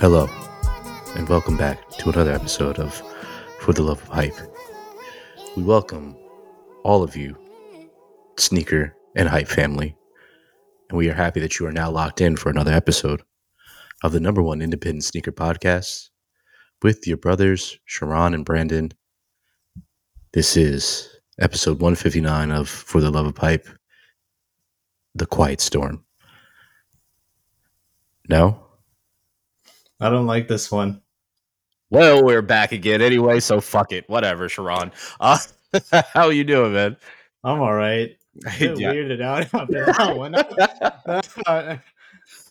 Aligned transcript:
Hello, 0.00 0.30
and 1.14 1.28
welcome 1.28 1.58
back 1.58 1.90
to 1.90 2.08
another 2.08 2.32
episode 2.32 2.78
of 2.78 3.02
For 3.58 3.74
the 3.74 3.82
Love 3.82 4.00
of 4.00 4.08
Hype. 4.08 4.34
We 5.58 5.62
welcome 5.62 6.16
all 6.84 7.02
of 7.02 7.16
you, 7.16 7.36
sneaker 8.38 8.96
and 9.14 9.28
hype 9.28 9.46
family, 9.46 9.94
and 10.88 10.96
we 10.96 11.10
are 11.10 11.14
happy 11.14 11.40
that 11.40 11.58
you 11.58 11.66
are 11.66 11.72
now 11.72 11.90
locked 11.90 12.22
in 12.22 12.36
for 12.36 12.48
another 12.48 12.72
episode 12.72 13.20
of 14.02 14.12
the 14.12 14.20
number 14.20 14.40
one 14.40 14.62
independent 14.62 15.04
sneaker 15.04 15.32
podcast 15.32 16.08
with 16.80 17.06
your 17.06 17.18
brothers, 17.18 17.78
Sharon 17.84 18.32
and 18.32 18.46
Brandon. 18.46 18.92
This 20.32 20.56
is 20.56 21.08
episode 21.40 21.80
159 21.80 22.50
of 22.52 22.68
For 22.68 23.00
the 23.00 23.10
Love 23.10 23.26
of 23.26 23.34
Pipe 23.34 23.66
The 25.14 25.26
Quiet 25.26 25.60
Storm. 25.60 26.04
No? 28.28 28.62
I 29.98 30.08
don't 30.08 30.26
like 30.26 30.46
this 30.48 30.70
one. 30.70 31.02
Well, 31.90 32.24
we're 32.24 32.42
back 32.42 32.70
again 32.72 33.02
anyway, 33.02 33.40
so 33.40 33.60
fuck 33.60 33.90
it. 33.92 34.08
Whatever, 34.08 34.48
Sharon. 34.48 34.92
Uh, 35.18 35.38
how 36.14 36.28
you 36.28 36.44
doing, 36.44 36.72
man? 36.74 36.96
I'm 37.42 37.60
all 37.60 37.74
right. 37.74 38.10
Bit 38.58 38.78
Yeah. 38.78 38.92
weirded 38.92 39.20
out 39.20 39.52
after 39.52 39.86
that 39.86 40.16
one. 40.16 40.34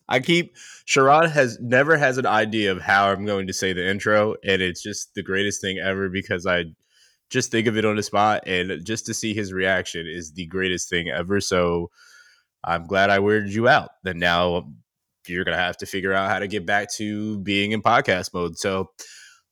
I 0.10 0.20
keep 0.20 0.56
Sharon 0.86 1.30
has 1.30 1.58
never 1.62 1.96
has 1.96 2.18
an 2.18 2.26
idea 2.26 2.72
of 2.74 2.82
how 2.82 3.10
I'm 3.10 3.26
going 3.26 3.48
to 3.48 3.54
say 3.54 3.72
the 3.72 3.88
intro, 3.88 4.36
and 4.44 4.62
it's 4.62 4.82
just 4.84 5.14
the 5.14 5.24
greatest 5.24 5.62
thing 5.62 5.78
ever 5.78 6.10
because 6.10 6.46
I 6.46 6.66
just 7.30 7.52
think 7.52 7.68
of 7.68 7.78
it 7.78 7.86
on 7.86 7.96
the 7.96 8.04
spot, 8.04 8.44
and 8.48 8.84
just 8.86 9.06
to 9.08 9.14
see 9.14 9.34
his 9.34 9.54
reaction 9.54 10.08
is 10.08 10.32
the 10.34 10.46
greatest 10.48 10.90
thing 10.90 11.10
ever. 11.10 11.40
So 11.42 11.90
I'm 12.64 12.86
glad 12.88 13.10
I 13.10 13.20
weirded 13.20 13.52
you 13.52 13.68
out. 13.68 13.90
Then 14.04 14.20
now 14.20 14.72
you're 15.28 15.46
gonna 15.46 15.58
have 15.58 15.78
to 15.78 15.86
figure 15.86 16.14
out 16.14 16.30
how 16.30 16.40
to 16.40 16.48
get 16.48 16.66
back 16.66 16.92
to 16.94 17.38
being 17.40 17.72
in 17.72 17.82
podcast 17.82 18.34
mode. 18.34 18.58
So 18.58 18.90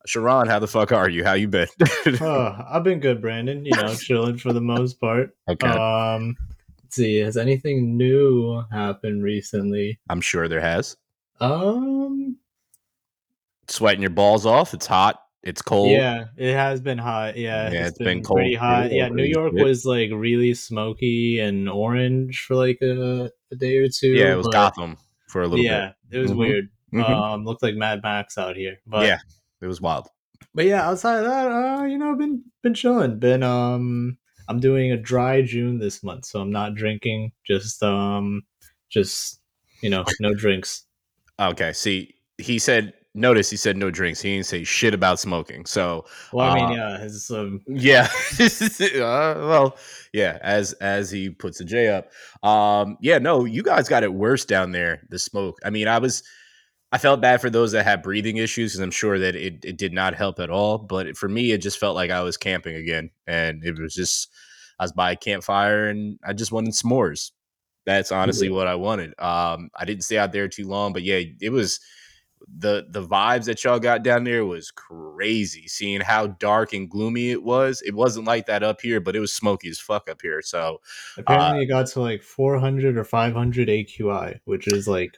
Sharon, 0.08 0.48
how 0.48 0.60
the 0.60 0.68
fuck 0.68 0.92
are 0.92 1.10
you? 1.10 1.24
How 1.24 1.34
you 1.34 1.48
been? 1.48 1.68
oh, 2.22 2.66
I've 2.70 2.84
been 2.84 3.00
good, 3.00 3.22
Brandon. 3.22 3.66
You 3.66 3.76
know, 3.76 3.94
chilling 3.94 4.38
for 4.38 4.54
the 4.54 4.62
most 4.62 5.00
part. 5.02 5.36
okay, 5.50 5.68
Um, 5.68 6.38
let's 6.82 6.96
see. 6.96 7.18
Has 7.18 7.36
anything 7.36 7.98
new 7.98 8.64
happened 8.72 9.22
recently? 9.24 10.00
I'm 10.10 10.22
sure 10.22 10.48
there 10.48 10.62
has. 10.62 10.96
Um, 11.42 12.38
Sweating 13.68 14.02
your 14.02 14.10
balls 14.12 14.46
off. 14.46 14.74
It's 14.74 14.88
hot. 14.88 15.22
It's 15.44 15.62
cold. 15.62 15.92
yeah, 15.92 16.26
it 16.36 16.54
has 16.54 16.82
been 16.82 16.98
hot. 16.98 17.38
Yeah, 17.38 17.72
Yeah, 17.72 17.88
it's 17.88 17.98
been 17.98 18.22
cold 18.24 18.38
pretty 18.38 18.56
hot. 18.56 18.92
Yeah, 18.92 19.08
New 19.10 19.24
York 19.24 19.54
Shit. 19.56 19.64
was 19.66 19.86
like 19.86 20.10
really 20.14 20.54
smoky 20.54 21.40
and 21.40 21.70
orange 21.70 22.42
for 22.42 22.56
like 22.56 22.80
a, 22.82 23.30
a 23.52 23.56
day 23.56 23.78
or 23.78 23.88
two. 23.88 24.10
Yeah, 24.10 24.34
it 24.34 24.38
was 24.38 24.48
Gotham 24.48 24.98
for 25.30 25.44
a 25.44 25.48
little 25.48 25.64
Yeah, 25.64 25.94
it 26.12 26.18
was 26.20 26.32
Mhm. 26.32 26.38
weird. 26.38 26.70
bit. 26.92 27.02
Mhm. 27.02 27.10
Um, 27.10 27.46
looked 27.46 27.64
like 27.64 27.76
Mad 27.76 28.02
Max 28.04 28.38
out 28.38 28.56
here. 28.58 28.78
But 28.88 29.06
yeah, 29.06 29.20
it 29.62 29.68
was 29.68 29.80
wild. 29.80 30.08
but 30.56 30.66
yeah, 30.66 30.88
outside 30.88 31.20
of 31.20 31.26
that, 31.26 31.52
uh, 31.52 31.84
you 31.84 31.98
know, 31.98 32.16
been 32.16 32.44
been 32.64 32.74
chilling. 32.74 33.20
Been 33.20 33.44
um, 33.44 34.18
I'm 34.50 34.60
doing 34.60 34.92
a 34.92 34.98
dry 34.98 35.42
June 35.44 35.80
this 35.80 36.04
month, 36.04 36.26
so 36.26 36.42
I'm 36.42 36.52
not 36.52 36.76
drinking. 36.76 37.32
Just 37.46 37.84
um, 37.84 38.42
just 38.90 39.40
you 39.82 39.90
know, 39.90 40.04
no 40.20 40.34
drinks. 40.34 40.84
Okay, 41.40 41.72
see, 41.74 42.16
he 42.38 42.58
said. 42.60 42.94
Notice 43.18 43.50
he 43.50 43.58
said 43.58 43.76
no 43.78 43.90
drinks. 43.92 44.22
He 44.22 44.34
didn't 44.36 44.46
say 44.46 44.64
shit 44.64 44.94
about 44.94 45.20
smoking. 45.20 45.66
So 45.66 46.06
Well, 46.32 46.50
I 46.50 46.56
mean, 46.56 46.66
Uh, 46.80 46.98
yeah, 47.00 47.04
it's 47.04 47.32
um, 47.32 47.62
yeah, 47.68 48.08
uh, 48.40 49.36
well, 49.48 49.78
yeah. 50.14 50.38
As 50.42 50.74
as 50.74 51.10
he 51.12 51.30
puts 51.30 51.58
the 51.58 51.66
J 51.66 51.88
up, 51.90 52.12
um, 52.48 52.98
yeah. 53.02 53.18
No, 53.18 53.46
you 53.46 53.64
guys 53.64 53.90
got 53.90 54.04
it 54.04 54.14
worse 54.14 54.46
down 54.46 54.72
there. 54.72 55.02
The 55.10 55.18
smoke. 55.20 55.58
I 55.66 55.70
mean, 55.72 55.88
I 55.88 55.98
was, 55.98 56.24
I 56.92 56.98
felt 57.00 57.20
bad 57.20 57.42
for 57.42 57.50
those 57.50 57.72
that 57.74 57.84
had 57.86 58.04
breathing 58.04 58.38
issues 58.38 58.72
because 58.74 58.82
I'm 58.82 58.92
sure 58.92 59.18
that 59.20 59.36
it 59.36 59.66
it 59.66 59.78
did 59.78 59.94
not 59.94 60.14
help 60.14 60.40
at 60.40 60.50
all. 60.50 60.78
But 60.78 61.18
for 61.18 61.28
me, 61.28 61.52
it 61.52 61.58
just 61.58 61.80
felt 61.80 61.96
like 61.96 62.12
I 62.12 62.22
was 62.22 62.38
camping 62.38 62.76
again, 62.76 63.10
and 63.26 63.64
it 63.64 63.80
was 63.80 63.94
just 63.96 64.32
I 64.80 64.84
was 64.84 64.92
by 64.92 65.12
a 65.14 65.16
campfire 65.16 65.88
and 65.88 66.20
I 66.24 66.34
just 66.34 66.52
wanted 66.52 66.74
s'mores. 66.74 67.32
That's 67.88 68.12
honestly 68.12 68.48
Yeah. 68.50 68.54
what 68.54 68.68
I 68.68 68.76
wanted. 68.76 69.10
Um, 69.20 69.70
I 69.76 69.86
didn't 69.86 70.04
stay 70.04 70.18
out 70.20 70.34
there 70.34 70.48
too 70.48 70.68
long, 70.68 70.94
but 70.94 71.02
yeah, 71.04 71.22
it 71.42 71.52
was 71.52 71.80
the 72.58 72.86
the 72.90 73.06
vibes 73.06 73.46
that 73.46 73.64
y'all 73.64 73.80
got 73.80 74.04
down 74.04 74.24
there 74.24 74.46
was 74.46 74.72
crazy. 74.72 75.68
Seeing 75.68 76.02
how 76.02 76.28
dark 76.28 76.74
and 76.74 76.90
gloomy 76.90 77.32
it 77.32 77.44
was, 77.44 77.82
it 77.86 77.94
wasn't 77.94 78.28
like 78.28 78.46
that 78.48 78.64
up 78.64 78.82
here, 78.82 79.00
but 79.00 79.16
it 79.16 79.20
was 79.20 79.34
smoky 79.34 79.70
as 79.70 79.80
fuck 79.80 80.10
up 80.10 80.22
here. 80.22 80.42
So 80.42 80.82
apparently 81.18 81.64
it 81.64 81.68
got 81.68 81.88
to 81.88 82.02
like 82.02 82.24
400 82.24 82.98
or 82.98 83.04
500 83.04 83.68
AQI, 83.68 84.40
which 84.46 84.68
is 84.68 84.88
like 84.88 85.18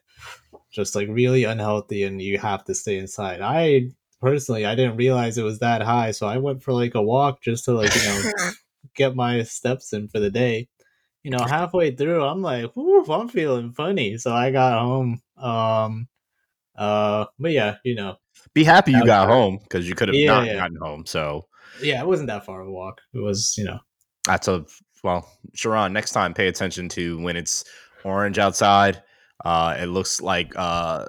just 0.71 0.95
like 0.95 1.07
really 1.09 1.43
unhealthy, 1.43 2.03
and 2.03 2.21
you 2.21 2.37
have 2.37 2.63
to 2.65 2.75
stay 2.75 2.97
inside. 2.97 3.41
I 3.41 3.89
personally, 4.21 4.65
I 4.65 4.75
didn't 4.75 4.97
realize 4.97 5.37
it 5.37 5.43
was 5.43 5.59
that 5.59 5.81
high, 5.81 6.11
so 6.11 6.27
I 6.27 6.37
went 6.37 6.63
for 6.63 6.73
like 6.73 6.95
a 6.95 7.01
walk 7.01 7.41
just 7.41 7.65
to 7.65 7.73
like 7.73 7.95
you 7.95 8.03
know 8.03 8.31
get 8.95 9.15
my 9.15 9.43
steps 9.43 9.93
in 9.93 10.07
for 10.07 10.19
the 10.19 10.31
day. 10.31 10.67
You 11.23 11.31
know, 11.31 11.43
halfway 11.45 11.91
through, 11.91 12.23
I'm 12.23 12.41
like, 12.41 12.75
Whoo, 12.75 13.03
I'm 13.05 13.27
feeling 13.27 13.73
funny. 13.73 14.17
So 14.17 14.33
I 14.33 14.51
got 14.51 14.79
home. 14.81 15.21
Um, 15.37 16.07
uh, 16.79 17.25
but 17.37 17.51
yeah, 17.51 17.75
you 17.83 17.93
know, 17.95 18.15
be 18.53 18.63
happy 18.63 18.93
you 18.93 19.05
got 19.05 19.27
home 19.27 19.59
because 19.61 19.87
you 19.87 19.93
could 19.93 20.07
have 20.07 20.15
Yeah, 20.15 20.37
not 20.37 20.47
yeah. 20.47 20.55
gotten 20.55 20.77
home. 20.77 21.05
So 21.05 21.45
yeah, 21.81 22.01
it 22.01 22.07
wasn't 22.07 22.27
that 22.27 22.45
far 22.45 22.61
of 22.61 22.67
a 22.67 22.71
walk. 22.71 23.01
It 23.13 23.19
was, 23.19 23.53
you 23.57 23.65
know, 23.65 23.79
that's 24.25 24.47
a 24.47 24.65
well, 25.03 25.29
Sharon. 25.53 25.93
Next 25.93 26.11
time, 26.11 26.33
pay 26.33 26.47
attention 26.47 26.89
to 26.89 27.21
when 27.21 27.35
it's 27.35 27.63
orange 28.03 28.39
outside. 28.39 29.03
Uh, 29.43 29.75
it 29.79 29.85
looks 29.85 30.21
like 30.21 30.53
uh, 30.55 31.05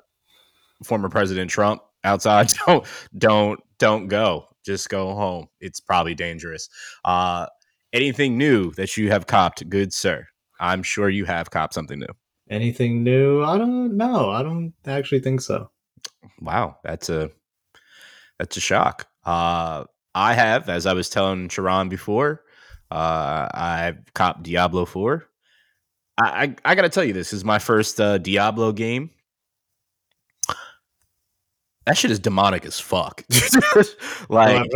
former 0.85 1.09
President 1.09 1.51
Trump 1.51 1.83
outside. 2.05 2.53
Don't 2.67 2.87
don't 3.17 3.61
don't 3.79 4.09
go. 4.09 4.47
Just 4.65 4.89
go 4.91 5.15
home. 5.15 5.47
It's 5.61 5.81
probably 5.81 6.15
dangerous. 6.15 6.69
Uh, 7.05 7.47
anything 7.93 8.37
new 8.37 8.73
that 8.73 8.97
you 8.97 9.11
have 9.11 9.27
copped, 9.27 9.69
good 9.69 9.93
sir? 9.93 10.27
I'm 10.61 10.83
sure 10.83 11.09
you 11.09 11.25
have 11.25 11.51
copped 11.51 11.75
something 11.75 11.99
new. 11.99 12.07
Anything 12.51 13.03
new? 13.03 13.43
I 13.43 13.57
don't 13.57 13.97
know. 13.97 14.31
I 14.31 14.43
don't 14.43 14.75
actually 14.87 15.21
think 15.21 15.41
so. 15.41 15.71
Wow, 16.41 16.77
that's 16.83 17.09
a 17.09 17.31
that's 18.39 18.57
a 18.57 18.61
shock. 18.61 19.09
Uh, 19.25 19.85
I 20.15 20.35
have, 20.35 20.69
as 20.69 20.87
I 20.87 20.93
was 20.93 21.09
telling 21.09 21.49
Sharon 21.49 21.89
before, 21.89 22.43
uh, 22.91 23.49
I've 23.53 24.13
copped 24.15 24.43
Diablo 24.43 24.85
Four. 24.85 25.29
I 26.21 26.45
I, 26.45 26.57
I 26.65 26.75
got 26.75 26.83
to 26.83 26.89
tell 26.89 27.05
you, 27.05 27.13
this 27.13 27.33
is 27.33 27.45
my 27.45 27.59
first 27.59 28.01
uh, 28.01 28.19
Diablo 28.19 28.73
game. 28.73 29.11
That 31.87 31.97
shit 31.97 32.11
is 32.11 32.19
demonic 32.19 32.65
as 32.67 32.79
fuck. 32.79 33.25
Like 34.29 34.67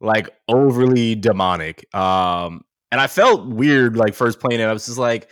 like 0.00 0.28
overly 0.48 1.14
demonic. 1.14 1.94
Um, 1.94 2.64
and 2.90 3.00
I 3.00 3.06
felt 3.06 3.46
weird 3.46 3.96
like 3.96 4.14
first 4.14 4.40
playing 4.40 4.60
it. 4.60 4.64
I 4.64 4.72
was 4.72 4.86
just 4.86 4.98
like, 4.98 5.30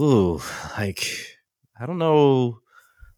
ooh, 0.00 0.40
like 0.76 1.06
I 1.80 1.86
don't 1.86 1.98
know. 1.98 2.60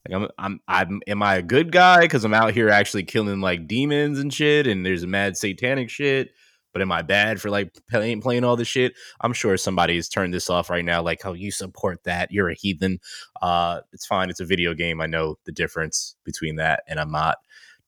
Like 0.08 0.16
I'm, 0.16 0.28
I'm, 0.38 0.60
I'm. 0.66 1.00
Am 1.06 1.22
I 1.22 1.36
a 1.36 1.42
good 1.42 1.72
guy 1.72 2.00
because 2.00 2.24
I'm 2.24 2.34
out 2.34 2.52
here 2.52 2.68
actually 2.68 3.04
killing 3.04 3.40
like 3.40 3.66
demons 3.66 4.18
and 4.18 4.32
shit, 4.32 4.66
and 4.66 4.84
there's 4.84 5.06
mad 5.06 5.36
satanic 5.36 5.90
shit. 5.90 6.30
But 6.72 6.82
am 6.82 6.92
I 6.92 7.02
bad 7.02 7.40
for 7.40 7.50
like 7.50 7.74
playing 7.90 8.22
playing 8.22 8.44
all 8.44 8.56
this 8.56 8.68
shit? 8.68 8.94
I'm 9.20 9.32
sure 9.32 9.56
somebody's 9.56 10.08
turned 10.08 10.32
this 10.32 10.48
off 10.48 10.70
right 10.70 10.84
now. 10.84 11.02
Like, 11.02 11.22
how 11.22 11.32
you 11.32 11.50
support 11.50 12.04
that? 12.04 12.30
You're 12.30 12.50
a 12.50 12.54
heathen. 12.54 13.00
Uh, 13.42 13.80
it's 13.92 14.06
fine. 14.06 14.30
It's 14.30 14.40
a 14.40 14.44
video 14.44 14.72
game. 14.74 15.00
I 15.00 15.06
know 15.06 15.36
the 15.44 15.52
difference 15.52 16.16
between 16.24 16.56
that, 16.56 16.84
and 16.86 17.00
I'm 17.00 17.10
not 17.10 17.38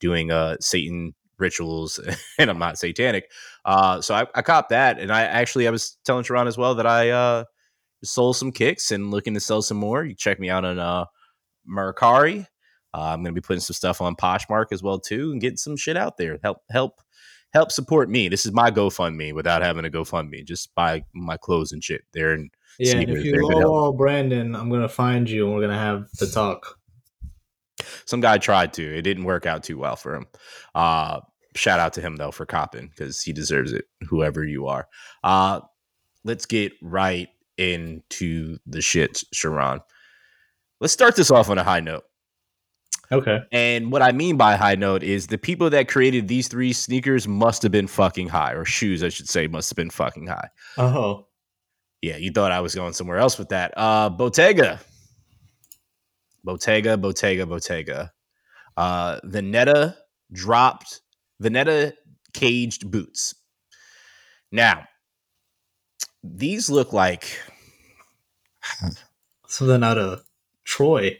doing 0.00 0.30
uh 0.30 0.56
Satan 0.60 1.14
rituals, 1.38 2.00
and 2.38 2.50
I'm 2.50 2.58
not 2.58 2.78
satanic. 2.78 3.30
Uh, 3.64 4.00
so 4.00 4.14
I, 4.14 4.26
I 4.34 4.42
copped 4.42 4.70
that, 4.70 4.98
and 4.98 5.12
I 5.12 5.22
actually 5.22 5.68
I 5.68 5.70
was 5.70 5.96
telling 6.04 6.24
Sharon 6.24 6.48
as 6.48 6.58
well 6.58 6.74
that 6.74 6.86
I 6.86 7.10
uh 7.10 7.44
sold 8.04 8.36
some 8.36 8.52
kicks 8.52 8.90
and 8.90 9.10
looking 9.10 9.34
to 9.34 9.40
sell 9.40 9.62
some 9.62 9.76
more. 9.76 10.04
You 10.04 10.14
check 10.14 10.38
me 10.40 10.50
out 10.50 10.64
on 10.64 10.78
uh 10.78 11.04
Mercari. 11.68 12.46
Uh, 12.94 13.00
I'm 13.00 13.22
going 13.22 13.34
to 13.34 13.40
be 13.40 13.44
putting 13.44 13.60
some 13.60 13.74
stuff 13.74 14.00
on 14.02 14.16
Poshmark 14.16 14.66
as 14.70 14.82
well 14.82 14.98
too, 14.98 15.32
and 15.32 15.40
getting 15.40 15.56
some 15.56 15.76
shit 15.76 15.96
out 15.96 16.18
there. 16.18 16.38
Help, 16.42 16.58
help, 16.70 17.00
help 17.54 17.72
support 17.72 18.10
me. 18.10 18.28
This 18.28 18.44
is 18.44 18.52
my 18.52 18.70
GoFundMe 18.70 19.32
without 19.34 19.62
having 19.62 19.86
a 19.86 19.90
GoFundMe. 19.90 20.44
Just 20.44 20.74
buy 20.74 21.04
my 21.14 21.38
clothes 21.38 21.72
and 21.72 21.82
shit 21.82 22.02
there. 22.12 22.32
And 22.34 22.50
Yeah, 22.78 22.96
and 22.98 23.10
if 23.10 23.24
you 23.24 23.32
they're 23.32 23.40
good 23.40 23.50
help. 23.58 23.64
lowball 23.64 23.96
Brandon, 23.96 24.54
I'm 24.54 24.68
gonna 24.68 24.88
find 24.88 25.28
you 25.28 25.46
and 25.46 25.54
we're 25.54 25.62
gonna 25.62 25.78
have 25.78 26.10
the 26.18 26.26
talk. 26.26 26.78
some 28.04 28.20
guy 28.20 28.36
tried 28.36 28.74
to. 28.74 28.82
It 28.98 29.02
didn't 29.02 29.24
work 29.24 29.46
out 29.46 29.62
too 29.62 29.78
well 29.78 29.96
for 29.96 30.14
him. 30.16 30.26
Uh, 30.74 31.20
shout 31.54 31.80
out 31.80 31.94
to 31.94 32.02
him 32.02 32.16
though 32.16 32.30
for 32.30 32.44
copping 32.44 32.88
because 32.88 33.22
he 33.22 33.32
deserves 33.32 33.72
it. 33.72 33.86
Whoever 34.08 34.44
you 34.44 34.66
are. 34.66 34.86
Uh, 35.24 35.60
let's 36.24 36.44
get 36.44 36.72
right 36.82 37.28
into 37.58 38.58
the 38.66 38.80
shit, 38.80 39.22
Sharon. 39.32 39.80
Let's 40.80 40.92
start 40.92 41.16
this 41.16 41.30
off 41.30 41.50
on 41.50 41.58
a 41.58 41.64
high 41.64 41.80
note. 41.80 42.04
Okay. 43.12 43.40
And 43.52 43.92
what 43.92 44.00
I 44.00 44.12
mean 44.12 44.36
by 44.38 44.56
high 44.56 44.74
note 44.74 45.02
is 45.02 45.26
the 45.26 45.36
people 45.36 45.68
that 45.70 45.86
created 45.86 46.28
these 46.28 46.48
three 46.48 46.72
sneakers 46.72 47.28
must 47.28 47.62
have 47.62 47.70
been 47.70 47.86
fucking 47.86 48.28
high, 48.28 48.52
or 48.52 48.64
shoes, 48.64 49.02
I 49.04 49.10
should 49.10 49.28
say, 49.28 49.46
must 49.46 49.70
have 49.70 49.76
been 49.76 49.90
fucking 49.90 50.26
high. 50.26 50.48
Oh. 50.78 51.26
Yeah, 52.00 52.16
you 52.16 52.32
thought 52.32 52.52
I 52.52 52.60
was 52.60 52.74
going 52.74 52.94
somewhere 52.94 53.18
else 53.18 53.38
with 53.38 53.50
that. 53.50 53.74
Uh 53.76 54.08
Bottega. 54.08 54.80
Bottega, 56.42 56.96
Bottega, 56.96 57.46
Bottega. 57.46 58.12
Uh 58.76 59.20
Veneta 59.20 59.94
dropped 60.32 61.02
Veneta 61.42 61.92
caged 62.32 62.90
boots. 62.90 63.34
Now, 64.50 64.86
these 66.22 66.70
look 66.70 66.92
like 66.92 67.38
Something 69.48 69.82
out 69.84 69.98
of 69.98 70.24
Troy. 70.64 71.18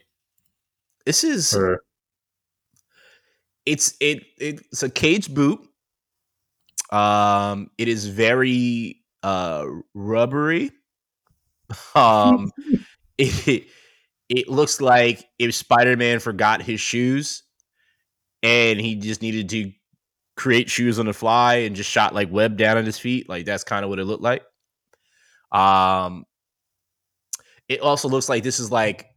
this 1.05 1.23
is 1.23 1.53
Or 1.53 1.83
it's 3.65 3.95
it 3.99 4.23
it's 4.37 4.83
a 4.83 4.89
cage 4.89 5.33
boot. 5.33 5.59
Um, 6.91 7.69
it 7.77 7.87
is 7.87 8.07
very 8.07 9.01
uh 9.21 9.65
rubbery. 9.93 10.71
Um, 11.95 12.51
it 13.17 13.65
it 14.29 14.47
looks 14.47 14.79
like 14.79 15.25
if 15.39 15.55
Spider 15.55 15.97
Man 15.97 16.19
forgot 16.19 16.61
his 16.61 16.79
shoes, 16.79 17.41
and 18.43 18.79
he 18.79 18.95
just 18.95 19.21
needed 19.23 19.49
to 19.49 19.71
create 20.35 20.69
shoes 20.69 20.99
on 20.99 21.07
the 21.07 21.13
fly 21.13 21.55
and 21.55 21.75
just 21.75 21.89
shot 21.89 22.13
like 22.13 22.31
web 22.31 22.57
down 22.57 22.77
on 22.77 22.85
his 22.85 22.99
feet. 22.99 23.27
Like 23.27 23.45
that's 23.45 23.63
kind 23.63 23.83
of 23.83 23.89
what 23.89 23.97
it 23.99 24.05
looked 24.05 24.21
like. 24.21 24.43
Um, 25.53 26.25
it 27.69 27.79
also 27.79 28.09
looks 28.09 28.27
like 28.29 28.43
this 28.43 28.59
is 28.59 28.71
like 28.71 29.07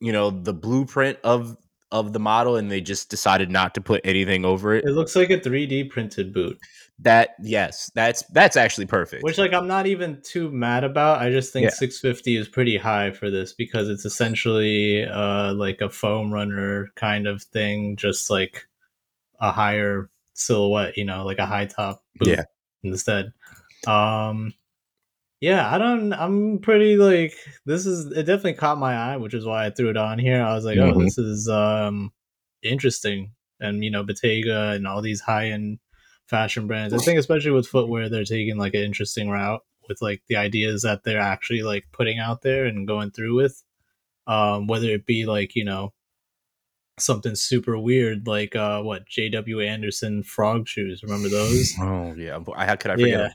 you 0.00 0.12
know 0.12 0.30
the 0.30 0.54
blueprint 0.54 1.18
of 1.24 1.56
of 1.90 2.12
the 2.12 2.20
model 2.20 2.56
and 2.56 2.70
they 2.70 2.80
just 2.80 3.08
decided 3.08 3.50
not 3.50 3.74
to 3.74 3.80
put 3.80 4.00
anything 4.04 4.44
over 4.44 4.74
it 4.74 4.84
it 4.84 4.90
looks 4.92 5.16
like 5.16 5.30
a 5.30 5.38
3D 5.40 5.88
printed 5.90 6.32
boot. 6.34 6.58
that 6.98 7.30
yes 7.42 7.90
that's 7.94 8.22
that's 8.32 8.56
actually 8.56 8.84
perfect 8.86 9.22
Which 9.24 9.38
like 9.38 9.52
I'm 9.54 9.66
not 9.66 9.86
even 9.86 10.20
too 10.22 10.50
mad 10.50 10.84
about. 10.84 11.20
I 11.22 11.30
just 11.30 11.52
think 11.52 11.64
Yeah. 11.64 11.70
650 11.70 12.36
is 12.36 12.46
pretty 12.46 12.76
high 12.76 13.10
for 13.10 13.30
this 13.30 13.52
because 13.54 13.88
it's 13.88 14.04
essentially 14.04 15.04
uh 15.06 15.54
like 15.54 15.80
a 15.80 15.88
foam 15.88 16.32
runner 16.32 16.88
kind 16.94 17.26
of 17.26 17.42
thing, 17.42 17.96
just 17.96 18.28
like 18.30 18.68
a 19.40 19.50
higher 19.50 20.10
silhouette, 20.34 20.96
you 20.98 21.04
know, 21.06 21.24
like 21.24 21.38
a 21.38 21.46
high 21.46 21.66
top 21.66 22.04
boot 22.16 22.28
Yeah. 22.28 22.44
instead. 22.82 23.32
Um 23.86 24.52
yeah, 25.40 25.72
I 25.72 25.78
don't 25.78 26.12
I'm 26.12 26.58
pretty 26.58 26.96
like 26.96 27.34
this 27.66 27.86
is 27.86 28.06
it 28.12 28.24
definitely 28.24 28.54
caught 28.54 28.78
my 28.78 28.94
eye, 28.94 29.16
which 29.16 29.34
is 29.34 29.44
why 29.46 29.66
I 29.66 29.70
threw 29.70 29.90
it 29.90 29.96
on 29.96 30.18
here. 30.18 30.42
I 30.42 30.54
was 30.54 30.64
like, 30.64 30.78
oh, 30.78 30.92
Mhm. 30.92 31.04
this 31.04 31.18
is 31.18 31.48
um 31.48 32.12
interesting. 32.62 33.32
And 33.60 33.82
you 33.84 33.90
know, 33.90 34.04
Bottega 34.04 34.70
and 34.70 34.86
all 34.86 35.02
these 35.02 35.20
high 35.20 35.50
end 35.50 35.78
fashion 36.26 36.66
brands. 36.66 36.94
I 36.94 36.98
think 36.98 37.18
especially 37.18 37.50
with 37.52 37.66
footwear, 37.66 38.08
they're 38.08 38.24
taking 38.24 38.58
like 38.58 38.74
an 38.74 38.82
interesting 38.82 39.30
route 39.30 39.62
with 39.88 40.02
like 40.02 40.22
the 40.28 40.36
ideas 40.36 40.82
that 40.82 41.02
they're 41.04 41.20
actually 41.20 41.62
like 41.62 41.84
putting 41.92 42.18
out 42.18 42.42
there 42.42 42.66
and 42.66 42.86
going 42.86 43.10
through 43.10 43.34
with. 43.36 43.62
Um, 44.26 44.66
whether 44.66 44.88
it 44.88 45.06
be 45.06 45.24
like, 45.24 45.54
you 45.56 45.64
know, 45.64 45.94
something 46.98 47.34
super 47.36 47.78
weird 47.78 48.26
like 48.26 48.56
uh 48.56 48.82
what 48.82 49.06
JW 49.08 49.64
Anderson 49.66 50.22
frog 50.24 50.66
shoes. 50.68 51.02
Remember 51.02 51.28
those? 51.28 51.72
oh 51.80 52.12
yeah 52.16 52.38
I 52.56 52.66
how 52.66 52.74
could 52.76 52.90
I 52.90 52.94
forget 52.94 53.08
yeah. 53.08 53.28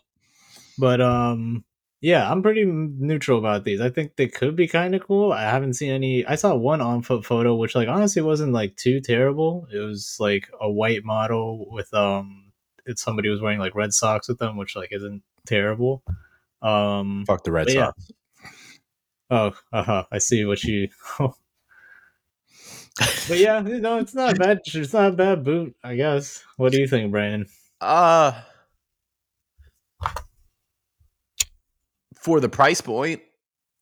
But 0.77 0.99
um 1.01 1.63
yeah, 2.03 2.29
I'm 2.29 2.43
pretty 2.43 2.65
neutral 2.65 3.39
about 3.39 3.63
these. 3.63 3.79
I 3.79 3.89
think 3.89 4.17
they 4.17 4.27
could 4.27 4.57
be 4.57 4.67
kind 4.67 4.93
of 4.93 5.07
cool. 5.07 5.31
I 5.31 5.43
haven't 5.43 5.75
seen 5.75 5.89
any. 5.89 6.25
I 6.25 6.35
saw 6.35 6.53
one 6.53 6.81
on 6.81 7.01
foot 7.01 7.23
photo, 7.23 7.55
which 7.55 7.75
like 7.75 7.87
honestly 7.87 8.21
wasn't 8.21 8.51
like 8.51 8.75
too 8.75 8.99
terrible. 8.99 9.67
It 9.73 9.79
was 9.79 10.17
like 10.19 10.49
a 10.59 10.69
white 10.69 11.05
model 11.05 11.65
with 11.71 11.93
um, 11.93 12.51
it's 12.85 13.01
somebody 13.01 13.29
was 13.29 13.39
wearing 13.39 13.59
like 13.59 13.73
red 13.73 13.93
socks 13.93 14.27
with 14.27 14.37
them, 14.37 14.57
which 14.57 14.75
like 14.75 14.89
isn't 14.91 15.23
terrible. 15.47 16.03
Um, 16.61 17.23
fuck 17.25 17.45
the 17.45 17.53
red 17.53 17.69
socks. 17.69 18.11
yeah. 18.41 18.49
oh, 19.29 19.51
uh-huh, 19.71 20.03
I 20.11 20.17
see 20.17 20.43
what 20.43 20.61
you. 20.65 20.89
but 21.19 21.33
yeah, 23.29 23.61
no, 23.61 23.99
it's 23.99 24.13
not 24.13 24.35
a 24.35 24.35
bad. 24.35 24.59
It's 24.65 24.91
not 24.91 25.13
a 25.13 25.15
bad 25.15 25.45
boot, 25.45 25.73
I 25.81 25.95
guess. 25.95 26.43
What 26.57 26.73
do 26.73 26.81
you 26.81 26.87
think, 26.87 27.11
Brandon? 27.11 27.47
uh 27.79 28.33
for 32.23 32.39
the 32.39 32.47
price 32.47 32.79
point 32.79 33.21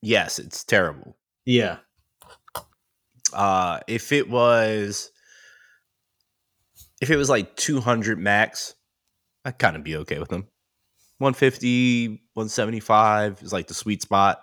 yes 0.02 0.38
it's 0.38 0.64
terrible. 0.64 1.16
Yeah, 1.44 1.78
uh 3.32 3.80
if 3.86 4.12
it 4.12 4.28
was 4.28 5.10
if 7.00 7.10
it 7.10 7.16
was 7.16 7.30
like 7.30 7.56
200 7.56 8.18
max 8.18 8.74
i'd 9.44 9.58
kind 9.58 9.76
of 9.76 9.84
be 9.84 9.96
okay 9.96 10.18
with 10.18 10.28
them. 10.28 10.48
150 11.18 12.08
175 12.34 13.42
is 13.42 13.52
like 13.52 13.68
the 13.68 13.74
sweet 13.74 14.02
spot. 14.02 14.42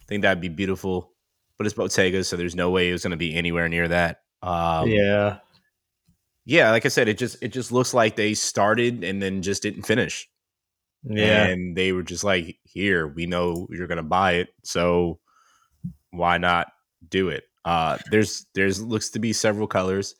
I 0.00 0.04
think 0.06 0.22
that'd 0.22 0.40
be 0.40 0.48
beautiful. 0.48 1.12
But 1.58 1.66
it's 1.66 1.74
bottega 1.74 2.22
so 2.22 2.36
there's 2.36 2.54
no 2.54 2.70
way 2.70 2.88
it 2.88 2.92
was 2.92 3.02
going 3.02 3.10
to 3.10 3.16
be 3.16 3.34
anywhere 3.34 3.68
near 3.68 3.88
that. 3.88 4.22
Um 4.42 4.88
yeah, 4.88 5.38
yeah 6.44 6.70
like 6.70 6.86
i 6.86 6.88
said 6.88 7.08
it 7.08 7.18
just 7.18 7.42
it 7.42 7.48
just 7.48 7.72
looks 7.72 7.92
like 7.92 8.14
they 8.14 8.34
started 8.34 9.02
and 9.02 9.20
then 9.20 9.42
just 9.42 9.62
didn't 9.62 9.82
finish 9.82 10.28
yeah. 11.08 11.46
and 11.46 11.76
they 11.76 11.92
were 11.92 12.02
just 12.02 12.24
like 12.24 12.58
here 12.64 13.06
we 13.06 13.26
know 13.26 13.66
you're 13.70 13.86
going 13.86 13.96
to 13.96 14.02
buy 14.02 14.32
it 14.32 14.48
so 14.64 15.18
why 16.10 16.38
not 16.38 16.68
do 17.08 17.28
it? 17.28 17.44
Uh 17.64 17.98
there's 18.10 18.46
there's 18.54 18.82
looks 18.82 19.10
to 19.10 19.18
be 19.18 19.32
several 19.32 19.66
colors. 19.66 20.14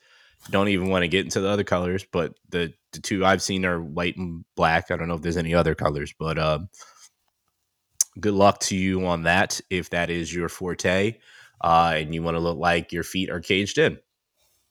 Don't 0.51 0.67
even 0.69 0.89
want 0.89 1.03
to 1.03 1.07
get 1.07 1.25
into 1.25 1.41
the 1.41 1.49
other 1.49 1.63
colors 1.63 2.05
but 2.11 2.33
the 2.49 2.73
the 2.93 2.99
two 2.99 3.25
i've 3.25 3.41
seen 3.41 3.65
are 3.65 3.81
white 3.81 4.17
and 4.17 4.45
black. 4.55 4.91
I 4.91 4.97
don't 4.97 5.07
know 5.07 5.15
if 5.15 5.21
there's 5.21 5.37
any 5.37 5.53
other 5.53 5.75
colors 5.75 6.13
but 6.17 6.37
um 6.37 6.69
good 8.19 8.33
luck 8.33 8.59
to 8.59 8.75
you 8.75 9.05
on 9.05 9.23
that 9.23 9.59
if 9.69 9.89
that 9.91 10.09
is 10.09 10.33
your 10.33 10.49
forte 10.49 11.17
uh 11.61 11.93
and 11.95 12.13
you 12.13 12.23
want 12.23 12.35
to 12.35 12.39
look 12.41 12.57
like 12.57 12.91
your 12.91 13.03
feet 13.03 13.29
are 13.29 13.41
caged 13.41 13.77
in. 13.77 13.97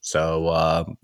So 0.00 0.48
um 0.48 0.96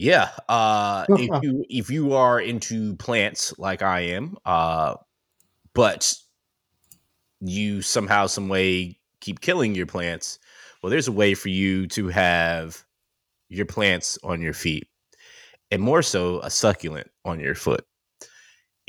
yeah 0.00 0.30
uh 0.48 1.04
if 1.10 1.30
you 1.42 1.64
if 1.68 1.90
you 1.90 2.14
are 2.14 2.40
into 2.40 2.96
plants 2.96 3.52
like 3.58 3.82
i 3.82 4.00
am 4.00 4.34
uh 4.46 4.94
but 5.74 6.14
you 7.40 7.82
somehow 7.82 8.26
some 8.26 8.48
way 8.48 8.98
keep 9.20 9.40
killing 9.40 9.74
your 9.74 9.86
plants 9.86 10.38
well 10.82 10.90
there's 10.90 11.08
a 11.08 11.12
way 11.12 11.34
for 11.34 11.50
you 11.50 11.86
to 11.86 12.08
have 12.08 12.82
your 13.50 13.66
plants 13.66 14.18
on 14.24 14.40
your 14.40 14.54
feet 14.54 14.88
and 15.70 15.82
more 15.82 16.02
so 16.02 16.40
a 16.40 16.50
succulent 16.50 17.10
on 17.26 17.38
your 17.38 17.54
foot 17.54 17.84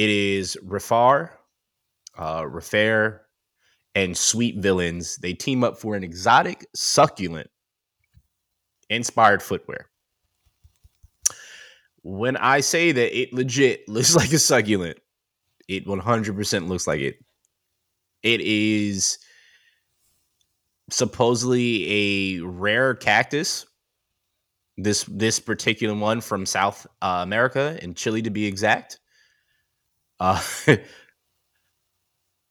it 0.01 0.09
is 0.09 0.57
Rafar, 0.63 1.37
uh 2.17 2.41
Rafair, 2.41 3.19
and 3.93 4.17
Sweet 4.17 4.57
Villains. 4.57 5.17
They 5.17 5.33
team 5.33 5.63
up 5.63 5.77
for 5.77 5.95
an 5.95 6.03
exotic 6.03 6.65
succulent 6.73 7.51
inspired 8.89 9.43
footwear. 9.43 9.90
When 12.03 12.37
I 12.37 12.61
say 12.61 12.91
that 12.91 13.17
it 13.17 13.33
legit 13.33 13.87
looks 13.87 14.15
like 14.15 14.31
a 14.31 14.39
succulent, 14.39 14.97
it 15.67 15.85
100% 15.85 16.67
looks 16.67 16.87
like 16.87 17.01
it. 17.01 17.15
It 18.23 18.41
is 18.41 19.17
supposedly 20.89 22.37
a 22.39 22.41
rare 22.41 22.93
cactus. 22.93 23.65
This 24.77 25.03
this 25.03 25.39
particular 25.39 25.95
one 25.95 26.21
from 26.21 26.45
South 26.45 26.87
uh, 27.01 27.19
America 27.23 27.77
in 27.81 27.93
Chile 27.93 28.21
to 28.21 28.29
be 28.29 28.45
exact. 28.45 28.99
Uh, 30.19 30.41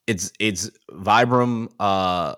it's 0.07 0.33
it's 0.38 0.71
Vibram 0.90 1.73
uh, 1.80 2.35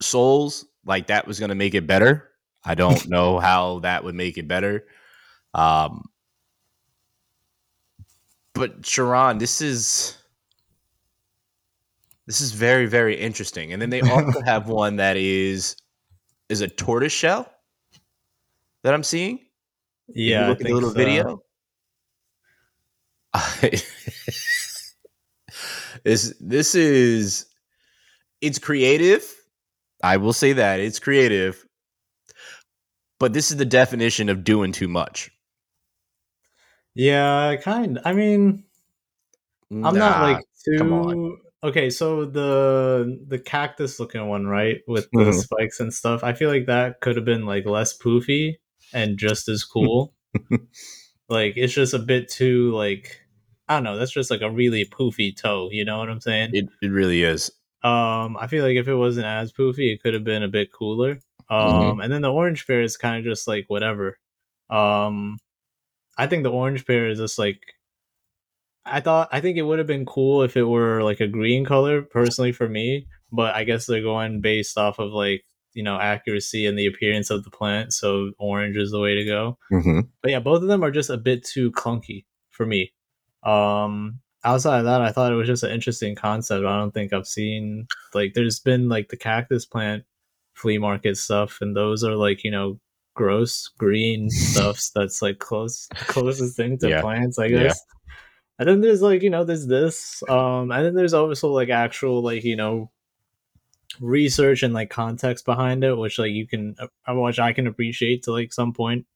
soles 0.00 0.66
like 0.84 1.08
that 1.08 1.26
was 1.26 1.38
going 1.38 1.48
to 1.48 1.54
make 1.54 1.74
it 1.74 1.86
better. 1.86 2.30
I 2.64 2.74
don't 2.74 3.08
know 3.08 3.38
how 3.38 3.80
that 3.80 4.04
would 4.04 4.14
make 4.14 4.38
it 4.38 4.48
better. 4.48 4.86
Um, 5.54 6.04
but 8.54 8.84
Sharon, 8.84 9.38
this 9.38 9.60
is 9.60 10.16
this 12.26 12.40
is 12.40 12.52
very 12.52 12.86
very 12.86 13.16
interesting. 13.16 13.72
And 13.72 13.80
then 13.80 13.90
they 13.90 14.00
also 14.10 14.40
have 14.42 14.68
one 14.68 14.96
that 14.96 15.16
is 15.16 15.76
is 16.48 16.60
a 16.60 16.68
tortoise 16.68 17.12
shell 17.12 17.52
that 18.82 18.94
I'm 18.94 19.02
seeing. 19.02 19.40
Yeah, 20.08 20.48
look 20.48 20.60
at 20.60 20.66
the 20.66 20.74
little 20.74 20.90
so. 20.90 20.94
video. 20.94 21.42
this 26.04 26.34
this 26.40 26.74
is 26.74 27.46
it's 28.40 28.58
creative. 28.58 29.24
I 30.02 30.16
will 30.18 30.32
say 30.32 30.52
that 30.54 30.80
it's 30.80 30.98
creative, 30.98 31.66
but 33.18 33.32
this 33.32 33.50
is 33.50 33.56
the 33.56 33.64
definition 33.64 34.28
of 34.28 34.44
doing 34.44 34.72
too 34.72 34.88
much. 34.88 35.30
Yeah, 36.96 37.56
kind. 37.56 38.00
I 38.04 38.12
mean, 38.14 38.64
I'm 39.70 39.94
not 39.98 40.22
like 40.22 40.44
too. 40.64 41.38
okay, 41.62 41.90
so 41.90 42.24
the 42.24 43.22
the 43.28 43.38
cactus 43.38 44.00
looking 44.00 44.26
one, 44.26 44.46
right, 44.46 44.78
with 44.88 45.08
the 45.12 45.18
Mhm. 45.18 45.34
spikes 45.34 45.78
and 45.80 45.92
stuff. 45.92 46.24
I 46.24 46.32
feel 46.32 46.48
like 46.48 46.66
that 46.66 47.00
could 47.02 47.16
have 47.16 47.24
been 47.26 47.44
like 47.44 47.66
less 47.66 47.96
poofy 47.96 48.56
and 48.94 49.18
just 49.18 49.48
as 49.48 49.62
cool. 49.62 50.14
like 51.28 51.54
it's 51.56 51.74
just 51.74 51.94
a 51.94 51.98
bit 51.98 52.28
too 52.28 52.72
like 52.74 53.20
I 53.68 53.74
don't 53.74 53.84
know. 53.84 53.98
That's 53.98 54.12
just 54.12 54.30
like 54.30 54.42
a 54.42 54.50
really 54.50 54.84
poofy 54.86 55.36
toe. 55.36 55.68
You 55.70 55.84
know 55.84 55.98
what 55.98 56.08
I'm 56.08 56.20
saying? 56.20 56.50
It 56.54 56.66
it 56.80 56.88
really 56.88 57.22
is. 57.22 57.50
Um, 57.82 58.36
I 58.40 58.46
feel 58.48 58.64
like 58.64 58.76
if 58.76 58.88
it 58.88 58.94
wasn't 58.94 59.26
as 59.26 59.52
poofy, 59.52 59.92
it 59.92 60.02
could 60.02 60.14
have 60.14 60.24
been 60.24 60.42
a 60.42 60.48
bit 60.48 60.72
cooler. 60.72 61.18
Um, 61.48 62.00
and 62.00 62.12
then 62.12 62.22
the 62.22 62.32
orange 62.32 62.66
pair 62.66 62.80
is 62.82 62.96
kind 62.96 63.18
of 63.18 63.24
just 63.24 63.46
like 63.46 63.66
whatever. 63.68 64.18
Um, 64.70 65.38
I 66.18 66.26
think 66.26 66.42
the 66.42 66.50
orange 66.50 66.86
pair 66.86 67.08
is 67.08 67.18
just 67.18 67.38
like. 67.38 67.60
I 68.88 69.00
thought 69.00 69.28
I 69.32 69.40
think 69.40 69.58
it 69.58 69.62
would 69.62 69.78
have 69.78 69.88
been 69.88 70.06
cool 70.06 70.42
if 70.42 70.56
it 70.56 70.62
were 70.62 71.02
like 71.02 71.20
a 71.20 71.26
green 71.26 71.64
color, 71.64 72.02
personally 72.02 72.52
for 72.52 72.68
me. 72.68 73.08
But 73.32 73.54
I 73.54 73.64
guess 73.64 73.86
they're 73.86 74.02
going 74.02 74.40
based 74.40 74.78
off 74.78 74.98
of 75.00 75.10
like 75.10 75.44
you 75.74 75.82
know 75.82 75.98
accuracy 75.98 76.66
and 76.66 76.78
the 76.78 76.86
appearance 76.86 77.28
of 77.30 77.42
the 77.44 77.50
plant, 77.50 77.92
so 77.92 78.30
orange 78.38 78.76
is 78.76 78.92
the 78.92 79.00
way 79.00 79.14
to 79.14 79.24
go 79.24 79.58
Mm-hmm. 79.72 80.00
but 80.22 80.30
yeah, 80.30 80.38
both 80.40 80.62
of 80.62 80.68
them 80.68 80.82
are 80.84 80.90
just 80.92 81.10
a 81.10 81.16
bit 81.18 81.44
too 81.44 81.70
clunky 81.72 82.24
for 82.50 82.64
me. 82.64 82.92
Um, 83.42 84.20
outside 84.44 84.78
of 84.78 84.84
that, 84.86 85.02
I 85.02 85.12
thought 85.12 85.32
it 85.32 85.36
was 85.36 85.48
just 85.48 85.64
an 85.64 85.72
interesting 85.72 86.14
concept. 86.14 86.64
I 86.64 86.78
don't 86.78 86.94
think 86.94 87.12
I've 87.12 87.26
seen 87.26 87.88
like 88.14 88.32
there's 88.34 88.60
been 88.60 88.88
like 88.88 89.08
the 89.08 89.16
cactus 89.16 89.66
plant 89.66 90.04
flea 90.54 90.78
market 90.78 91.16
stuff, 91.16 91.58
and 91.60 91.76
those 91.76 92.02
are 92.04 92.14
like 92.14 92.44
you 92.44 92.50
know 92.52 92.78
gross 93.16 93.68
green 93.78 94.30
stuffs 94.30 94.90
that's 94.94 95.20
like 95.20 95.40
close 95.40 95.88
closest 96.06 96.56
thing 96.56 96.78
to 96.78 96.90
Yeah. 96.90 97.00
plants, 97.00 97.38
I 97.38 97.46
Yeah. 97.46 97.64
guess. 97.64 97.80
And 98.58 98.68
then 98.68 98.80
there's 98.80 99.02
like 99.02 99.22
you 99.22 99.30
know 99.30 99.42
there's 99.44 99.66
this, 99.66 100.22
um, 100.28 100.70
and 100.70 100.84
then 100.84 100.94
there's 100.94 101.12
also 101.14 101.48
like 101.50 101.68
actual 101.68 102.22
like 102.22 102.44
you 102.44 102.56
know 102.56 102.90
research 104.00 104.62
and 104.62 104.74
like 104.74 104.90
context 104.90 105.44
behind 105.44 105.84
it, 105.84 105.94
which 105.94 106.18
like 106.18 106.32
you 106.32 106.46
can, 106.46 106.74
uh, 106.78 107.14
which 107.14 107.38
I 107.38 107.52
can 107.52 107.66
appreciate 107.66 108.22
to 108.24 108.32
like 108.32 108.52
some 108.52 108.72
point. 108.72 109.06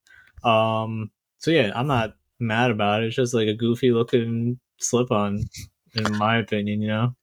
Um, 0.42 1.10
so 1.38 1.50
yeah, 1.50 1.72
I'm 1.74 1.86
not 1.86 2.16
mad 2.38 2.70
about 2.70 3.02
it. 3.02 3.06
It's 3.06 3.16
just 3.16 3.34
like 3.34 3.48
a 3.48 3.54
goofy 3.54 3.92
looking 3.92 4.58
slip 4.78 5.10
on, 5.10 5.42
in 5.94 6.12
my 6.18 6.38
opinion. 6.38 6.82
You 6.82 6.88
know? 6.88 7.16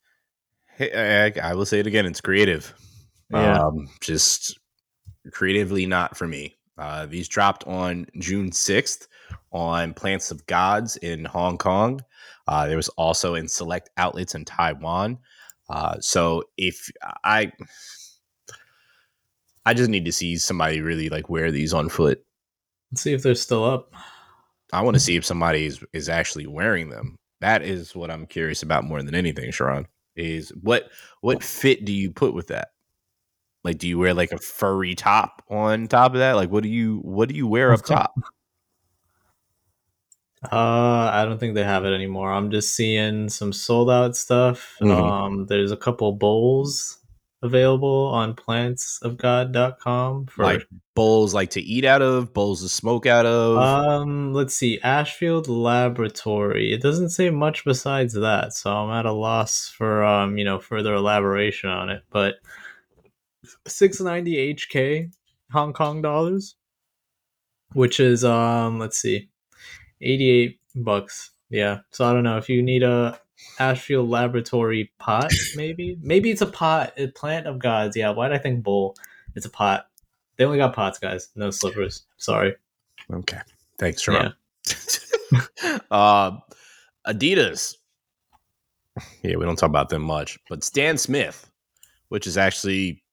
Hey, 0.75 1.33
I, 1.35 1.51
I 1.51 1.53
will 1.55 1.65
say 1.65 1.79
it 1.79 1.87
again. 1.87 2.05
It's 2.05 2.21
creative. 2.21 2.73
Yeah. 3.31 3.59
Um, 3.59 3.89
just 4.01 4.57
creatively 5.31 5.85
not 5.85 6.17
for 6.17 6.27
me. 6.27 6.55
Uh, 6.77 7.05
these 7.05 7.27
dropped 7.27 7.65
on 7.65 8.05
June 8.19 8.51
6th 8.51 9.07
on 9.51 9.93
Plants 9.93 10.31
of 10.31 10.45
Gods 10.45 10.97
in 10.97 11.25
Hong 11.25 11.57
Kong. 11.57 12.01
Uh, 12.47 12.67
there 12.67 12.77
was 12.77 12.89
also 12.89 13.35
in 13.35 13.47
select 13.47 13.89
outlets 13.97 14.35
in 14.35 14.45
Taiwan. 14.45 15.17
Uh, 15.69 15.99
so 15.99 16.43
if 16.57 16.89
I, 17.23 17.51
I 19.65 19.73
just 19.73 19.89
need 19.89 20.05
to 20.05 20.11
see 20.11 20.37
somebody 20.37 20.81
really 20.81 21.09
like 21.09 21.29
wear 21.29 21.51
these 21.51 21.73
on 21.73 21.89
foot. 21.89 22.23
Let's 22.91 23.01
see 23.01 23.13
if 23.13 23.23
they're 23.23 23.35
still 23.35 23.65
up. 23.65 23.93
I 24.71 24.81
want 24.81 24.95
to 24.95 24.99
see 24.99 25.15
if 25.15 25.25
somebody 25.25 25.65
is, 25.65 25.83
is 25.93 26.09
actually 26.09 26.47
wearing 26.47 26.89
them. 26.89 27.17
That 27.41 27.61
is 27.61 27.95
what 27.95 28.11
I'm 28.11 28.25
curious 28.25 28.63
about 28.63 28.83
more 28.83 29.01
than 29.03 29.15
anything, 29.15 29.51
Sharon. 29.51 29.87
Is 30.15 30.49
what 30.61 30.89
what 31.21 31.43
fit 31.43 31.85
do 31.85 31.93
you 31.93 32.09
put 32.09 32.33
with 32.33 32.47
that? 32.47 32.69
Like, 33.67 33.79
do 33.79 33.87
you 33.89 33.99
wear 33.99 34.13
like 34.13 34.31
a 34.31 34.37
furry 34.37 34.95
top 34.95 35.43
on 35.49 35.89
top 35.89 36.13
of 36.13 36.19
that? 36.19 36.37
Like, 36.37 36.49
what 36.49 36.63
do 36.63 36.69
you 36.69 36.99
what 36.99 37.27
do 37.27 37.35
you 37.35 37.47
wear 37.47 37.73
up 37.73 37.83
top? 37.83 38.15
Uh, 40.51 41.09
I 41.11 41.25
don't 41.25 41.39
think 41.39 41.55
they 41.55 41.63
have 41.63 41.83
it 41.83 41.93
anymore. 41.93 42.31
I'm 42.31 42.51
just 42.51 42.75
seeing 42.75 43.27
some 43.27 43.51
sold 43.51 43.89
out 43.89 44.15
stuff. 44.15 44.77
Mhm. 44.79 44.91
Um, 44.91 45.45
there's 45.47 45.71
a 45.71 45.75
couple 45.75 46.11
bowls 46.11 46.99
available 47.41 48.11
on 48.13 48.35
plantsofgod.com 48.35 50.27
for 50.27 50.43
Like 50.43 50.67
bowls 50.93 51.33
like 51.33 51.49
to 51.51 51.61
eat 51.61 51.85
out 51.85 52.03
of, 52.03 52.33
bowls 52.33 52.61
to 52.61 52.69
smoke 52.69 53.07
out 53.07 53.25
of. 53.25 53.57
Um, 53.57 54.31
let's 54.31 54.53
see, 54.53 54.79
Ashfield 54.81 55.47
Laboratory. 55.49 56.71
It 56.71 56.83
doesn't 56.83 57.09
say 57.09 57.31
much 57.31 57.65
besides 57.65 58.13
that, 58.13 58.53
so 58.53 58.71
I'm 58.71 58.91
at 58.97 59.07
a 59.07 59.11
loss 59.11 59.67
for 59.67 60.03
um, 60.03 60.37
you 60.37 60.45
know, 60.45 60.59
further 60.59 60.93
elaboration 60.93 61.69
on 61.71 61.89
it. 61.89 62.03
But 62.11 62.35
690 63.67 64.55
HK 64.55 65.11
Hong 65.51 65.73
Kong 65.73 66.01
dollars, 66.01 66.55
which 67.73 67.99
is 67.99 68.23
um, 68.23 68.79
let's 68.79 68.99
see, 68.99 69.29
88 70.01 70.59
bucks. 70.75 71.31
Yeah. 71.49 71.79
So 71.91 72.05
I 72.05 72.13
don't 72.13 72.23
know 72.23 72.37
if 72.37 72.49
you 72.49 72.61
need 72.61 72.83
a 72.83 73.19
Ashfield 73.59 74.09
Laboratory 74.09 74.91
pot, 74.99 75.31
maybe. 75.55 75.97
maybe 76.01 76.31
it's 76.31 76.41
a 76.41 76.47
pot, 76.47 76.93
a 76.97 77.07
plant 77.07 77.47
of 77.47 77.59
gods. 77.59 77.95
Yeah. 77.95 78.09
Why 78.09 78.27
did 78.27 78.35
I 78.35 78.41
think 78.41 78.63
bowl? 78.63 78.95
It's 79.35 79.45
a 79.45 79.49
pot. 79.49 79.87
They 80.37 80.45
only 80.45 80.57
got 80.57 80.75
pots, 80.75 80.99
guys. 80.99 81.29
No 81.35 81.49
slippers. 81.49 82.03
Sorry. 82.17 82.55
okay, 83.11 83.39
thanks, 83.79 84.01
Sharon. 84.01 84.33
uh, 85.91 86.31
Adidas. 87.07 87.75
Yeah, 89.21 89.35
we 89.35 89.45
don't 89.45 89.57
talk 89.57 89.69
about 89.69 89.89
them 89.89 90.03
much, 90.03 90.39
but 90.49 90.63
Stan 90.63 90.97
Smith, 90.97 91.49
which 92.09 92.27
is 92.27 92.37
actually 92.37 93.03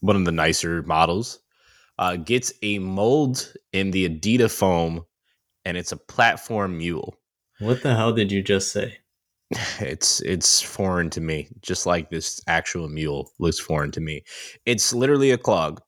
one 0.00 0.16
of 0.16 0.24
the 0.24 0.32
nicer 0.32 0.82
models, 0.82 1.40
uh, 1.98 2.16
gets 2.16 2.52
a 2.62 2.78
mold 2.78 3.52
in 3.72 3.90
the 3.90 4.08
Adidas 4.08 4.52
foam, 4.56 5.04
and 5.64 5.76
it's 5.76 5.92
a 5.92 5.96
platform 5.96 6.78
mule. 6.78 7.14
What 7.58 7.82
the 7.82 7.94
hell 7.94 8.12
did 8.12 8.32
you 8.32 8.42
just 8.42 8.72
say? 8.72 8.98
It's 9.80 10.20
it's 10.20 10.62
foreign 10.62 11.10
to 11.10 11.20
me, 11.20 11.48
just 11.60 11.84
like 11.84 12.10
this 12.10 12.40
actual 12.46 12.88
mule 12.88 13.30
looks 13.38 13.58
foreign 13.58 13.90
to 13.92 14.00
me. 14.00 14.22
It's 14.64 14.92
literally 14.92 15.32
a 15.32 15.38
clog, 15.38 15.80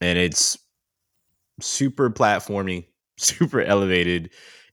and 0.00 0.18
it's 0.18 0.58
super 1.60 2.10
platformy, 2.10 2.86
super 3.18 3.60
elevated. 3.60 4.30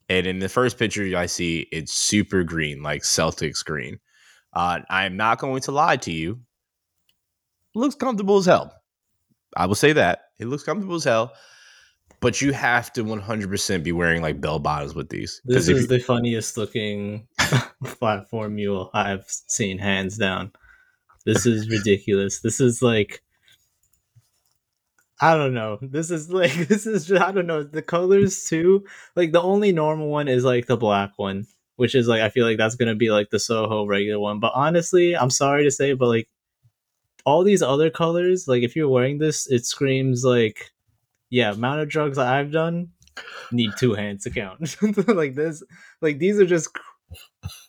And 0.10 0.28
in 0.28 0.40
the 0.40 0.50
first 0.50 0.78
picture 0.78 1.16
I 1.16 1.26
see, 1.26 1.68
it's 1.72 1.94
super 1.94 2.44
green, 2.44 2.82
like 2.84 3.04
Celtics 3.04 3.64
green. 3.64 4.00
Uh, 4.54 4.80
I 4.90 5.06
am 5.06 5.16
not 5.16 5.40
going 5.40 5.62
to 5.62 5.72
lie 5.72 5.98
to 5.98 6.12
you. 6.12 6.40
Looks 7.74 7.96
comfortable 7.96 8.38
as 8.38 8.46
hell. 8.46 8.74
I 9.56 9.66
will 9.66 9.76
say 9.76 9.94
that 9.94 10.26
it 10.40 10.46
looks 10.48 10.64
comfortable 10.64 10.96
as 10.96 11.04
hell. 11.04 11.34
But 12.20 12.40
you 12.40 12.54
have 12.54 12.94
to 12.94 13.04
100% 13.04 13.84
be 13.84 13.92
wearing 13.92 14.22
like 14.22 14.40
bell 14.40 14.60
bottoms 14.60 14.94
with 14.94 15.10
these. 15.10 15.42
This 15.44 15.68
is 15.68 15.82
you- 15.82 15.88
the 15.88 16.00
funniest 16.00 16.56
looking 16.56 17.28
platform 17.84 18.56
mule 18.56 18.92
I've 18.94 19.26
seen, 19.28 19.80
hands 19.80 20.18
down. 20.18 20.52
This 21.26 21.46
is 21.48 21.70
ridiculous. 21.70 22.42
This 22.42 22.60
is 22.60 22.82
like, 22.82 23.24
I 25.20 25.36
don't 25.36 25.54
know. 25.54 25.78
This 25.82 26.12
is 26.12 26.32
like, 26.32 26.54
this 26.68 26.86
is 26.86 27.06
just, 27.06 27.22
I 27.22 27.32
don't 27.32 27.48
know. 27.48 27.64
The 27.64 27.82
colors 27.82 28.46
too. 28.46 28.86
Like 29.16 29.32
the 29.32 29.42
only 29.42 29.72
normal 29.72 30.10
one 30.10 30.28
is 30.28 30.44
like 30.44 30.68
the 30.68 30.78
black 30.78 31.12
one, 31.18 31.48
which 31.76 31.96
is 31.96 32.08
like 32.08 32.22
I 32.22 32.30
feel 32.30 32.46
like 32.46 32.58
that's 32.58 32.76
gonna 32.76 32.96
be 32.96 33.12
like 33.12 33.30
the 33.30 33.40
Soho 33.40 33.86
regular 33.86 34.20
one. 34.20 34.40
But 34.40 34.52
honestly, 34.56 35.16
I'm 35.16 35.30
sorry 35.30 35.64
to 35.64 35.72
say, 35.72 35.94
but 35.94 36.08
like 36.08 36.28
all 37.26 37.44
these 37.44 37.62
other 37.62 37.90
colors, 37.90 38.48
like 38.48 38.64
if 38.64 38.76
you're 38.76 38.90
wearing 38.90 39.18
this, 39.20 39.50
it 39.50 39.66
screams 39.66 40.24
like, 40.24 40.72
yeah, 41.30 41.52
amount 41.52 41.82
of 41.82 41.90
drugs 41.90 42.18
that 42.18 42.28
I've 42.28 42.52
done 42.52 42.90
need 43.52 43.72
two 43.78 43.94
hands 43.94 44.24
to 44.24 44.30
count. 44.30 44.78
like 45.08 45.36
this, 45.36 45.64
like 46.02 46.20
these 46.20 46.40
are 46.40 46.46
just 46.46 46.70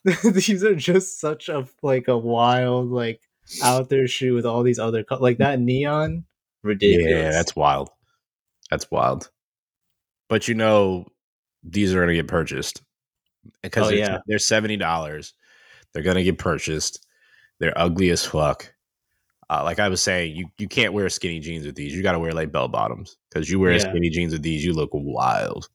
these 0.25 0.65
are 0.65 0.75
just 0.75 1.21
such 1.21 1.49
a 1.49 1.67
like 1.83 2.09
a 2.09 2.17
wild 2.17 2.91
like 2.91 3.21
out 3.63 3.89
there 3.89 4.07
shoe 4.07 4.35
with 4.35 4.47
all 4.47 4.63
these 4.63 4.79
other 4.79 5.03
co- 5.05 5.17
like 5.19 5.39
that 5.39 5.61
neon 5.61 6.25
ridiculous. 6.63 7.11
Yeah, 7.11 7.31
that's 7.31 7.57
wild. 7.57 7.91
That's 8.71 8.91
wild. 8.91 9.31
But 10.29 10.49
you 10.49 10.55
know, 10.55 11.07
these 11.63 11.93
are 11.93 11.99
going 11.99 12.09
to 12.09 12.15
get 12.15 12.29
purchased 12.29 12.83
because 13.63 13.89
Oh, 13.89 13.91
they're, 13.91 13.99
yeah. 13.99 14.19
they're 14.27 14.39
seventy 14.39 14.77
dollars. 14.77 15.35
They're 15.93 16.03
going 16.03 16.17
to 16.17 16.25
get 16.25 16.39
purchased. 16.39 17.07
They're 17.59 17.77
ugly 17.77 18.11
as 18.11 18.25
fuck. 18.25 18.72
Uh, 19.51 19.63
like 19.65 19.79
I 19.79 19.89
was 19.89 20.01
saying, 20.01 20.37
you 20.37 20.47
you 20.59 20.69
can't 20.69 20.93
wear 20.93 21.09
skinny 21.09 21.41
jeans 21.41 21.67
with 21.67 21.75
these. 21.75 21.95
You 21.95 22.03
got 22.03 22.13
to 22.13 22.19
wear 22.19 22.33
like 22.33 22.53
bell 22.53 22.69
bottoms 22.69 23.17
because 23.29 23.51
you 23.51 23.59
wear 23.61 23.73
Yeah. 23.73 23.79
skinny 23.79 24.09
jeans 24.11 24.33
with 24.33 24.43
these, 24.43 24.65
you 24.65 24.73
look 24.73 24.91
wild, 24.93 25.69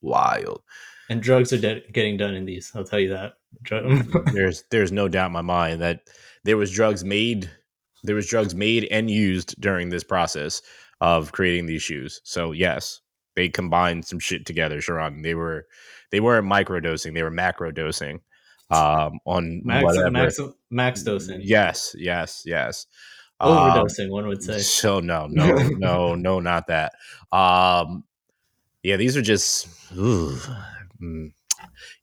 wild. 0.00 0.62
and 1.08 1.22
drugs 1.22 1.52
are 1.52 1.58
de- 1.58 1.82
getting 1.92 2.16
done 2.16 2.34
in 2.34 2.44
these. 2.44 2.70
I'll 2.74 2.84
tell 2.84 3.00
you 3.00 3.08
that. 3.10 3.34
Dr- 3.62 4.06
there's 4.32 4.64
there's 4.70 4.92
no 4.92 5.08
doubt 5.08 5.26
in 5.26 5.32
my 5.32 5.42
mind 5.42 5.80
that 5.80 6.02
there 6.44 6.56
was 6.56 6.70
drugs 6.70 7.04
made 7.04 7.50
there 8.02 8.14
was 8.14 8.26
drugs 8.28 8.54
made 8.54 8.84
and 8.90 9.10
used 9.10 9.60
during 9.60 9.88
this 9.90 10.04
process 10.04 10.62
of 11.00 11.32
creating 11.32 11.66
these 11.66 11.82
shoes 11.82 12.20
so 12.24 12.52
yes 12.52 13.00
they 13.34 13.48
combined 13.48 14.04
some 14.06 14.18
shit 14.20 14.46
together 14.46 14.80
sharon 14.80 15.20
they 15.22 15.34
were 15.34 15.66
they 16.12 16.20
weren't 16.20 16.46
micro 16.46 16.78
dosing 16.78 17.12
they 17.12 17.22
were 17.24 17.30
macro 17.30 17.70
dosing 17.72 18.20
um 18.70 19.18
on 19.26 19.62
max, 19.64 19.84
whatever. 19.84 20.10
max 20.10 20.40
max 20.70 21.02
dosing, 21.02 21.40
yes 21.42 21.94
yes 21.98 22.42
yes 22.46 22.86
Um, 23.40 23.50
overdosing. 23.56 24.10
one 24.10 24.26
would 24.28 24.42
say. 24.42 24.58
so 24.60 25.00
no, 25.00 25.26
no, 25.26 25.56
no, 25.78 26.14
no, 26.14 26.40
not 26.40 26.66
that. 26.68 26.92
Um, 27.32 28.04
yeah, 28.82 28.96
these 28.96 29.16
are 29.16 29.22
just, 29.22 29.66
ooh, 29.96 30.36
mm. 31.00 31.32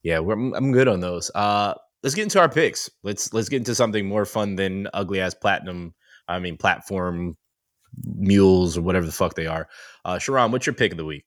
yeah, 0.01 0.17
we're, 0.19 0.33
I'm 0.33 0.71
good 0.71 0.87
on 0.87 0.99
those. 0.99 1.29
Uh, 1.35 1.75
let's 2.01 2.15
get 2.15 2.23
into 2.23 2.39
our 2.39 2.49
picks. 2.49 2.89
Let's 3.03 3.33
let's 3.33 3.49
get 3.49 3.57
into 3.57 3.75
something 3.75 4.07
more 4.07 4.25
fun 4.25 4.55
than 4.55 4.87
ugly 4.95 5.21
ass 5.21 5.35
platinum. 5.35 5.93
I 6.27 6.39
mean, 6.39 6.57
platform 6.57 7.37
mules 8.15 8.75
or 8.77 8.81
whatever 8.81 9.05
the 9.05 9.11
fuck 9.11 9.35
they 9.35 9.45
are. 9.47 9.67
Uh, 10.05 10.17
Sharon, 10.17 10.51
what's 10.51 10.65
your 10.65 10.73
pick 10.73 10.91
of 10.91 10.97
the 10.97 11.05
week? 11.05 11.25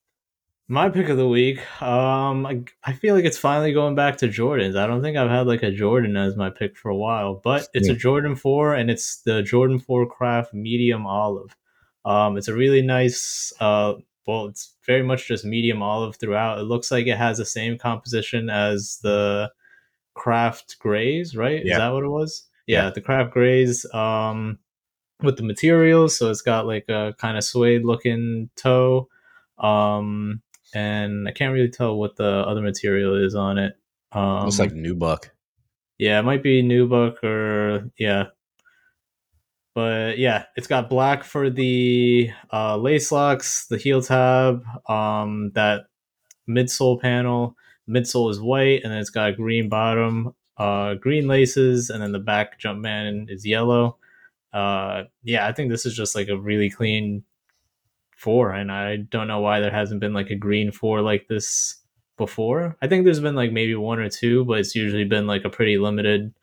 My 0.70 0.88
pick 0.88 1.08
of 1.08 1.16
the 1.16 1.26
week. 1.26 1.58
Um, 1.82 2.46
I, 2.46 2.62
I 2.84 2.92
feel 2.92 3.16
like 3.16 3.24
it's 3.24 3.36
finally 3.36 3.72
going 3.72 3.96
back 3.96 4.18
to 4.18 4.28
Jordans. 4.28 4.76
I 4.76 4.86
don't 4.86 5.02
think 5.02 5.16
I've 5.16 5.28
had 5.28 5.48
like 5.48 5.64
a 5.64 5.72
Jordan 5.72 6.16
as 6.16 6.36
my 6.36 6.48
pick 6.48 6.78
for 6.78 6.90
a 6.90 6.96
while, 6.96 7.34
but 7.34 7.66
it's 7.74 7.88
yeah. 7.88 7.94
a 7.94 7.96
Jordan 7.96 8.36
Four, 8.36 8.76
and 8.76 8.88
it's 8.88 9.16
the 9.22 9.42
Jordan 9.42 9.80
Four 9.80 10.06
Craft 10.06 10.54
Medium 10.54 11.08
Olive. 11.08 11.56
Um, 12.04 12.36
it's 12.36 12.46
a 12.46 12.54
really 12.54 12.82
nice. 12.82 13.52
Uh, 13.58 13.94
well, 14.28 14.46
it's 14.46 14.76
very 14.86 15.02
much 15.02 15.26
just 15.26 15.44
medium 15.44 15.82
olive 15.82 16.14
throughout. 16.14 16.60
It 16.60 16.66
looks 16.66 16.92
like 16.92 17.08
it 17.08 17.18
has 17.18 17.38
the 17.38 17.44
same 17.44 17.76
composition 17.76 18.48
as 18.48 19.00
the 19.02 19.50
Craft 20.14 20.76
Grays, 20.78 21.34
right? 21.34 21.64
Yeah. 21.64 21.72
Is 21.72 21.78
that 21.78 21.88
what 21.88 22.04
it 22.04 22.10
was? 22.10 22.46
Yeah, 22.68 22.84
yeah. 22.84 22.90
the 22.90 23.00
Craft 23.00 23.32
Grays. 23.32 23.92
Um, 23.92 24.60
with 25.20 25.36
the 25.36 25.42
materials, 25.42 26.16
so 26.16 26.30
it's 26.30 26.42
got 26.42 26.64
like 26.64 26.88
a 26.88 27.12
kind 27.18 27.36
of 27.36 27.42
suede 27.42 27.84
looking 27.84 28.50
toe. 28.54 29.08
Um, 29.58 30.42
and 30.74 31.28
I 31.28 31.32
can't 31.32 31.52
really 31.52 31.70
tell 31.70 31.96
what 31.96 32.16
the 32.16 32.28
other 32.46 32.62
material 32.62 33.14
is 33.14 33.34
on 33.34 33.58
it. 33.58 33.76
Um, 34.12 34.44
Looks 34.44 34.58
like 34.58 34.72
nubuck. 34.72 35.30
Yeah, 35.98 36.18
it 36.18 36.24
might 36.24 36.42
be 36.42 36.62
nubuck 36.62 37.22
or 37.22 37.90
yeah, 37.98 38.26
but 39.74 40.18
yeah, 40.18 40.44
it's 40.56 40.66
got 40.66 40.90
black 40.90 41.24
for 41.24 41.50
the 41.50 42.30
uh, 42.52 42.76
lace 42.76 43.12
locks, 43.12 43.66
the 43.66 43.78
heel 43.78 44.02
tab, 44.02 44.64
um, 44.88 45.52
that 45.54 45.82
midsole 46.48 47.00
panel. 47.00 47.56
Midsole 47.88 48.30
is 48.30 48.40
white, 48.40 48.82
and 48.82 48.92
then 48.92 49.00
it's 49.00 49.10
got 49.10 49.30
a 49.30 49.36
green 49.36 49.68
bottom, 49.68 50.34
uh, 50.58 50.94
green 50.94 51.26
laces, 51.28 51.90
and 51.90 52.02
then 52.02 52.12
the 52.12 52.18
back 52.18 52.60
Jumpman 52.60 53.30
is 53.30 53.46
yellow. 53.46 53.96
Uh, 54.52 55.04
yeah, 55.22 55.46
I 55.46 55.52
think 55.52 55.70
this 55.70 55.86
is 55.86 55.94
just 55.94 56.14
like 56.14 56.28
a 56.28 56.38
really 56.38 56.70
clean 56.70 57.24
four, 58.20 58.52
and 58.52 58.70
I 58.70 58.96
don't 58.96 59.28
know 59.28 59.40
why 59.40 59.60
there 59.60 59.70
hasn't 59.70 60.00
been 60.00 60.12
like 60.12 60.28
a 60.28 60.36
green 60.36 60.70
four 60.70 61.00
like 61.00 61.26
this 61.26 61.76
before. 62.18 62.76
I 62.82 62.86
think 62.86 63.04
there's 63.04 63.18
been 63.18 63.34
like 63.34 63.50
maybe 63.50 63.74
one 63.74 63.98
or 63.98 64.10
two, 64.10 64.44
but 64.44 64.58
it's 64.58 64.74
usually 64.74 65.04
been 65.04 65.26
like 65.26 65.44
a 65.44 65.50
pretty 65.50 65.78
limited 65.78 66.34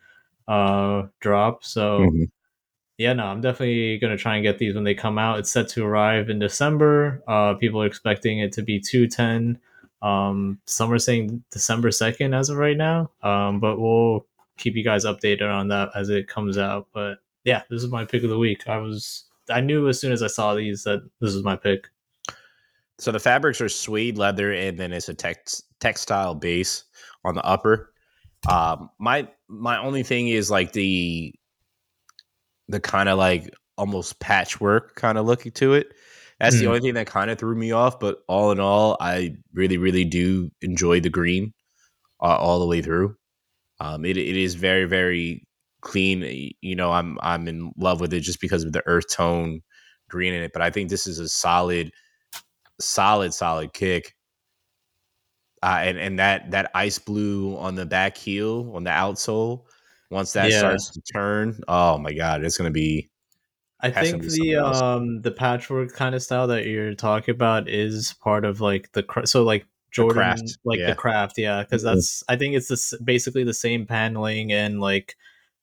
uh 0.48 1.04
drop. 1.20 1.64
So 1.64 2.00
mm-hmm. 2.00 2.24
yeah, 2.98 3.14
no, 3.14 3.26
I'm 3.26 3.42
definitely 3.42 4.00
gonna 4.00 4.18
try 4.18 4.36
and 4.36 4.44
get 4.44 4.58
these 4.58 4.74
when 4.74 4.86
they 4.86 4.96
come 4.96 5.20
out. 5.20 5.38
It's 5.38 5.52
set 5.52 5.70
to 5.70 5.86
arrive 5.86 6.32
in 6.32 6.40
December. 6.40 7.22
Uh 7.28 7.54
people 7.54 7.82
are 7.84 7.86
expecting 7.86 8.40
it 8.40 8.52
to 8.54 8.64
be 8.64 8.80
210. 8.80 9.60
Um 10.02 10.60
some 10.66 10.92
are 10.92 11.00
saying 11.00 11.44
December 11.52 11.90
2nd 11.90 12.36
as 12.36 12.50
of 12.50 12.58
right 12.58 12.78
now. 12.78 13.12
Um 13.22 13.60
but 13.60 13.80
we'll 13.80 14.26
keep 14.58 14.76
you 14.76 14.84
guys 14.84 15.06
updated 15.06 15.54
on 15.54 15.68
that 15.68 15.90
as 15.96 16.10
it 16.10 16.28
comes 16.28 16.58
out. 16.58 16.88
But 16.92 17.20
yeah, 17.44 17.62
this 17.70 17.84
is 17.84 17.92
my 17.92 18.04
pick 18.04 18.24
of 18.24 18.32
the 18.32 18.40
week. 18.40 18.68
I 18.68 18.78
was 18.78 19.27
I 19.50 19.62
knew 19.62 19.88
as 19.88 20.00
soon 20.00 20.12
as 20.12 20.24
I 20.24 20.28
saw 20.28 20.54
these 20.54 20.84
that 20.84 21.02
this 21.22 21.34
is 21.34 21.44
my 21.44 21.56
pick. 21.56 21.88
So 23.00 23.12
the 23.12 23.20
fabrics 23.20 23.62
are 23.62 23.70
suede 23.70 24.18
leather, 24.18 24.52
and 24.52 24.78
then 24.78 24.92
it's 24.92 25.10
a 25.10 25.14
tex- 25.14 25.64
textile 25.80 26.36
base 26.36 26.84
on 27.24 27.36
the 27.36 27.44
upper. 27.44 27.94
Um, 28.50 28.90
my 29.00 29.28
my 29.48 29.78
only 29.78 30.04
thing 30.04 30.28
is 30.30 30.50
like 30.50 30.74
the 30.74 31.34
the 32.68 32.80
kind 32.80 33.10
of 33.10 33.18
like 33.18 33.54
almost 33.78 34.20
patchwork 34.20 34.96
kind 34.96 35.18
of 35.18 35.26
looking 35.26 35.52
to 35.54 35.74
it. 35.74 35.94
That's 36.40 36.56
mm. 36.56 36.60
the 36.60 36.66
hmm. 36.66 36.70
only 36.70 36.82
thing 36.82 36.94
that 36.96 37.08
kind 37.08 37.32
of 37.32 37.40
threw 37.40 37.56
me 37.56 37.72
off. 37.72 38.00
But 38.00 38.20
all 38.28 38.52
in 38.52 38.60
all, 38.60 38.98
I 39.00 39.36
really, 39.54 39.78
really 39.78 40.04
do 40.04 40.52
enjoy 40.62 41.00
the 41.00 41.10
green 41.10 41.54
uh, 42.22 42.36
all 42.36 42.60
the 42.60 42.66
way 42.66 42.82
through. 42.82 43.16
Um, 43.80 44.06
it, 44.06 44.18
it 44.18 44.36
is 44.36 44.56
very, 44.56 44.86
very 44.86 45.47
clean. 45.82 46.54
You 46.62 46.76
know, 46.76 46.92
I'm 46.92 47.18
I'm 47.22 47.48
in 47.48 47.72
love 47.78 48.02
with 48.02 48.14
it 48.14 48.22
just 48.22 48.42
because 48.42 48.64
of 48.64 48.74
the 48.74 48.84
earth 48.86 49.10
tone 49.12 49.62
green 50.10 50.34
in 50.34 50.44
it. 50.44 50.54
But 50.54 50.62
I 50.62 50.70
think 50.70 50.90
this 50.90 51.08
is 51.08 51.20
a 51.20 51.30
solid, 51.30 51.92
solid, 52.80 53.34
solid 53.34 53.74
kick. 53.74 54.16
Uh, 55.64 55.80
and 55.82 55.98
and 55.98 56.20
that 56.20 56.52
that 56.52 56.70
ice 56.76 57.00
blue 57.00 57.58
on 57.58 57.76
the 57.76 57.86
back 57.86 58.16
heel 58.16 58.72
on 58.76 58.84
the 58.84 58.92
outsole, 58.92 59.64
once 60.12 60.34
that 60.34 60.52
yeah. 60.52 60.60
starts 60.60 60.92
to 60.92 61.02
turn, 61.14 61.60
oh 61.68 61.98
my 61.98 62.14
god, 62.14 62.44
it's 62.44 62.58
gonna 62.58 62.70
be. 62.70 63.10
I 63.80 63.92
think 63.92 64.24
the 64.24 64.56
um 64.58 65.22
the 65.22 65.32
patchwork 65.32 65.94
kind 65.94 66.16
of 66.16 66.24
style 66.24 66.48
that 66.48 66.66
you're 66.66 66.94
talking 66.96 67.34
about 67.34 67.70
is 67.70 68.14
part 68.22 68.46
of 68.46 68.62
like 68.62 68.92
the 68.94 69.06
so 69.26 69.44
like 69.44 69.68
Jordan 69.92 70.38
the 70.38 70.56
like 70.64 70.80
yeah. 70.80 70.90
the 70.92 70.96
craft, 70.96 71.38
yeah, 71.38 71.64
because 71.64 71.84
mm-hmm. 71.84 71.96
that's 71.96 72.24
I 72.30 72.36
think 72.36 72.56
it's 72.56 72.68
this 72.68 72.94
basically 73.04 73.44
the 73.44 73.54
same 73.54 73.86
paneling 73.86 74.52
and 74.52 74.80
like 74.80 75.16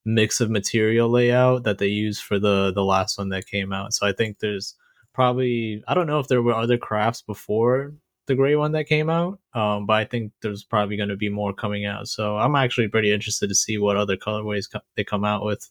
mix 0.05 0.41
of 0.41 0.51
material 0.51 1.09
layout 1.09 1.65
that 1.65 1.79
they 1.79 1.87
used 1.87 2.23
for 2.23 2.39
the 2.39 2.73
the 2.73 2.85
last 2.85 3.19
one 3.19 3.31
that 3.31 3.47
came 3.47 3.73
out. 3.73 3.95
So 3.95 4.07
I 4.07 4.13
think 4.13 4.39
there's 4.39 4.75
probably 5.13 5.83
I 5.89 5.95
don't 5.95 6.07
know 6.07 6.19
if 6.19 6.29
there 6.29 6.43
were 6.43 6.55
other 6.55 6.79
crafts 6.79 7.23
before 7.23 7.95
the 8.27 8.35
gray 8.35 8.57
one 8.57 8.73
that 8.73 8.87
came 8.87 9.11
out, 9.11 9.39
um, 9.53 9.87
but 9.87 9.95
I 9.95 10.05
think 10.05 10.33
there's 10.41 10.65
probably 10.65 10.97
going 10.97 11.11
to 11.11 11.17
be 11.17 11.29
more 11.29 11.53
coming 11.53 11.85
out. 11.85 12.09
So 12.09 12.39
I'm 12.39 12.57
actually 12.57 12.89
pretty 12.89 13.13
interested 13.13 13.49
to 13.49 13.55
see 13.55 13.77
what 13.77 13.97
other 13.97 14.17
colorways 14.17 14.65
co- 14.71 14.81
they 14.97 15.05
come 15.05 15.25
out 15.25 15.45
with. 15.45 15.69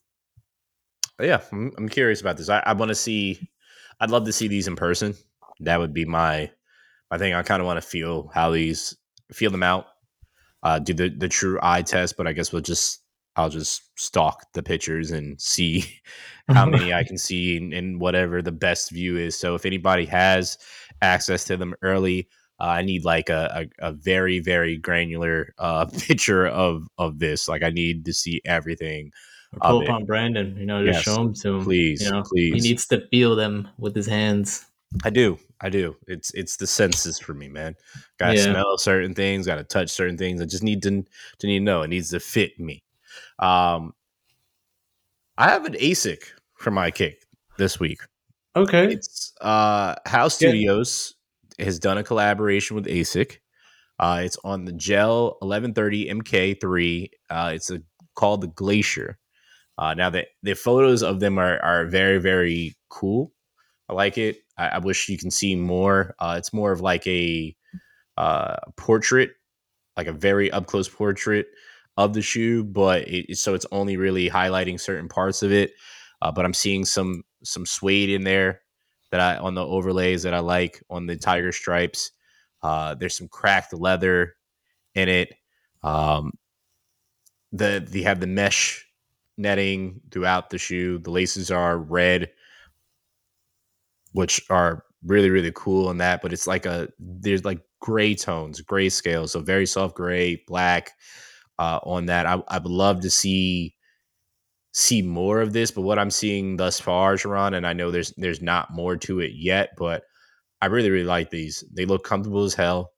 Yeah, 1.19 1.41
I'm, 1.51 1.71
I'm 1.77 1.89
curious 1.89 2.21
about 2.21 2.37
this. 2.37 2.49
I, 2.49 2.61
I 2.65 2.73
want 2.73 2.89
to 2.89 2.95
see. 2.95 3.49
I'd 3.99 4.11
love 4.11 4.25
to 4.25 4.33
see 4.33 4.47
these 4.47 4.67
in 4.67 4.75
person. 4.75 5.15
That 5.59 5.79
would 5.79 5.93
be 5.93 6.05
my 6.05 6.51
my 7.11 7.17
thing. 7.17 7.33
I 7.33 7.43
kind 7.43 7.61
of 7.61 7.65
want 7.65 7.77
to 7.77 7.87
feel 7.87 8.29
how 8.33 8.51
these 8.51 8.95
feel 9.31 9.51
them 9.51 9.63
out. 9.63 9.87
Uh, 10.61 10.79
do 10.79 10.93
the 10.93 11.09
the 11.09 11.29
true 11.29 11.59
eye 11.61 11.81
test, 11.81 12.17
but 12.17 12.27
I 12.27 12.33
guess 12.33 12.51
we'll 12.51 12.61
just 12.61 13.02
I'll 13.35 13.49
just 13.49 13.83
stalk 13.99 14.45
the 14.53 14.63
pictures 14.63 15.11
and 15.11 15.39
see 15.41 15.85
how 16.49 16.65
many 16.65 16.93
I 16.93 17.03
can 17.03 17.17
see 17.17 17.57
and, 17.57 17.99
whatever 17.99 18.41
the 18.41 18.51
best 18.51 18.91
view 18.91 19.17
is. 19.17 19.37
So 19.37 19.55
if 19.55 19.65
anybody 19.65 20.05
has 20.05 20.57
access 21.01 21.43
to 21.45 21.57
them 21.57 21.73
early, 21.81 22.27
uh, 22.59 22.65
I 22.65 22.81
need 22.83 23.03
like 23.03 23.29
a, 23.29 23.67
a, 23.81 23.87
a 23.89 23.91
very 23.91 24.39
very 24.39 24.77
granular 24.77 25.53
uh, 25.57 25.85
picture 25.97 26.47
of 26.47 26.87
of 26.97 27.19
this. 27.19 27.47
Like 27.47 27.63
I 27.63 27.69
need 27.69 28.05
to 28.05 28.13
see 28.13 28.41
everything. 28.45 29.11
pull 29.61 29.81
upon 29.81 30.05
Brandon, 30.05 30.55
you 30.57 30.65
know, 30.65 30.85
just 30.85 30.97
yes, 30.97 31.03
show 31.03 31.15
them 31.15 31.33
to 31.33 31.55
him. 31.55 31.63
Please, 31.63 32.03
you 32.03 32.11
know, 32.11 32.23
please. 32.23 32.63
He 32.63 32.69
needs 32.69 32.85
to 32.87 33.07
feel 33.07 33.35
them 33.35 33.67
with 33.77 33.95
his 33.95 34.07
hands. 34.07 34.65
I 35.03 35.09
do. 35.09 35.39
I 35.59 35.69
do. 35.69 35.95
It's 36.07 36.31
it's 36.33 36.57
the 36.57 36.67
senses 36.67 37.19
for 37.19 37.33
me, 37.33 37.47
man. 37.47 37.75
Got 38.19 38.31
to 38.31 38.35
yeah. 38.35 38.43
smell 38.43 38.77
certain 38.77 39.15
things. 39.15 39.47
Got 39.47 39.55
to 39.55 39.63
touch 39.63 39.89
certain 39.89 40.17
things. 40.17 40.41
I 40.41 40.45
just 40.45 40.63
need 40.63 40.83
to 40.83 41.03
to 41.39 41.47
need 41.47 41.59
to 41.59 41.65
know. 41.65 41.81
It 41.81 41.87
needs 41.87 42.09
to 42.11 42.19
fit 42.19 42.59
me. 42.59 42.83
Um, 43.39 43.93
I 45.37 45.49
have 45.49 45.65
an 45.65 45.73
ASIC 45.73 46.23
for 46.55 46.71
my 46.71 46.91
kick 46.91 47.25
this 47.57 47.79
week. 47.79 47.99
Okay. 48.55 48.93
It's 48.93 49.33
uh 49.41 49.95
House 50.05 50.41
yeah. 50.41 50.49
Studios 50.49 51.15
has 51.59 51.79
done 51.79 51.97
a 51.97 52.03
collaboration 52.03 52.75
with 52.75 52.85
ASIC. 52.85 53.37
Uh, 53.99 54.21
it's 54.23 54.37
on 54.43 54.65
the 54.65 54.73
Gel 54.73 55.37
1130 55.39 56.09
MK3. 56.09 57.09
Uh, 57.29 57.51
it's 57.53 57.69
a, 57.69 57.81
called 58.15 58.41
the 58.41 58.47
Glacier. 58.47 59.17
Uh, 59.77 59.93
now 59.93 60.09
the 60.09 60.25
the 60.43 60.53
photos 60.53 61.01
of 61.01 61.19
them 61.19 61.39
are 61.39 61.59
are 61.63 61.85
very 61.85 62.19
very 62.19 62.75
cool. 62.89 63.31
I 63.89 63.93
like 63.93 64.17
it. 64.17 64.37
I, 64.57 64.67
I 64.69 64.77
wish 64.79 65.09
you 65.09 65.17
can 65.17 65.31
see 65.31 65.55
more. 65.55 66.15
Uh, 66.19 66.35
it's 66.37 66.53
more 66.53 66.71
of 66.71 66.81
like 66.81 67.05
a 67.07 67.55
uh, 68.17 68.57
portrait, 68.77 69.31
like 69.97 70.07
a 70.07 70.13
very 70.13 70.51
up 70.51 70.67
close 70.67 70.87
portrait 70.87 71.47
of 71.97 72.13
the 72.13 72.21
shoe, 72.21 72.63
but 72.63 73.07
it, 73.07 73.37
so 73.37 73.53
it's 73.53 73.65
only 73.71 73.97
really 73.97 74.29
highlighting 74.29 74.79
certain 74.79 75.07
parts 75.07 75.43
of 75.43 75.51
it. 75.51 75.71
Uh, 76.21 76.31
but 76.31 76.45
I'm 76.45 76.53
seeing 76.53 76.85
some 76.85 77.23
some 77.43 77.65
suede 77.65 78.09
in 78.09 78.23
there 78.23 78.61
that 79.11 79.19
I 79.19 79.37
on 79.37 79.55
the 79.55 79.65
overlays 79.65 80.23
that 80.23 80.33
I 80.33 80.39
like 80.39 80.81
on 80.89 81.05
the 81.05 81.15
tiger 81.15 81.51
stripes. 81.51 82.11
Uh, 82.61 82.95
there's 82.95 83.17
some 83.17 83.27
cracked 83.27 83.73
leather 83.73 84.35
in 84.95 85.09
it. 85.09 85.33
Um, 85.83 86.31
the 87.51 87.85
they 87.87 88.01
have 88.01 88.19
the 88.19 88.27
mesh 88.27 88.85
netting 89.37 90.01
throughout 90.11 90.49
the 90.49 90.57
shoe. 90.57 90.97
The 90.99 91.11
laces 91.11 91.51
are 91.51 91.77
red, 91.77 92.31
which 94.13 94.41
are 94.49 94.83
really 95.05 95.29
really 95.29 95.51
cool 95.53 95.91
in 95.91 95.97
that. 95.97 96.21
But 96.21 96.33
it's 96.33 96.47
like 96.47 96.65
a 96.65 96.87
there's 96.97 97.45
like 97.45 97.59
gray 97.81 98.15
tones, 98.15 98.61
gray 98.61 98.89
scale, 98.89 99.27
so 99.27 99.41
very 99.41 99.65
soft 99.65 99.95
gray, 99.95 100.41
black 100.47 100.91
uh, 101.59 101.79
on 101.83 102.07
that. 102.07 102.25
I, 102.25 102.41
I 102.47 102.57
would 102.57 102.71
love 102.71 103.01
to 103.01 103.09
see 103.09 103.75
see 104.73 105.03
more 105.03 105.39
of 105.39 105.53
this, 105.53 105.71
but 105.71 105.81
what 105.81 105.99
I'm 105.99 106.09
seeing 106.09 106.57
thus 106.57 106.79
far, 106.79 107.15
Sharon, 107.17 107.53
and 107.53 107.65
I 107.65 107.73
know 107.73 107.91
there's 107.91 108.13
there's 108.17 108.41
not 108.41 108.71
more 108.71 108.97
to 108.97 109.19
it 109.19 109.31
yet, 109.35 109.71
but 109.77 110.03
I 110.61 110.67
really 110.67 110.89
really 110.89 111.05
like 111.05 111.29
these. 111.29 111.63
They 111.71 111.85
look 111.85 112.03
comfortable 112.03 112.43
as 112.43 112.53
hell. 112.53 112.91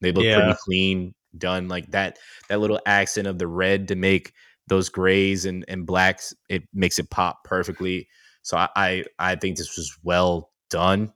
They 0.00 0.12
look 0.12 0.24
yeah. 0.24 0.40
pretty 0.40 0.58
clean, 0.64 1.14
done 1.36 1.68
like 1.68 1.90
that. 1.92 2.18
That 2.48 2.60
little 2.60 2.80
accent 2.86 3.26
of 3.28 3.38
the 3.38 3.46
red 3.46 3.88
to 3.88 3.94
make 3.94 4.32
those 4.66 4.88
grays 4.88 5.44
and 5.44 5.64
and 5.68 5.86
blacks, 5.86 6.34
it 6.48 6.64
makes 6.72 6.98
it 6.98 7.10
pop 7.10 7.44
perfectly. 7.44 8.08
So 8.42 8.56
I 8.56 8.68
I, 8.76 9.04
I 9.18 9.36
think 9.36 9.56
this 9.56 9.76
was 9.76 9.96
well 10.02 10.50
done. 10.70 11.12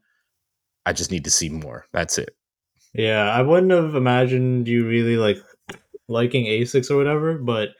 I 0.84 0.92
just 0.92 1.10
need 1.10 1.24
to 1.24 1.30
see 1.30 1.48
more. 1.48 1.86
That's 1.92 2.16
it. 2.18 2.30
Yeah, 2.94 3.30
I 3.30 3.42
wouldn't 3.42 3.72
have 3.72 3.94
imagined 3.94 4.68
you 4.68 4.86
really 4.88 5.16
like 5.16 5.38
liking 6.08 6.46
Asics 6.46 6.90
or 6.90 6.96
whatever, 6.96 7.38
but 7.38 7.70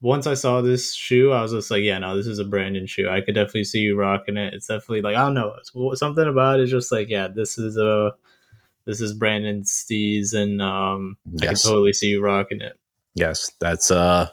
once 0.00 0.26
I 0.26 0.34
saw 0.34 0.60
this 0.60 0.94
shoe, 0.94 1.30
I 1.30 1.42
was 1.42 1.52
just 1.52 1.70
like, 1.70 1.82
yeah, 1.82 1.98
no, 1.98 2.16
this 2.16 2.26
is 2.26 2.40
a 2.40 2.44
Brandon 2.44 2.86
shoe. 2.86 3.08
I 3.08 3.20
could 3.20 3.36
definitely 3.36 3.64
see 3.64 3.78
you 3.78 3.96
rocking 3.96 4.36
it. 4.36 4.52
It's 4.52 4.66
definitely 4.66 5.02
like 5.02 5.16
I 5.16 5.24
don't 5.24 5.34
know, 5.34 5.54
something 5.94 6.26
about 6.26 6.60
it 6.60 6.64
is 6.64 6.70
just 6.70 6.90
like, 6.90 7.08
yeah, 7.08 7.28
this 7.28 7.56
is 7.56 7.76
a 7.76 8.12
this 8.84 9.00
is 9.00 9.14
Brandon 9.14 9.62
Stees, 9.62 10.34
and 10.34 10.60
um, 10.60 11.16
yes. 11.30 11.42
I 11.42 11.46
can 11.46 11.56
totally 11.56 11.92
see 11.92 12.08
you 12.08 12.22
rocking 12.22 12.60
it. 12.60 12.78
Yes, 13.14 13.52
that's 13.60 13.90
uh, 13.90 14.28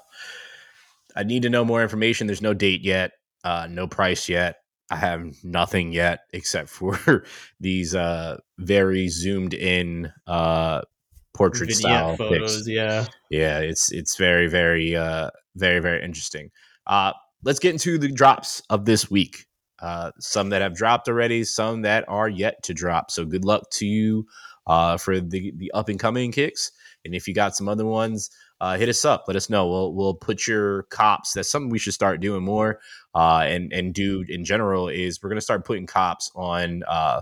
I 1.16 1.24
need 1.24 1.44
to 1.44 1.50
know 1.50 1.64
more 1.64 1.84
information. 1.84 2.28
There's 2.28 2.42
no 2.42 2.56
date 2.56 2.82
yet, 2.82 3.12
uh, 3.44 3.68
no 3.70 3.88
price 3.88 4.28
yet. 4.28 4.58
I 4.92 4.96
have 4.96 5.36
nothing 5.44 5.92
yet 5.92 6.22
except 6.34 6.70
for 6.70 7.24
these 7.60 7.94
uh 7.94 8.40
very 8.58 9.08
zoomed 9.08 9.54
in 9.54 10.12
uh 10.26 10.82
portrait 11.34 11.72
style 11.72 12.16
photos. 12.16 12.58
Pics. 12.58 12.68
Yeah, 12.68 13.06
yeah, 13.30 13.60
it's 13.60 13.92
it's 13.92 14.18
very 14.18 14.48
very 14.48 14.96
uh 14.96 15.30
very 15.56 15.80
very 15.80 16.04
interesting. 16.04 16.52
Uh, 16.88 17.14
let's 17.44 17.60
get 17.60 17.72
into 17.72 17.98
the 17.98 18.12
drops 18.12 18.62
of 18.70 18.86
this 18.86 19.10
week. 19.10 19.46
Uh, 19.82 20.12
some 20.20 20.50
that 20.50 20.62
have 20.62 20.76
dropped 20.76 21.08
already, 21.08 21.44
some 21.44 21.84
that 21.84 22.04
are 22.10 22.28
yet 22.28 22.62
to 22.64 22.74
drop. 22.74 23.12
So 23.12 23.26
good 23.26 23.46
luck 23.46 23.70
to 23.74 23.86
you 23.86 24.26
uh, 24.68 24.98
for 24.98 25.20
the 25.20 25.54
the 25.56 25.72
up 25.74 25.90
and 25.90 26.00
coming 26.00 26.32
kicks. 26.32 26.72
And 27.06 27.16
if 27.16 27.28
you 27.28 27.34
got 27.34 27.56
some 27.56 27.70
other 27.70 27.86
ones, 27.86 28.30
uh, 28.60 28.78
hit 28.78 28.90
us 28.90 29.06
up. 29.06 29.24
Let 29.28 29.38
us 29.38 29.50
know. 29.50 29.68
We'll 29.68 29.94
we'll 29.94 30.16
put 30.16 30.48
your 30.48 30.84
cops. 30.84 31.34
That's 31.34 31.50
something 31.50 31.70
we 31.70 31.80
should 31.80 31.94
start 31.94 32.20
doing 32.20 32.44
more. 32.44 32.80
Uh, 33.16 33.44
and 33.46 33.72
and 33.72 33.94
do 33.94 34.26
in 34.28 34.44
general 34.44 34.90
is 34.90 35.22
we're 35.24 35.30
gonna 35.30 35.42
start 35.42 35.66
putting 35.66 35.88
cops 35.88 36.30
on 36.36 36.84
uh, 36.88 37.22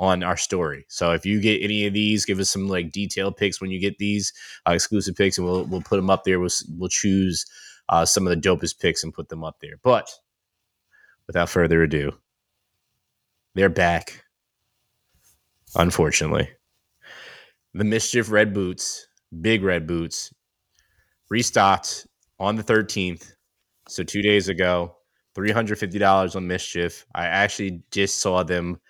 on 0.00 0.22
our 0.22 0.36
story. 0.36 0.86
So 0.88 1.12
if 1.12 1.26
you 1.26 1.40
get 1.40 1.62
any 1.62 1.86
of 1.86 1.92
these, 1.92 2.24
give 2.24 2.40
us 2.40 2.48
some 2.50 2.68
like 2.68 2.90
detailed 2.90 3.36
picks 3.36 3.60
when 3.60 3.70
you 3.70 3.78
get 3.78 3.98
these 3.98 4.32
uh, 4.66 4.72
exclusive 4.72 5.14
picks, 5.14 5.36
and 5.36 5.46
we'll 5.46 5.64
we'll 5.66 5.82
put 5.82 5.96
them 5.96 6.10
up 6.10 6.24
there. 6.24 6.40
We'll 6.40 6.50
we'll 6.76 6.88
choose 6.88 7.44
uh, 7.90 8.06
some 8.06 8.26
of 8.26 8.30
the 8.30 8.48
dopest 8.48 8.80
picks 8.80 9.04
and 9.04 9.12
put 9.14 9.28
them 9.28 9.44
up 9.44 9.58
there. 9.60 9.74
But 9.82 10.10
without 11.26 11.50
further 11.50 11.82
ado, 11.82 12.12
they're 13.54 13.68
back. 13.68 14.24
Unfortunately, 15.76 16.48
the 17.74 17.84
MSCHF 17.84 18.30
red 18.30 18.52
boots, 18.54 19.06
big 19.40 19.62
red 19.62 19.86
boots, 19.86 20.32
restocked 21.28 22.06
on 22.40 22.56
the 22.56 22.62
thirteenth. 22.62 23.34
So 23.86 24.02
two 24.02 24.22
days 24.22 24.48
ago, 24.48 24.96
three 25.34 25.52
hundred 25.52 25.78
fifty 25.78 25.98
dollars 25.98 26.34
on 26.34 26.48
MSCHF. 26.48 27.04
I 27.14 27.26
actually 27.26 27.82
just 27.90 28.22
saw 28.22 28.42
them 28.42 28.80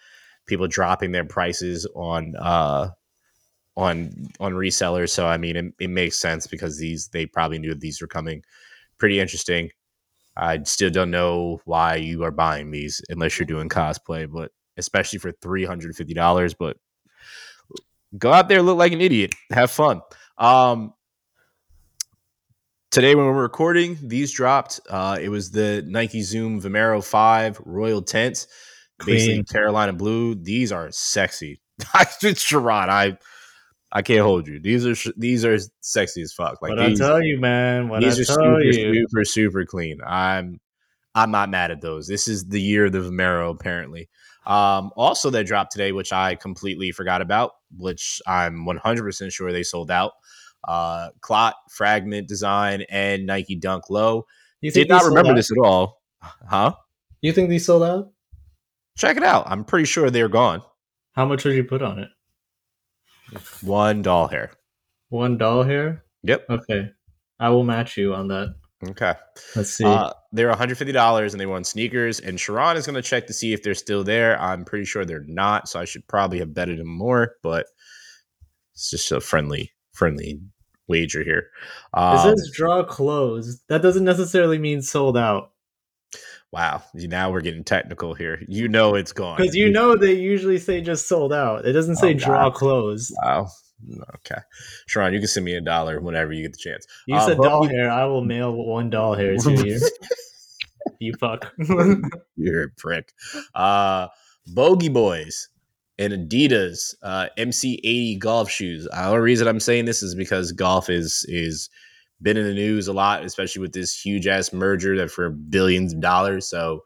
people 0.51 0.69
dropping 0.69 1.13
their 1.13 1.25
prices 1.25 1.87
on 1.95 2.35
uh 2.39 2.91
on 3.77 4.29
on 4.39 4.53
resellers. 4.53 5.11
So 5.11 5.27
I 5.27 5.39
mean, 5.39 5.57
it, 5.57 5.75
it 5.81 5.89
makes 5.89 6.17
sense 6.17 6.47
because 6.47 6.79
these 6.79 7.09
they 7.09 7.25
probably 7.25 7.59
knew 7.59 7.75
these 7.75 8.03
were 8.03 8.07
coming. 8.07 8.43
Pretty 8.99 9.19
interesting. 9.19 9.71
I 10.37 10.63
still 10.65 10.91
don't 10.91 11.11
know 11.11 11.61
why 11.65 11.97
you 11.97 12.23
are 12.25 12.31
buying 12.31 12.71
these 12.71 13.01
unless 13.09 13.39
you're 13.39 13.47
doing 13.47 13.69
cosplay, 13.69 14.31
but 14.31 14.53
especially 14.77 15.19
for 15.19 15.33
three 15.33 15.65
hundred 15.65 15.97
fifty 15.97 16.15
dollars. 16.15 16.53
But 16.55 16.77
go 18.19 18.33
out 18.33 18.49
there, 18.49 18.63
look 18.63 18.79
like 18.79 18.93
an 18.93 19.01
idiot, 19.01 19.35
have 19.51 19.71
fun. 19.71 20.03
Um, 20.37 20.93
today 22.91 23.15
when 23.15 23.27
we're 23.27 23.43
recording, 23.43 23.99
these 24.03 24.33
dropped. 24.33 24.81
Uh, 24.89 25.19
it 25.21 25.29
was 25.29 25.51
the 25.51 25.85
Nike 25.87 26.23
Zoom 26.23 26.61
Vomero 26.61 27.05
Five 27.05 27.61
Royal 27.65 28.03
Tints 28.03 28.47
basically 29.05 29.45
Carolina 29.45 29.93
blue. 29.93 30.35
These 30.35 30.73
are 30.73 30.91
sexy. 30.91 31.61
it's 32.23 32.43
Sharon. 32.43 32.91
I 32.91 33.19
I 33.93 34.03
can't 34.03 34.21
hold 34.21 34.47
you. 34.47 34.61
These 34.61 34.87
are 34.87 35.13
these 35.17 35.45
are 35.45 35.59
sexy 35.81 36.23
as 36.23 36.33
fuck. 36.33 36.63
Like 36.63 36.71
what 36.77 36.87
these, 36.87 37.01
I 37.01 37.07
tell 37.07 37.23
you, 37.23 37.41
man. 37.41 37.89
What 37.89 38.03
these 38.03 38.19
I 38.19 38.23
are 38.23 38.37
super, 38.37 38.61
you. 38.61 38.95
super, 38.95 39.25
super 39.25 39.65
clean. 39.65 40.01
I'm 40.07 40.61
I'm 41.15 41.31
not 41.31 41.51
mad 41.51 41.71
at 41.71 41.81
those. 41.81 42.07
This 42.07 42.29
is 42.29 42.47
the 42.47 42.61
year 42.61 42.87
of 42.87 42.93
the 42.93 43.01
Vomero, 43.01 43.51
apparently. 43.51 44.09
Um, 44.47 44.91
also, 44.97 45.31
that 45.31 45.47
dropped 45.47 45.73
today, 45.73 45.93
which 45.93 46.13
I 46.13 46.37
completely 46.37 46.93
forgot 46.93 47.21
about, 47.21 47.53
which 47.77 48.23
I'm 48.27 48.65
100% 48.65 49.33
sure 49.33 49.53
they 49.53 49.63
sold 49.63 49.91
out. 49.91 50.13
Uh, 50.63 51.11
Clot, 51.21 51.55
Fragment 51.71 52.29
Design, 52.29 52.85
and 52.91 53.27
Nike 53.27 53.57
Dunk 53.57 53.91
Low. 53.91 54.27
You 54.61 54.71
Did 54.71 54.89
not 54.89 55.05
remember 55.05 55.35
this 55.35 55.51
at 55.51 55.59
all. 55.59 56.01
Huh? 56.21 56.75
You 57.23 57.33
think 57.33 57.49
these 57.49 57.67
sold 57.67 57.83
out? 57.83 58.13
Check 59.01 59.17
it 59.17 59.23
out. 59.23 59.45
I'm 59.47 59.65
pretty 59.65 59.87
sure 59.87 60.11
they're 60.11 60.29
gone. 60.29 60.61
How 61.13 61.25
much 61.25 61.47
would 61.47 61.55
you 61.55 61.65
put 61.65 61.81
on 61.81 62.01
it? 62.01 62.09
One 63.63 64.03
doll 64.03 64.29
hair. 64.29 64.51
One 65.09 65.39
doll 65.39 65.63
hair? 65.63 66.05
Yep. 66.23 66.45
Okay. 66.51 66.91
I 67.39 67.49
will 67.49 67.65
match 67.65 67.97
you 67.97 68.13
on 68.13 68.29
that. 68.29 68.55
Okay. 68.87 69.15
Let's 69.57 69.71
see. 69.71 69.87
Uh, 69.87 70.13
they're 70.33 70.53
$150 70.53 71.33
and 71.33 71.41
they 71.41 71.47
won 71.47 71.65
sneakers. 71.65 72.21
And 72.21 72.39
Sharon 72.39 72.77
is 72.77 72.85
going 72.85 72.95
to 72.95 73.01
check 73.01 73.27
to 73.29 73.33
see 73.33 73.55
if 73.55 73.63
they're 73.63 73.73
still 73.73 74.05
there. 74.05 74.39
I'm 74.39 74.67
pretty 74.67 74.85
sure 74.85 75.07
they're 75.07 75.25
not. 75.27 75.67
So 75.67 75.81
I 75.81 75.87
should 75.87 76.07
probably 76.07 76.39
have 76.41 76.53
betted 76.53 76.79
them 76.79 76.89
more, 76.89 77.37
but 77.43 77.69
it's 78.75 78.91
just 78.91 79.11
a 79.13 79.21
friendly, 79.23 79.73
friendly 79.95 80.43
wager 80.89 81.25
here. 81.25 81.49
Um, 81.95 82.17
it 82.17 82.37
says 82.37 82.51
draw 82.55 82.85
closed. 82.85 83.63
That 83.71 83.81
doesn't 83.81 84.05
necessarily 84.05 84.59
mean 84.59 84.83
sold 84.83 85.17
out. 85.17 85.53
Wow, 86.53 86.83
now 86.95 87.31
we're 87.31 87.43
getting 87.43 87.63
technical 87.63 88.15
here. 88.15 88.43
You 88.49 88.67
know 88.67 88.97
it's 88.97 89.13
gone 89.13 89.37
because 89.37 89.55
you 89.55 89.71
know 89.71 89.97
they 89.97 90.15
usually 90.15 90.59
say 90.59 90.81
just 90.81 91.07
sold 91.07 91.33
out. 91.33 91.65
It 91.65 91.73
doesn't 91.73 91.97
say 91.97 92.11
oh, 92.11 92.19
draw 92.19 92.45
wow. 92.45 92.51
closed. 92.51 93.15
Wow. 93.23 93.49
Okay, 94.17 94.41
Sharon, 94.87 95.15
you 95.15 95.21
can 95.21 95.29
send 95.29 95.47
me 95.47 95.55
a 95.55 95.61
dollar 95.61 96.01
whenever 96.01 96.33
you 96.33 96.43
get 96.43 96.53
the 96.53 96.59
chance. 96.59 96.87
You 97.07 97.17
uh, 97.17 97.27
said 97.27 97.39
doll 97.39 97.69
hair. 97.69 97.89
I 97.89 98.05
will 98.05 98.25
mail 98.25 98.53
one 98.53 98.91
doll 98.91 99.15
hair 99.15 99.37
to 99.37 99.53
you. 99.53 99.81
you 100.99 101.15
fuck. 101.19 101.53
You're 102.37 102.65
a 102.65 102.71
prick. 102.77 103.13
Uh, 103.55 104.09
Bogey 104.49 104.89
Boys 104.89 105.49
and 105.99 106.13
Adidas 106.13 106.95
uh, 107.03 107.29
MC80 107.39 108.19
golf 108.19 108.51
shoes. 108.51 108.89
The 108.91 109.07
only 109.07 109.21
reason 109.21 109.47
I'm 109.47 109.61
saying 109.61 109.85
this 109.85 110.03
is 110.03 110.15
because 110.15 110.53
golf 110.53 110.91
is 110.91 111.25
is 111.29 111.71
been 112.23 112.37
in 112.37 112.45
the 112.45 112.55
news 112.55 112.89
a 112.89 112.93
lot, 112.93 113.25
especially 113.25 113.63
with 113.63 113.73
this 113.73 113.99
huge 113.99 114.27
ass 114.27 114.53
merger 114.53 114.97
that 114.97 115.11
for 115.11 115.31
billions 115.31 115.93
of 115.93 116.01
dollars. 116.01 116.47
So 116.47 116.85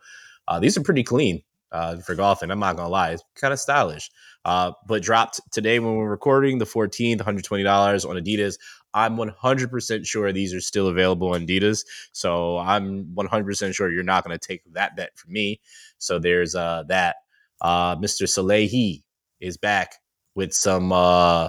uh, 0.49 0.61
these 0.61 0.77
are 0.77 0.83
pretty 0.83 1.03
clean 1.03 1.43
uh, 1.73 1.97
for 1.99 2.15
golfing. 2.15 2.51
I'm 2.51 2.61
not 2.61 2.77
gonna 2.77 2.89
lie, 2.89 3.11
it's 3.11 3.25
kind 3.35 3.53
of 3.53 3.59
stylish. 3.59 4.11
Uh, 4.45 4.73
but 4.87 5.03
dropped 5.03 5.41
today 5.53 5.79
when 5.79 5.97
we're 5.97 6.09
recording 6.09 6.59
the 6.59 6.67
14th, 6.67 7.19
$120 7.19 8.09
on 8.09 8.17
Adidas. 8.17 8.59
I'm 8.93 9.17
100% 9.17 10.07
sure 10.07 10.33
these 10.33 10.55
are 10.55 10.61
still 10.61 10.89
available 10.89 11.31
on 11.31 11.47
Adidas. 11.47 11.85
So 12.13 12.59
I'm 12.59 13.07
100% 13.15 13.75
sure 13.75 13.91
you're 13.91 14.03
not 14.03 14.25
going 14.25 14.39
to 14.39 14.47
take 14.47 14.63
that 14.75 14.97
bet 14.97 15.17
from 15.17 15.33
me. 15.33 15.61
So 15.99 16.19
there's 16.19 16.55
uh, 16.55 16.85
that. 16.89 17.17
Uh, 17.61 17.97
Mr. 17.97 18.25
Salehe 18.27 19.03
is 19.41 19.57
back 19.57 19.95
with 20.35 20.53
some 20.53 20.93
uh, 20.93 21.49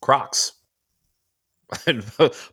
Crocs 0.00 0.52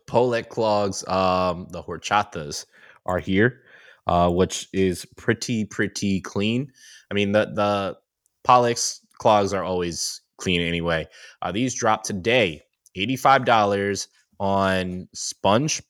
Pollex 0.08 0.50
clogs, 0.50 1.08
um, 1.08 1.68
the 1.70 1.82
horchatas 1.82 2.66
are 3.06 3.20
here, 3.20 3.62
uh, 4.08 4.30
which 4.30 4.68
is 4.74 5.06
pretty 5.16 5.66
pretty 5.66 6.22
clean. 6.22 6.72
I 7.10 7.14
mean 7.14 7.32
the 7.32 7.46
the 7.54 7.98
Pollex 8.46 9.00
clogs 9.18 9.54
are 9.54 9.64
always 9.64 10.22
clean 10.38 10.62
anyway. 10.62 11.08
Uh, 11.42 11.52
these 11.52 11.74
dropped 11.74 12.06
today, 12.06 12.62
eighty 12.96 13.16
five 13.16 13.46
dollars 13.46 14.08
on 14.40 15.08
Sponge. 15.14 15.82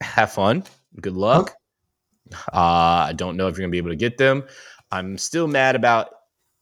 Have 0.00 0.32
fun. 0.32 0.64
Good 1.00 1.14
luck. 1.14 1.54
Uh, 2.52 3.06
I 3.08 3.12
don't 3.14 3.36
know 3.36 3.48
if 3.48 3.56
you're 3.56 3.64
gonna 3.64 3.70
be 3.70 3.78
able 3.78 3.90
to 3.90 3.96
get 3.96 4.18
them. 4.18 4.44
I'm 4.90 5.16
still 5.16 5.48
mad 5.48 5.76
about 5.76 6.10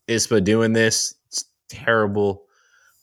ISPA 0.09 0.45
doing 0.45 0.73
this. 0.73 1.15
It's 1.27 1.45
terrible. 1.69 2.45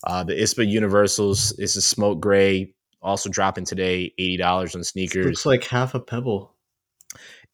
Uh, 0.08 0.24
the 0.24 0.34
ISPA 0.34 0.66
Universals 0.66 1.52
is 1.60 1.76
a 1.76 1.82
smoke 1.82 2.22
gray, 2.22 2.74
also 3.02 3.30
dropping 3.30 3.66
today, 3.66 4.14
eighty 4.18 4.38
dollars 4.38 4.74
on 4.74 4.82
sneakers. 4.82 5.26
Looks 5.26 5.46
like 5.46 5.66
half 5.66 5.96
a 5.96 6.00
pebble. 6.00 6.56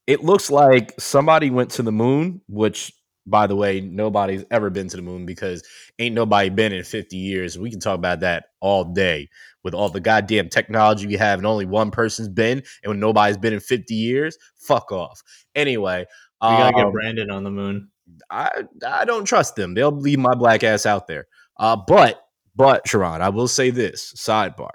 It 0.06 0.22
looks 0.22 0.50
like 0.52 0.94
somebody 1.00 1.50
went 1.50 1.70
to 1.72 1.82
the 1.82 1.90
moon, 1.90 2.42
which, 2.46 2.92
by 3.26 3.48
the 3.48 3.56
way, 3.56 3.80
nobody's 3.80 4.44
ever 4.52 4.70
been 4.70 4.86
to 4.86 4.96
the 4.96 5.02
moon 5.02 5.26
because 5.26 5.64
ain't 5.98 6.14
nobody 6.14 6.48
been 6.48 6.72
in 6.72 6.84
fifty 6.84 7.16
years. 7.16 7.58
We 7.58 7.72
can 7.72 7.80
talk 7.80 7.96
about 7.96 8.20
that 8.20 8.44
all 8.60 8.84
day 8.84 9.30
with 9.64 9.74
all 9.74 9.88
the 9.88 9.98
goddamn 9.98 10.48
technology 10.48 11.08
we 11.08 11.16
have, 11.16 11.40
and 11.40 11.46
only 11.46 11.66
one 11.66 11.90
person's 11.90 12.28
been, 12.28 12.62
and 12.84 12.90
when 12.90 13.00
nobody's 13.00 13.36
been 13.36 13.52
in 13.52 13.58
fifty 13.58 13.94
years, 13.94 14.38
fuck 14.54 14.92
off. 14.92 15.22
Anyway, 15.56 16.06
we 16.40 16.48
gotta 16.48 16.76
um, 16.76 16.84
get 16.84 16.92
Brandon 16.92 17.30
on 17.32 17.42
the 17.42 17.50
moon. 17.50 17.88
I 18.30 18.62
I 18.86 19.04
don't 19.04 19.24
trust 19.24 19.56
them. 19.56 19.74
They'll 19.74 19.90
leave 19.90 20.20
my 20.20 20.36
black 20.36 20.62
ass 20.62 20.86
out 20.86 21.08
there. 21.08 21.26
Uh, 21.56 21.76
but 21.76 22.23
but 22.56 22.86
Sharon, 22.86 23.22
I 23.22 23.28
will 23.30 23.48
say 23.48 23.70
this 23.70 24.12
sidebar. 24.16 24.70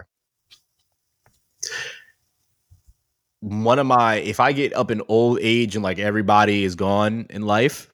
One 3.42 3.80
of 3.80 3.86
my, 3.86 4.16
if 4.16 4.40
I 4.40 4.52
get 4.52 4.76
up 4.76 4.92
in 4.92 5.02
old 5.08 5.40
age 5.42 5.76
and 5.76 5.84
like 5.84 6.00
everybody 6.00 6.64
is 6.64 6.76
gone 6.76 7.28
in 7.30 7.44
life, 7.44 7.92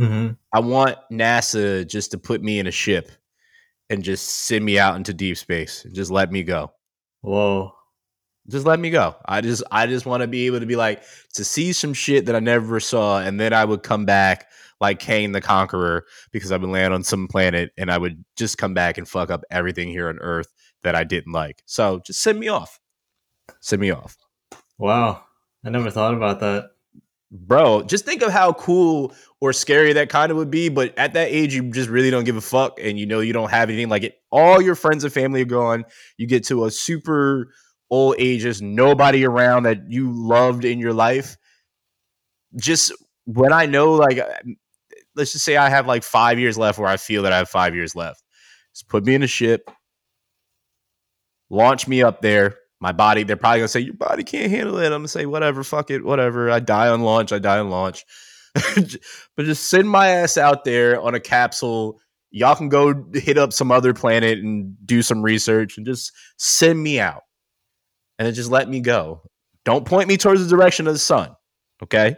mm-hmm. 0.00 0.32
I 0.52 0.60
want 0.60 0.96
NASA 1.12 1.86
just 1.86 2.10
to 2.10 2.18
put 2.18 2.42
me 2.42 2.58
in 2.58 2.66
a 2.66 2.72
ship 2.72 3.10
and 3.88 4.02
just 4.02 4.46
send 4.46 4.64
me 4.64 4.78
out 4.78 4.96
into 4.96 5.14
deep 5.14 5.36
space 5.36 5.84
and 5.84 5.94
just 5.94 6.10
let 6.10 6.32
me 6.32 6.42
go. 6.42 6.72
Whoa. 7.20 7.72
Just 8.48 8.66
let 8.66 8.80
me 8.80 8.90
go. 8.90 9.14
I 9.26 9.42
just 9.42 9.62
I 9.70 9.86
just 9.86 10.06
want 10.06 10.22
to 10.22 10.26
be 10.26 10.46
able 10.46 10.60
to 10.60 10.66
be 10.66 10.74
like 10.74 11.02
to 11.34 11.44
see 11.44 11.72
some 11.72 11.92
shit 11.92 12.26
that 12.26 12.34
I 12.34 12.40
never 12.40 12.80
saw, 12.80 13.20
and 13.20 13.38
then 13.38 13.52
I 13.52 13.64
would 13.64 13.82
come 13.82 14.06
back 14.06 14.48
like 14.80 14.98
Kang 14.98 15.32
the 15.32 15.40
Conqueror 15.40 16.04
because 16.32 16.52
I 16.52 16.56
would 16.56 16.70
land 16.70 16.94
on 16.94 17.04
some 17.04 17.28
planet 17.28 17.70
and 17.76 17.90
I 17.90 17.98
would 17.98 18.24
just 18.36 18.58
come 18.58 18.74
back 18.74 18.98
and 18.98 19.08
fuck 19.08 19.30
up 19.30 19.42
everything 19.50 19.88
here 19.88 20.08
on 20.08 20.18
Earth 20.18 20.48
that 20.82 20.94
I 20.94 21.04
didn't 21.04 21.32
like. 21.32 21.62
So 21.66 22.00
just 22.04 22.22
send 22.22 22.38
me 22.40 22.48
off. 22.48 22.80
Send 23.60 23.80
me 23.80 23.90
off. 23.90 24.16
Wow. 24.78 25.24
I 25.64 25.70
never 25.70 25.90
thought 25.90 26.14
about 26.14 26.40
that. 26.40 26.70
Bro, 27.32 27.82
just 27.82 28.04
think 28.04 28.22
of 28.22 28.32
how 28.32 28.52
cool 28.54 29.14
or 29.40 29.52
scary 29.52 29.92
that 29.92 30.08
kind 30.08 30.32
of 30.32 30.36
would 30.36 30.50
be. 30.50 30.68
But 30.68 30.98
at 30.98 31.12
that 31.12 31.28
age, 31.30 31.54
you 31.54 31.70
just 31.70 31.88
really 31.88 32.10
don't 32.10 32.24
give 32.24 32.36
a 32.36 32.40
fuck, 32.40 32.80
and 32.82 32.98
you 32.98 33.06
know 33.06 33.20
you 33.20 33.32
don't 33.32 33.50
have 33.50 33.68
anything 33.68 33.88
like 33.88 34.02
it. 34.02 34.16
All 34.32 34.60
your 34.60 34.74
friends 34.74 35.04
and 35.04 35.12
family 35.12 35.42
are 35.42 35.44
gone. 35.44 35.84
You 36.16 36.26
get 36.26 36.44
to 36.46 36.64
a 36.64 36.72
super 36.72 37.52
old 37.90 38.16
age, 38.18 38.42
there's 38.42 38.62
nobody 38.62 39.24
around 39.24 39.64
that 39.64 39.90
you 39.90 40.10
loved 40.12 40.64
in 40.64 40.78
your 40.78 40.92
life. 40.92 41.36
Just 42.56 42.92
when 43.26 43.52
I 43.52 43.66
know, 43.66 43.92
like, 43.92 44.18
let's 45.16 45.32
just 45.32 45.44
say 45.44 45.56
I 45.56 45.68
have 45.68 45.86
like 45.86 46.02
five 46.02 46.38
years 46.38 46.56
left, 46.58 46.78
where 46.78 46.88
I 46.88 46.96
feel 46.96 47.22
that 47.22 47.32
I 47.32 47.38
have 47.38 47.48
five 47.48 47.74
years 47.74 47.94
left. 47.94 48.22
Just 48.74 48.88
put 48.88 49.04
me 49.04 49.14
in 49.14 49.22
a 49.22 49.26
ship, 49.26 49.70
launch 51.48 51.88
me 51.88 52.02
up 52.02 52.22
there, 52.22 52.56
my 52.80 52.92
body, 52.92 53.24
they're 53.24 53.36
probably 53.36 53.60
gonna 53.60 53.68
say 53.68 53.80
your 53.80 53.94
body 53.94 54.24
can't 54.24 54.50
handle 54.50 54.78
it. 54.78 54.86
I'm 54.86 54.92
gonna 54.92 55.08
say 55.08 55.26
whatever, 55.26 55.62
fuck 55.62 55.90
it, 55.90 56.04
whatever. 56.04 56.50
I 56.50 56.60
die 56.60 56.88
on 56.88 57.02
launch, 57.02 57.32
I 57.32 57.38
die 57.38 57.58
on 57.58 57.68
launch. 57.68 58.04
but 58.54 59.44
just 59.44 59.68
send 59.68 59.88
my 59.88 60.08
ass 60.08 60.36
out 60.36 60.64
there 60.64 61.00
on 61.00 61.14
a 61.14 61.20
capsule. 61.20 62.00
Y'all 62.30 62.56
can 62.56 62.68
go 62.68 63.04
hit 63.12 63.36
up 63.36 63.52
some 63.52 63.70
other 63.70 63.92
planet 63.92 64.38
and 64.38 64.74
do 64.86 65.02
some 65.02 65.22
research 65.22 65.76
and 65.76 65.86
just 65.86 66.12
send 66.38 66.82
me 66.82 66.98
out. 66.98 67.22
And 68.18 68.26
then 68.26 68.34
just 68.34 68.50
let 68.50 68.68
me 68.68 68.80
go. 68.80 69.22
Don't 69.64 69.84
point 69.84 70.08
me 70.08 70.16
towards 70.16 70.42
the 70.42 70.56
direction 70.56 70.86
of 70.86 70.94
the 70.94 70.98
sun. 70.98 71.34
Okay. 71.82 72.16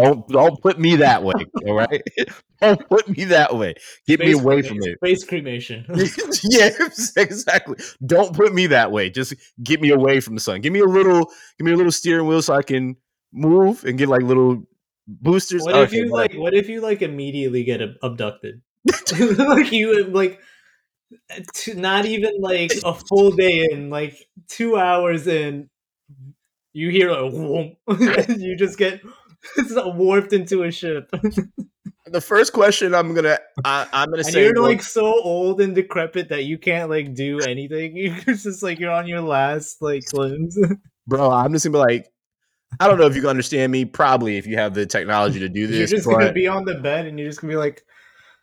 Don't 0.00 0.28
don't 0.28 0.62
put 0.62 0.78
me 0.78 0.96
that 0.96 1.22
way. 1.22 1.34
All 1.66 1.74
right. 1.74 2.02
don't 2.60 2.88
put 2.88 3.08
me 3.08 3.24
that 3.24 3.56
way. 3.56 3.74
Get 4.06 4.20
space 4.20 4.36
me 4.36 4.42
away 4.42 4.62
from 4.62 4.78
it. 4.82 4.96
Space 4.98 5.24
cremation. 5.24 5.84
yeah, 6.44 6.70
exactly. 7.16 7.76
Don't 8.04 8.34
put 8.34 8.54
me 8.54 8.66
that 8.68 8.92
way. 8.92 9.10
Just 9.10 9.34
get 9.62 9.80
me 9.80 9.90
away 9.90 10.20
from 10.20 10.34
the 10.34 10.40
sun. 10.40 10.60
Give 10.60 10.72
me 10.72 10.80
a 10.80 10.84
little. 10.84 11.30
Give 11.58 11.64
me 11.64 11.72
a 11.72 11.76
little 11.76 11.92
steering 11.92 12.26
wheel 12.26 12.42
so 12.42 12.54
I 12.54 12.62
can 12.62 12.96
move 13.32 13.84
and 13.84 13.98
get 13.98 14.08
like 14.08 14.22
little 14.22 14.64
boosters. 15.06 15.62
What 15.62 15.76
if 15.76 15.92
you 15.92 16.08
like? 16.08 16.34
What 16.34 16.54
if 16.54 16.68
you 16.68 16.80
like 16.80 17.02
immediately 17.02 17.64
get 17.64 17.80
abducted? 18.02 18.62
like 19.38 19.72
you 19.72 20.04
like 20.04 20.40
not 21.74 22.04
even 22.04 22.40
like 22.40 22.72
a 22.84 22.94
full 22.94 23.30
day 23.30 23.66
in, 23.70 23.90
like 23.90 24.28
two 24.48 24.76
hours 24.76 25.26
in, 25.26 25.70
you 26.72 26.90
hear 26.90 27.10
a 27.10 27.30
whoomp, 27.30 27.76
you 28.38 28.56
just 28.56 28.78
get 28.78 29.00
it's 29.56 29.72
warped 29.76 30.32
into 30.32 30.62
a 30.62 30.70
ship. 30.70 31.10
the 32.06 32.20
first 32.20 32.52
question 32.52 32.94
I'm 32.94 33.14
gonna 33.14 33.38
I, 33.64 33.86
am 33.92 34.10
gonna 34.10 34.18
and 34.18 34.26
say 34.26 34.44
you're 34.44 34.62
like 34.62 34.82
so 34.82 35.04
old 35.04 35.60
and 35.60 35.74
decrepit 35.74 36.28
that 36.30 36.44
you 36.44 36.58
can't 36.58 36.90
like 36.90 37.14
do 37.14 37.40
anything. 37.40 37.96
You're 37.96 38.34
just 38.34 38.62
like 38.62 38.78
you're 38.78 38.90
on 38.90 39.06
your 39.06 39.20
last 39.20 39.82
like 39.82 40.04
limbs. 40.12 40.58
Bro, 41.06 41.30
I'm 41.30 41.52
just 41.52 41.64
gonna 41.64 41.74
be 41.74 41.78
like, 41.78 42.12
I 42.80 42.86
don't 42.86 42.98
know 42.98 43.06
if 43.06 43.14
you 43.14 43.22
can 43.22 43.30
understand 43.30 43.72
me. 43.72 43.84
Probably 43.84 44.36
if 44.36 44.46
you 44.46 44.56
have 44.56 44.74
the 44.74 44.86
technology 44.86 45.40
to 45.40 45.48
do 45.48 45.66
this. 45.66 45.90
You're 45.90 45.98
just 45.98 46.06
but... 46.06 46.18
gonna 46.18 46.32
be 46.32 46.46
on 46.46 46.64
the 46.64 46.76
bed 46.76 47.06
and 47.06 47.18
you're 47.18 47.28
just 47.28 47.40
gonna 47.40 47.52
be 47.52 47.56
like, 47.56 47.82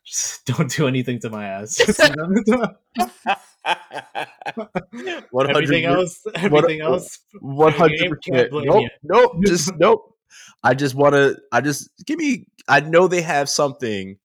just 0.05 0.45
don't 0.45 0.69
do 0.69 0.87
anything 0.87 1.19
to 1.19 1.29
my 1.29 1.45
ass. 1.45 1.79
everything 5.49 5.85
else, 5.85 6.21
everything 6.35 6.81
else, 6.81 7.19
one 7.39 7.73
hundred 7.73 8.09
percent. 8.09 8.51
Nope, 8.51 8.89
nope, 9.03 9.31
just 9.45 9.75
nope. 9.77 10.14
I 10.63 10.73
just 10.73 10.95
want 10.95 11.13
to. 11.13 11.37
I 11.51 11.61
just 11.61 11.89
give 12.05 12.17
me. 12.17 12.47
I 12.67 12.79
know 12.79 13.07
they 13.07 13.21
have 13.21 13.49
something 13.49 14.17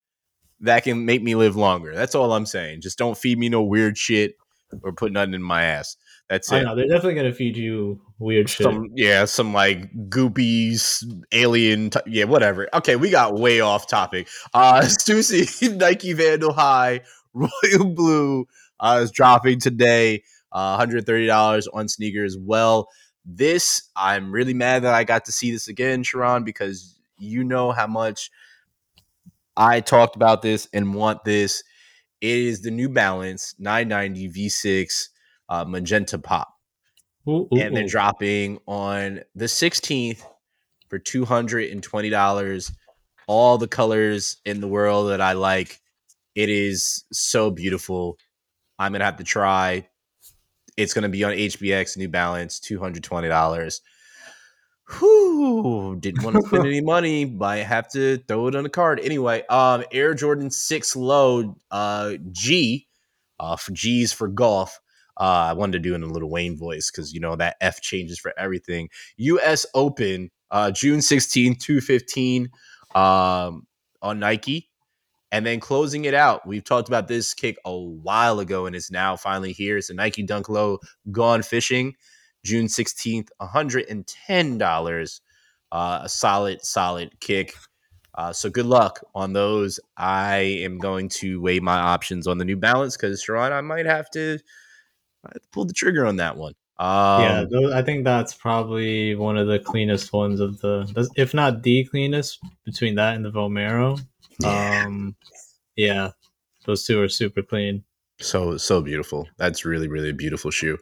that 0.60 0.84
can 0.84 1.04
make 1.04 1.22
me 1.22 1.34
live 1.34 1.56
longer. 1.56 1.94
That's 1.94 2.14
all 2.14 2.32
I'm 2.32 2.46
saying. 2.46 2.82
Just 2.82 2.98
don't 2.98 3.16
feed 3.16 3.38
me 3.38 3.48
no 3.48 3.62
weird 3.62 3.96
shit 3.96 4.36
or 4.82 4.92
put 4.92 5.12
nothing 5.12 5.34
in 5.34 5.42
my 5.42 5.64
ass. 5.64 5.96
That's 6.28 6.50
it. 6.52 6.56
I 6.56 6.62
know 6.62 6.76
they're 6.76 6.86
definitely 6.86 7.14
gonna 7.14 7.32
feed 7.32 7.56
you 7.56 8.00
weird 8.18 8.48
shit. 8.48 8.64
Some, 8.64 8.90
yeah, 8.94 9.24
some 9.24 9.52
like 9.52 9.92
goopies, 10.08 11.04
alien. 11.32 11.90
T- 11.90 12.00
yeah, 12.06 12.24
whatever. 12.24 12.68
Okay, 12.74 12.94
we 12.96 13.10
got 13.10 13.34
way 13.34 13.60
off 13.60 13.88
topic. 13.88 14.28
Uh, 14.54 14.80
Stussy 14.84 15.76
Nike 15.76 16.12
Vandal 16.12 16.52
High 16.52 17.00
Royal 17.34 17.92
Blue 17.92 18.46
uh, 18.78 19.00
is 19.02 19.10
dropping 19.10 19.58
today. 19.60 20.22
Uh, 20.52 20.76
$130 20.84 21.66
on 21.72 21.88
sneakers. 21.88 22.36
Well, 22.38 22.88
this, 23.24 23.88
I'm 23.96 24.32
really 24.32 24.54
mad 24.54 24.82
that 24.82 24.94
I 24.94 25.04
got 25.04 25.26
to 25.26 25.32
see 25.32 25.50
this 25.50 25.68
again, 25.68 26.02
Sharon, 26.02 26.44
because 26.44 26.98
you 27.18 27.44
know 27.44 27.70
how 27.70 27.86
much 27.86 28.30
I 29.56 29.80
talked 29.80 30.16
about 30.16 30.42
this 30.42 30.68
and 30.72 30.94
want 30.94 31.24
this. 31.24 31.62
It 32.20 32.38
is 32.38 32.62
the 32.62 32.70
New 32.70 32.88
Balance 32.88 33.54
990 33.58 34.48
V6 34.48 35.08
uh, 35.48 35.64
Magenta 35.64 36.18
Pop. 36.18 36.48
Ooh, 37.28 37.48
ooh, 37.52 37.58
and 37.58 37.76
they're 37.76 37.84
ooh. 37.84 37.88
dropping 37.88 38.58
on 38.66 39.20
the 39.34 39.46
16th 39.46 40.22
for 40.88 40.98
$220. 40.98 42.72
All 43.26 43.58
the 43.58 43.68
colors 43.68 44.38
in 44.44 44.60
the 44.60 44.68
world 44.68 45.10
that 45.10 45.20
I 45.20 45.32
like. 45.34 45.80
It 46.34 46.48
is 46.48 47.04
so 47.12 47.50
beautiful. 47.50 48.16
I'm 48.78 48.92
going 48.92 49.00
to 49.00 49.04
have 49.04 49.18
to 49.18 49.24
try 49.24 49.88
it's 50.80 50.94
going 50.94 51.02
to 51.02 51.08
be 51.08 51.24
on 51.24 51.32
HBX 51.32 51.96
New 51.96 52.08
Balance, 52.08 52.58
two 52.58 52.78
hundred 52.78 53.04
twenty 53.04 53.28
dollars. 53.28 53.82
Whew, 54.98 55.96
didn't 56.00 56.24
want 56.24 56.36
to 56.36 56.42
spend 56.42 56.66
any 56.66 56.80
money, 56.84 57.24
but 57.24 57.44
I 57.44 57.56
have 57.58 57.88
to 57.92 58.18
throw 58.26 58.48
it 58.48 58.56
on 58.56 58.64
the 58.64 58.70
card 58.70 58.98
anyway. 59.00 59.44
Um, 59.48 59.84
Air 59.92 60.14
Jordan 60.14 60.50
Six 60.50 60.96
Low, 60.96 61.56
uh, 61.70 62.14
G, 62.32 62.88
uh, 63.38 63.56
for 63.56 63.72
G's 63.72 64.12
for 64.12 64.26
golf. 64.26 64.80
Uh, 65.18 65.48
I 65.50 65.52
wanted 65.52 65.72
to 65.72 65.78
do 65.80 65.94
in 65.94 66.02
a 66.02 66.06
Lil 66.06 66.28
Wayne 66.28 66.56
voice 66.56 66.90
because 66.90 67.12
you 67.12 67.20
know 67.20 67.36
that 67.36 67.56
F 67.60 67.80
changes 67.82 68.18
for 68.18 68.32
everything. 68.38 68.88
U.S. 69.18 69.66
Open, 69.74 70.30
uh, 70.50 70.70
June 70.70 71.02
16, 71.02 71.56
215, 71.56 72.48
um, 72.94 73.66
on 74.02 74.18
Nike. 74.18 74.69
And 75.32 75.46
then 75.46 75.60
closing 75.60 76.06
it 76.06 76.14
out, 76.14 76.46
we've 76.46 76.64
talked 76.64 76.88
about 76.88 77.06
this 77.06 77.34
kick 77.34 77.56
a 77.64 77.76
while 77.76 78.40
ago, 78.40 78.66
and 78.66 78.74
it's 78.74 78.90
now 78.90 79.16
finally 79.16 79.52
here. 79.52 79.78
It's 79.78 79.90
a 79.90 79.94
Nike 79.94 80.24
Dunk 80.24 80.48
Low 80.48 80.78
Gone 81.12 81.42
Fishing, 81.42 81.94
June 82.44 82.66
16th, 82.66 83.28
$110. 83.40 85.20
Uh, 85.72 86.00
a 86.02 86.08
solid, 86.08 86.64
solid 86.64 87.20
kick. 87.20 87.54
Uh, 88.14 88.32
so 88.32 88.50
good 88.50 88.66
luck 88.66 89.00
on 89.14 89.32
those. 89.32 89.78
I 89.96 90.38
am 90.38 90.78
going 90.78 91.08
to 91.20 91.40
weigh 91.40 91.60
my 91.60 91.78
options 91.78 92.26
on 92.26 92.38
the 92.38 92.44
New 92.44 92.56
Balance 92.56 92.96
because 92.96 93.22
Sharon, 93.22 93.52
I 93.52 93.60
might 93.60 93.86
have 93.86 94.10
to, 94.10 94.38
pull 95.52 95.64
the 95.64 95.72
trigger 95.72 96.06
on 96.06 96.16
that 96.16 96.36
one. 96.36 96.54
Um, 96.78 97.22
yeah, 97.22 97.44
I 97.74 97.82
think 97.82 98.04
that's 98.04 98.34
probably 98.34 99.14
one 99.14 99.36
of 99.36 99.46
the 99.46 99.58
cleanest 99.58 100.12
ones 100.12 100.40
of 100.40 100.60
the, 100.60 101.10
if 101.14 101.34
not 101.34 101.62
the 101.62 101.84
cleanest, 101.84 102.38
between 102.64 102.94
that 102.96 103.16
and 103.16 103.24
the 103.24 103.30
Vomero. 103.30 104.00
Yeah. 104.40 104.84
Um, 104.86 105.16
yeah, 105.76 106.10
those 106.66 106.84
two 106.84 107.00
are 107.02 107.08
super 107.08 107.42
clean. 107.42 107.84
So 108.20 108.56
so 108.58 108.82
beautiful. 108.82 109.28
That's 109.38 109.64
really 109.64 109.88
really 109.88 110.10
a 110.10 110.14
beautiful 110.14 110.50
shoe. 110.50 110.78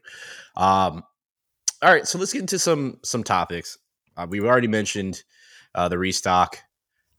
Um, 0.56 1.04
all 1.80 1.92
right, 1.92 2.06
so 2.06 2.18
let's 2.18 2.32
get 2.32 2.40
into 2.40 2.58
some 2.58 2.98
some 3.04 3.22
topics. 3.22 3.78
Uh, 4.16 4.26
we've 4.28 4.44
already 4.44 4.68
mentioned 4.68 5.22
uh, 5.74 5.88
the 5.88 5.98
restock. 5.98 6.58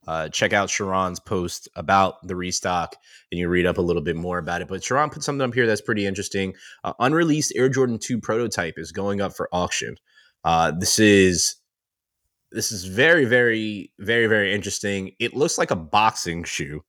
Uh, 0.07 0.27
check 0.27 0.53
out 0.53 0.69
Sharon's 0.69 1.19
post 1.19 1.69
about 1.75 2.27
the 2.27 2.35
restock, 2.35 2.95
and 3.31 3.39
you 3.39 3.47
read 3.47 3.65
up 3.65 3.77
a 3.77 3.81
little 3.81 4.01
bit 4.01 4.15
more 4.15 4.39
about 4.39 4.61
it. 4.61 4.67
But 4.67 4.83
Sharon 4.83 5.09
put 5.09 5.23
something 5.23 5.47
up 5.47 5.53
here 5.53 5.67
that's 5.67 5.81
pretty 5.81 6.05
interesting. 6.05 6.55
Uh, 6.83 6.93
unreleased 6.99 7.53
Air 7.55 7.69
Jordan 7.69 7.99
Two 7.99 8.19
prototype 8.19 8.73
is 8.77 8.91
going 8.91 9.21
up 9.21 9.33
for 9.33 9.47
auction. 9.53 9.95
Uh, 10.43 10.71
this 10.71 10.99
is 10.99 11.55
this 12.51 12.71
is 12.71 12.85
very, 12.85 13.25
very, 13.25 13.91
very, 13.99 14.27
very 14.27 14.53
interesting. 14.53 15.11
It 15.19 15.35
looks 15.35 15.57
like 15.57 15.71
a 15.71 15.75
boxing 15.75 16.43
shoe. 16.43 16.81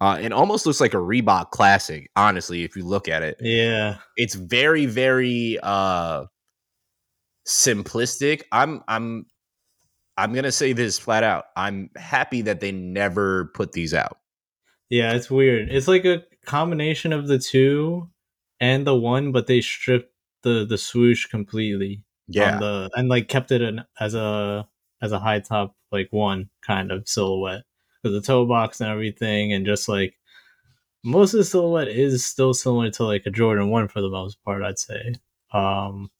Uh, 0.00 0.18
it 0.20 0.32
almost 0.32 0.66
looks 0.66 0.80
like 0.80 0.94
a 0.94 0.98
Reebok 0.98 1.50
Classic, 1.50 2.10
honestly, 2.16 2.64
if 2.64 2.74
you 2.74 2.84
look 2.84 3.08
at 3.08 3.22
it. 3.22 3.36
Yeah, 3.40 3.98
it's 4.16 4.34
very, 4.34 4.86
very 4.86 5.58
uh, 5.62 6.24
simplistic. 7.46 8.42
I'm, 8.50 8.82
I'm, 8.88 9.26
I'm 10.16 10.32
gonna 10.34 10.52
say 10.52 10.72
this 10.72 10.98
flat 10.98 11.24
out. 11.24 11.44
I'm 11.56 11.90
happy 11.96 12.42
that 12.42 12.60
they 12.60 12.72
never 12.72 13.46
put 13.54 13.72
these 13.72 13.94
out. 13.94 14.18
Yeah, 14.90 15.14
it's 15.14 15.30
weird. 15.30 15.70
It's 15.70 15.88
like 15.88 16.04
a 16.04 16.22
combination 16.44 17.12
of 17.12 17.28
the 17.28 17.38
two 17.38 18.10
and 18.60 18.86
the 18.86 18.94
one, 18.94 19.32
but 19.32 19.46
they 19.46 19.60
stripped 19.62 20.12
the 20.42 20.66
the 20.68 20.76
swoosh 20.76 21.26
completely. 21.26 22.04
Yeah, 22.28 22.58
the 22.58 22.90
and 22.94 23.08
like 23.08 23.28
kept 23.28 23.52
it 23.52 23.62
in, 23.62 23.82
as 23.98 24.14
a 24.14 24.68
as 25.02 25.12
a 25.12 25.18
high 25.18 25.40
top 25.40 25.74
like 25.90 26.08
one 26.10 26.48
kind 26.66 26.90
of 26.90 27.08
silhouette 27.08 27.64
with 28.02 28.12
the 28.12 28.20
toe 28.20 28.46
box 28.46 28.80
and 28.80 28.90
everything, 28.90 29.52
and 29.52 29.66
just 29.66 29.88
like 29.88 30.14
most 31.04 31.34
of 31.34 31.38
the 31.38 31.44
silhouette 31.44 31.88
is 31.88 32.24
still 32.24 32.54
similar 32.54 32.90
to 32.90 33.04
like 33.04 33.26
a 33.26 33.30
Jordan 33.30 33.68
one 33.68 33.88
for 33.88 34.00
the 34.00 34.08
most 34.08 34.42
part, 34.44 34.62
I'd 34.62 34.78
say. 34.78 35.14
Um, 35.52 36.10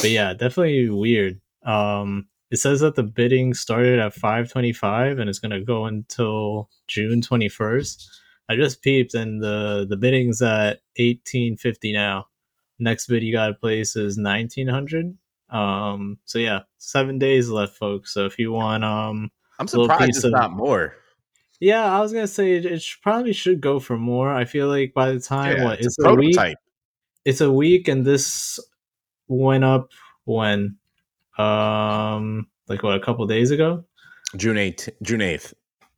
but 0.00 0.10
yeah, 0.10 0.32
definitely 0.32 0.88
weird. 0.88 1.40
Um, 1.64 2.28
it 2.50 2.58
says 2.58 2.80
that 2.80 2.96
the 2.96 3.02
bidding 3.02 3.54
started 3.54 3.98
at 3.98 4.14
525 4.14 5.18
and 5.18 5.28
it's 5.28 5.38
going 5.38 5.52
to 5.52 5.64
go 5.64 5.86
until 5.86 6.68
June 6.86 7.20
21st. 7.20 8.06
I 8.48 8.56
just 8.56 8.82
peeped 8.82 9.14
and 9.14 9.42
the 9.42 9.86
the 9.88 9.96
bidding's 9.96 10.42
at 10.42 10.80
1850 10.96 11.92
now. 11.92 12.26
Next 12.78 13.06
bid 13.06 13.22
you 13.22 13.32
got 13.32 13.46
to 13.46 13.54
place 13.54 13.96
is 13.96 14.18
1900. 14.18 15.16
Um, 15.52 16.18
so 16.24 16.38
yeah, 16.38 16.60
seven 16.78 17.18
days 17.18 17.48
left, 17.48 17.76
folks. 17.76 18.12
So 18.14 18.24
if 18.26 18.38
you 18.38 18.52
want, 18.52 18.84
um, 18.84 19.30
I'm 19.58 19.68
surprised 19.68 20.16
it's 20.16 20.24
of- 20.24 20.32
not 20.32 20.52
more. 20.52 20.94
yeah, 21.60 21.84
I 21.84 22.00
was 22.00 22.12
gonna 22.12 22.26
say 22.26 22.54
it, 22.54 22.64
it 22.64 22.84
probably 23.02 23.32
should 23.32 23.60
go 23.60 23.78
for 23.78 23.96
more. 23.98 24.32
I 24.32 24.44
feel 24.44 24.68
like 24.68 24.94
by 24.94 25.12
the 25.12 25.20
time 25.20 25.56
Yeah, 25.58 25.64
what 25.64 25.80
it's, 25.80 25.98
a 25.98 26.08
a 26.08 26.14
week, 26.14 26.36
it's 27.24 27.40
a 27.40 27.52
week, 27.52 27.86
and 27.88 28.04
this 28.04 28.58
went 29.28 29.62
up 29.64 29.90
when, 30.24 30.76
um, 31.38 32.46
like 32.68 32.82
what 32.82 32.96
a 32.96 33.00
couple 33.00 33.26
days 33.26 33.50
ago, 33.50 33.84
June 34.36 34.56
8th. 34.56 34.88
June 35.02 35.20
8th. 35.20 35.52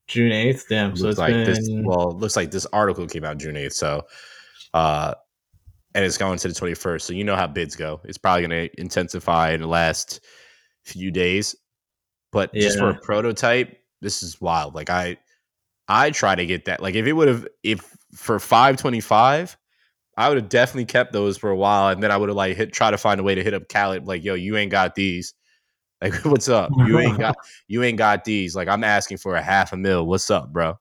June 0.07 0.33
eighth. 0.33 0.67
Damn, 0.69 0.95
so 0.97 1.05
looks 1.05 1.13
it's 1.13 1.19
like 1.19 1.33
been 1.33 1.45
this. 1.45 1.69
Well, 1.83 2.11
it 2.11 2.17
looks 2.19 2.37
like 2.37 2.51
this 2.51 2.67
article 2.75 3.07
came 3.07 3.25
out 3.25 3.39
June 3.39 3.55
8th. 3.55 3.73
So, 3.73 4.03
uh, 4.75 5.15
and 5.95 6.05
it's 6.05 6.19
going 6.19 6.39
to 6.39 6.49
the 6.49 6.55
21st. 6.55 7.03
So 7.03 7.13
you 7.13 7.25
know 7.25 7.37
how 7.37 7.47
bids 7.47 7.77
go. 7.77 8.01
It's 8.05 8.19
probably 8.19 8.47
going 8.47 8.69
to 8.69 8.81
intensify 8.81 9.53
in 9.53 9.61
the 9.61 9.67
last 9.67 10.21
few 10.85 11.11
days. 11.11 11.55
But 12.33 12.53
just 12.53 12.79
for 12.79 12.91
a 12.91 12.95
prototype, 12.95 13.79
this 14.01 14.23
is 14.23 14.41
wild. 14.41 14.75
Like 14.75 14.91
I, 14.91 15.17
I 15.87 16.11
try 16.11 16.35
to 16.35 16.45
get 16.45 16.65
that. 16.65 16.83
Like 16.83 16.97
if 16.97 17.07
it 17.07 17.13
would 17.13 17.29
have, 17.29 17.47
if 17.63 17.97
for 18.13 18.41
525, 18.41 19.57
I 20.17 20.29
would 20.29 20.39
have 20.39 20.49
definitely 20.49 20.87
kept 20.87 21.13
those 21.13 21.37
for 21.37 21.51
a 21.51 21.57
while, 21.57 21.89
and 21.89 22.03
then 22.03 22.11
I 22.11 22.17
would 22.17 22.29
have 22.29 22.37
like 22.37 22.57
hit 22.57 22.73
try 22.73 22.91
to 22.91 22.99
find 22.99 23.21
a 23.21 23.23
way 23.23 23.35
to 23.35 23.43
hit 23.43 23.55
up 23.55 23.69
Khaled. 23.69 24.07
Like, 24.07 24.25
yo, 24.25 24.35
you 24.35 24.57
ain't 24.57 24.71
got 24.71 24.95
these. 24.95 25.35
Like, 26.03 26.23
what's 26.27 26.51
up? 26.51 26.71
You 26.77 26.99
ain't 26.99 27.19
got 27.19 27.35
you 27.69 27.83
ain't 27.83 27.97
got 27.97 28.25
these. 28.25 28.55
Like, 28.55 28.69
I'm 28.69 28.85
asking 28.85 29.17
for 29.17 29.37
a 29.37 29.43
half 29.43 29.73
a 29.73 29.77
mil. 29.77 30.07
What's 30.07 30.29
up, 30.29 30.53
bro? 30.53 30.75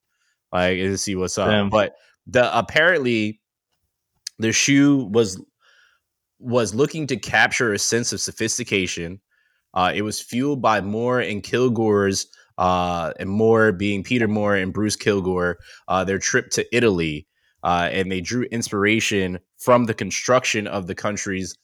Like, 0.51 0.79
to 0.79 0.97
see 0.97 1.15
what's 1.15 1.37
up. 1.37 1.47
Damn. 1.47 1.69
But 1.69 1.95
the 2.27 2.57
apparently 2.57 3.39
the 4.39 4.51
shoe 4.51 5.09
was 5.11 5.41
was 6.39 6.75
looking 6.75 7.07
to 7.07 7.15
capture 7.15 7.73
a 7.73 7.79
sense 7.79 8.11
of 8.11 8.19
sophistication. 8.19 9.21
Uh, 9.73 9.91
it 9.95 10.01
was 10.01 10.21
fueled 10.21 10.61
by 10.61 10.81
Moore 10.81 11.19
and 11.19 11.41
Kilgore's 11.41 12.27
uh, 12.57 13.13
and 13.19 13.29
Moore 13.29 13.71
being 13.71 14.03
Peter 14.03 14.27
Moore 14.27 14.55
and 14.55 14.73
Bruce 14.73 14.95
Kilgore, 14.95 15.57
uh, 15.87 16.03
their 16.03 16.19
trip 16.19 16.49
to 16.51 16.75
Italy, 16.75 17.27
uh, 17.63 17.89
and 17.91 18.11
they 18.11 18.21
drew 18.21 18.43
inspiration 18.43 19.39
from 19.57 19.85
the 19.85 19.93
construction 19.93 20.67
of 20.67 20.85
the 20.87 20.93
country's 20.93 21.57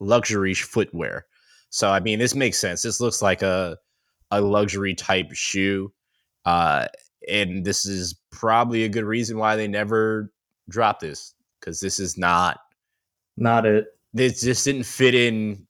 luxury 0.00 0.52
footwear. 0.52 1.26
So, 1.70 1.90
I 1.90 2.00
mean, 2.00 2.18
this 2.18 2.34
makes 2.34 2.58
sense. 2.58 2.82
This 2.82 3.00
looks 3.00 3.22
like 3.22 3.42
a 3.42 3.78
a 4.30 4.40
luxury 4.40 4.94
type 4.94 5.32
shoe, 5.32 5.92
uh, 6.44 6.88
and 7.28 7.64
this 7.64 7.86
is 7.86 8.18
probably 8.32 8.84
a 8.84 8.88
good 8.88 9.04
reason 9.04 9.38
why 9.38 9.56
they 9.56 9.68
never 9.68 10.32
dropped 10.68 11.00
this 11.00 11.33
because 11.64 11.80
this 11.80 11.98
is 11.98 12.18
not 12.18 12.58
not 13.36 13.66
it. 13.66 13.86
this 14.12 14.42
just 14.42 14.64
didn't 14.64 14.84
fit 14.84 15.14
in 15.14 15.66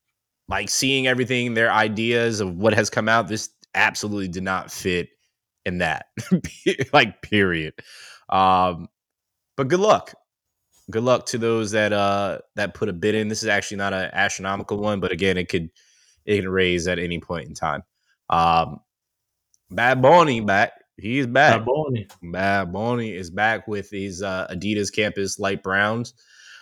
like 0.47 0.69
seeing 0.69 1.07
everything 1.07 1.53
their 1.53 1.71
ideas 1.71 2.39
of 2.39 2.55
what 2.55 2.73
has 2.73 2.89
come 2.89 3.09
out 3.09 3.27
this 3.27 3.49
absolutely 3.73 4.27
did 4.27 4.43
not 4.43 4.71
fit 4.71 5.09
in 5.65 5.79
that 5.79 6.07
like 6.93 7.21
period. 7.21 7.73
Um 8.29 8.87
but 9.57 9.69
good 9.69 9.79
luck. 9.79 10.13
Good 10.91 11.03
luck 11.03 11.25
to 11.27 11.37
those 11.37 11.71
that 11.71 11.93
uh 11.93 12.39
that 12.55 12.73
put 12.73 12.89
a 12.89 12.93
bid 12.93 13.15
in. 13.15 13.27
This 13.27 13.43
is 13.43 13.49
actually 13.49 13.77
not 13.77 13.93
an 13.93 14.09
astronomical 14.13 14.77
one 14.77 14.99
but 14.99 15.11
again 15.11 15.37
it 15.37 15.49
could 15.49 15.69
it 16.25 16.41
can 16.41 16.49
raise 16.49 16.87
at 16.87 16.99
any 16.99 17.19
point 17.19 17.47
in 17.47 17.55
time. 17.55 17.83
Um 18.29 18.79
bad 19.71 20.01
Bunny 20.01 20.41
back 20.41 20.73
he's 20.97 21.27
back 21.27 21.61
Carboni. 21.61 22.09
Bad 22.21 22.71
Bunny 22.71 23.13
is 23.13 23.29
back 23.29 23.67
with 23.67 23.89
these 23.89 24.21
uh, 24.21 24.47
Adidas 24.49 24.93
Campus 24.93 25.39
light 25.39 25.63
browns. 25.63 26.13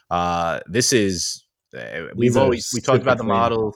Uh, 0.09 0.59
this 0.67 0.93
is 0.93 1.45
uh, 1.77 2.03
we've 2.15 2.37
always 2.37 2.69
we 2.73 2.81
talked 2.81 3.01
about 3.01 3.17
the 3.17 3.23
model. 3.23 3.75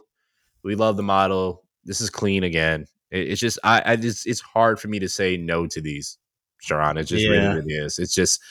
We 0.63 0.75
love 0.75 0.97
the 0.97 1.03
model. 1.03 1.63
This 1.85 2.01
is 2.01 2.09
clean 2.09 2.43
again. 2.43 2.85
It, 3.11 3.29
it's 3.29 3.41
just 3.41 3.59
I, 3.63 3.81
I 3.85 3.95
just 3.95 4.27
it's 4.27 4.41
hard 4.41 4.79
for 4.79 4.87
me 4.87 4.99
to 4.99 5.09
say 5.09 5.37
no 5.37 5.67
to 5.67 5.81
these, 5.81 6.17
Sharon. 6.59 6.97
It 6.97 7.05
just 7.05 7.23
Yeah. 7.23 7.31
really, 7.31 7.55
really 7.55 7.73
is. 7.73 7.99
It's 7.99 8.13
just 8.13 8.41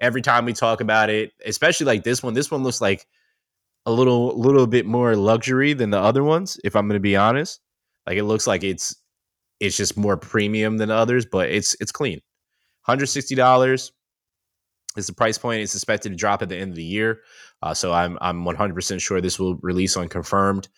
every 0.00 0.22
time 0.22 0.44
we 0.44 0.52
talk 0.52 0.80
about 0.80 1.10
it, 1.10 1.32
especially 1.44 1.86
like 1.86 2.04
this 2.04 2.22
one. 2.22 2.34
This 2.34 2.50
one 2.50 2.62
looks 2.62 2.80
like 2.80 3.06
a 3.86 3.92
little 3.92 4.38
little 4.38 4.66
bit 4.66 4.86
more 4.86 5.14
luxury 5.14 5.72
than 5.74 5.90
the 5.90 6.00
other 6.00 6.24
ones. 6.24 6.58
If 6.64 6.74
I'm 6.74 6.88
going 6.88 6.96
to 6.96 7.00
be 7.00 7.16
honest, 7.16 7.60
like 8.06 8.16
it 8.16 8.24
looks 8.24 8.46
like 8.46 8.64
it's 8.64 8.96
it's 9.64 9.76
just 9.76 9.96
more 9.96 10.16
premium 10.16 10.78
than 10.78 10.90
others, 10.90 11.26
but 11.26 11.50
it's 11.50 11.76
it's 11.80 11.92
clean. 11.92 12.20
Hundred 12.82 13.06
sixty 13.06 13.34
dollars 13.34 13.92
is 14.96 15.06
the 15.06 15.12
price 15.12 15.38
point. 15.38 15.62
It's 15.62 15.74
expected 15.74 16.10
to 16.10 16.16
drop 16.16 16.42
at 16.42 16.48
the 16.48 16.56
end 16.56 16.70
of 16.70 16.76
the 16.76 16.84
year, 16.84 17.22
uh, 17.62 17.74
so 17.74 17.92
I'm 17.92 18.18
I'm 18.20 18.44
100 18.44 18.74
percent 18.74 19.00
sure 19.00 19.20
this 19.20 19.38
will 19.38 19.56
release 19.62 19.96
on 19.96 20.08
confirmed. 20.08 20.68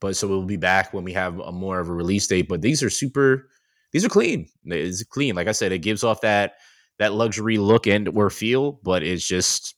But 0.00 0.16
so 0.16 0.28
we'll 0.28 0.44
be 0.44 0.56
back 0.56 0.92
when 0.92 1.04
we 1.04 1.12
have 1.12 1.38
a 1.40 1.52
more 1.52 1.80
of 1.80 1.88
a 1.88 1.94
release 1.94 2.26
date. 2.26 2.48
But 2.48 2.62
these 2.62 2.82
are 2.82 2.90
super. 2.90 3.48
These 3.92 4.04
are 4.04 4.08
clean. 4.08 4.48
It's 4.64 5.04
clean. 5.04 5.34
Like 5.34 5.48
I 5.48 5.52
said, 5.52 5.72
it 5.72 5.78
gives 5.78 6.04
off 6.04 6.20
that 6.22 6.54
that 6.98 7.12
luxury 7.12 7.58
look 7.58 7.86
and 7.86 8.08
or 8.08 8.30
feel, 8.30 8.72
but 8.82 9.02
it's 9.02 9.26
just 9.26 9.74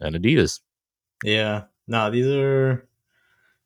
an 0.00 0.14
Adidas. 0.14 0.60
Yeah. 1.24 1.64
No, 1.86 2.10
these 2.10 2.26
are 2.26 2.88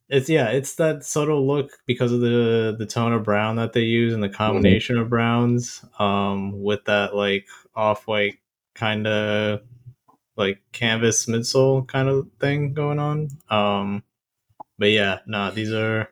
it's 0.08 0.28
yeah, 0.28 0.48
it's 0.48 0.76
that 0.76 1.04
subtle 1.04 1.46
look 1.46 1.70
because 1.86 2.12
of 2.12 2.20
the 2.20 2.74
the 2.78 2.86
tone 2.86 3.12
of 3.12 3.24
brown 3.24 3.56
that 3.56 3.72
they 3.72 3.80
use 3.82 4.14
and 4.14 4.22
the 4.22 4.28
combination 4.28 4.98
of 4.98 5.08
browns 5.08 5.84
um 5.98 6.62
with 6.62 6.84
that 6.84 7.14
like 7.14 7.46
off-white 7.74 8.38
kind 8.74 9.06
of 9.06 9.60
like 10.36 10.60
canvas 10.72 11.26
midsole 11.26 11.86
kind 11.88 12.08
of 12.08 12.28
thing 12.40 12.72
going 12.74 12.98
on. 12.98 13.28
Um 13.50 14.04
but 14.78 14.90
yeah, 14.90 15.20
no, 15.26 15.50
these 15.50 15.72
are 15.72 16.08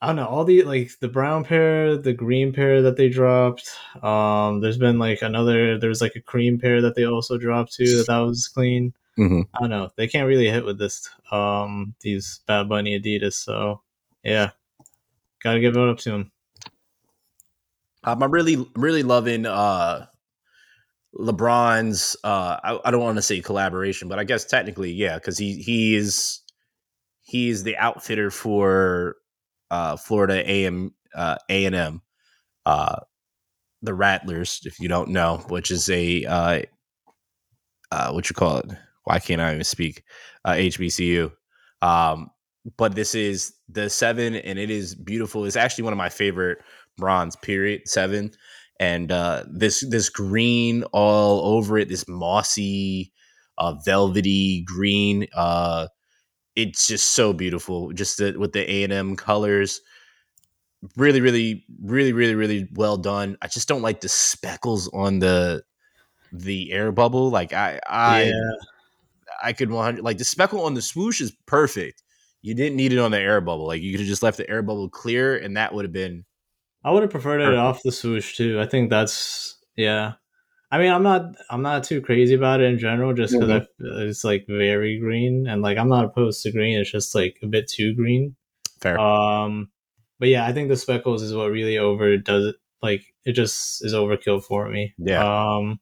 I 0.00 0.08
don't 0.08 0.16
know, 0.16 0.26
all 0.26 0.44
the 0.44 0.62
like 0.62 0.98
the 1.00 1.08
brown 1.08 1.44
pair, 1.44 1.96
the 1.96 2.12
green 2.14 2.52
pair 2.52 2.82
that 2.82 2.96
they 2.96 3.08
dropped. 3.10 3.70
Um 4.02 4.60
there's 4.60 4.78
been 4.78 4.98
like 4.98 5.20
another 5.22 5.78
there's 5.78 6.00
like 6.00 6.16
a 6.16 6.20
cream 6.20 6.58
pair 6.58 6.80
that 6.80 6.94
they 6.94 7.04
also 7.04 7.36
dropped 7.38 7.74
too 7.74 7.98
that 7.98 8.06
that 8.06 8.18
was 8.20 8.48
clean. 8.48 8.94
Mm-hmm. 9.18 9.42
I 9.54 9.60
don't 9.60 9.70
know. 9.70 9.90
They 9.96 10.08
can't 10.08 10.26
really 10.28 10.48
hit 10.48 10.64
with 10.64 10.78
this 10.78 11.08
um 11.30 11.94
these 12.00 12.40
Bad 12.46 12.68
Bunny 12.68 12.98
Adidas, 12.98 13.34
so 13.34 13.82
yeah. 14.22 14.50
Gotta 15.42 15.60
give 15.60 15.76
it 15.76 15.88
up 15.88 15.98
to 15.98 16.12
him. 16.14 16.32
Um, 18.04 18.22
I'm 18.22 18.30
really, 18.30 18.64
really 18.76 19.02
loving 19.02 19.46
uh, 19.46 20.06
LeBron's. 21.14 22.16
Uh, 22.24 22.58
I, 22.62 22.80
I 22.84 22.90
don't 22.90 23.02
want 23.02 23.16
to 23.16 23.22
say 23.22 23.40
collaboration, 23.40 24.08
but 24.08 24.18
I 24.18 24.24
guess 24.24 24.44
technically, 24.44 24.92
yeah, 24.92 25.16
because 25.16 25.38
he 25.38 25.56
he 25.56 25.94
is 25.94 26.40
he 27.22 27.48
is 27.48 27.62
the 27.62 27.76
outfitter 27.76 28.30
for 28.30 29.16
uh, 29.70 29.96
Florida 29.96 30.48
AM 30.48 30.94
uh, 31.14 31.36
A 31.48 31.64
and 31.64 31.74
M, 31.74 32.02
uh, 32.66 33.00
the 33.82 33.94
Rattlers, 33.94 34.60
if 34.64 34.78
you 34.80 34.88
don't 34.88 35.10
know, 35.10 35.38
which 35.48 35.70
is 35.70 35.88
a 35.90 36.24
uh, 36.24 36.62
uh, 37.90 38.12
what 38.12 38.28
you 38.30 38.34
call 38.34 38.58
it? 38.58 38.70
Why 39.04 39.18
can't 39.18 39.40
I 39.40 39.52
even 39.52 39.64
speak? 39.64 40.04
Uh, 40.44 40.52
HBCU. 40.52 41.32
Um, 41.80 42.30
but 42.76 42.94
this 42.94 43.14
is 43.14 43.54
the 43.68 43.90
seven, 43.90 44.36
and 44.36 44.58
it 44.58 44.70
is 44.70 44.94
beautiful. 44.94 45.44
It's 45.44 45.56
actually 45.56 45.84
one 45.84 45.92
of 45.92 45.98
my 45.98 46.08
favorite 46.08 46.58
Brons. 46.96 47.34
Period 47.36 47.88
seven, 47.88 48.30
and 48.78 49.10
uh, 49.10 49.44
this 49.50 49.84
this 49.88 50.08
green 50.08 50.84
all 50.92 51.56
over 51.56 51.78
it, 51.78 51.88
this 51.88 52.06
mossy, 52.06 53.12
uh, 53.58 53.74
velvety 53.84 54.62
green. 54.64 55.26
Uh, 55.34 55.88
it's 56.54 56.86
just 56.86 57.12
so 57.12 57.32
beautiful. 57.32 57.92
Just 57.92 58.18
the, 58.18 58.36
with 58.38 58.52
the 58.52 58.70
A 58.70 58.84
and 58.84 58.92
M 58.92 59.16
colors, 59.16 59.80
really, 60.96 61.20
really, 61.20 61.64
really, 61.82 62.12
really, 62.12 62.34
really 62.34 62.68
well 62.74 62.96
done. 62.96 63.36
I 63.42 63.48
just 63.48 63.68
don't 63.68 63.82
like 63.82 64.00
the 64.00 64.08
speckles 64.08 64.88
on 64.92 65.18
the 65.18 65.62
the 66.32 66.72
air 66.72 66.92
bubble. 66.92 67.30
Like 67.30 67.52
I, 67.52 67.80
I, 67.86 68.24
yeah. 68.24 68.32
I 69.42 69.52
could 69.52 69.70
100 69.70 70.02
like 70.02 70.18
the 70.18 70.24
speckle 70.24 70.64
on 70.64 70.74
the 70.74 70.82
swoosh 70.82 71.20
is 71.20 71.32
perfect. 71.46 72.02
You 72.42 72.54
didn't 72.54 72.76
need 72.76 72.92
it 72.92 72.98
on 72.98 73.10
the 73.10 73.20
air 73.20 73.40
bubble. 73.40 73.66
Like 73.66 73.82
you 73.82 73.92
could 73.92 74.00
have 74.00 74.08
just 74.08 74.22
left 74.22 74.36
the 74.36 74.48
air 74.48 74.62
bubble 74.62 74.88
clear, 74.88 75.36
and 75.36 75.56
that 75.56 75.74
would 75.74 75.84
have 75.84 75.92
been 75.92 76.24
I 76.84 76.90
would 76.90 77.02
have 77.02 77.10
preferred 77.10 77.40
it 77.40 77.54
off 77.54 77.82
the 77.82 77.92
swoosh 77.92 78.36
too. 78.36 78.60
I 78.60 78.66
think 78.66 78.90
that's 78.90 79.56
yeah. 79.76 80.14
I 80.70 80.78
mean, 80.78 80.90
I'm 80.90 81.02
not 81.02 81.34
I'm 81.50 81.62
not 81.62 81.84
too 81.84 82.00
crazy 82.00 82.34
about 82.34 82.60
it 82.60 82.64
in 82.64 82.78
general, 82.78 83.12
just 83.12 83.38
because 83.38 83.66
it's 83.78 84.24
like 84.24 84.46
very 84.48 84.98
green, 84.98 85.46
and 85.46 85.62
like 85.62 85.78
I'm 85.78 85.88
not 85.88 86.06
opposed 86.06 86.42
to 86.42 86.52
green. 86.52 86.78
It's 86.78 86.90
just 86.90 87.14
like 87.14 87.38
a 87.42 87.46
bit 87.46 87.68
too 87.68 87.94
green. 87.94 88.36
fair. 88.80 88.98
Um, 88.98 89.70
but 90.18 90.28
yeah, 90.28 90.46
I 90.46 90.52
think 90.52 90.68
the 90.68 90.76
speckles 90.76 91.22
is 91.22 91.34
what 91.34 91.50
really 91.50 91.78
overdoes 91.78 92.46
it. 92.46 92.56
Like 92.82 93.04
it 93.24 93.32
just 93.32 93.84
is 93.84 93.92
overkill 93.92 94.42
for 94.42 94.68
me. 94.68 94.94
Yeah. 94.98 95.22
Um, 95.22 95.78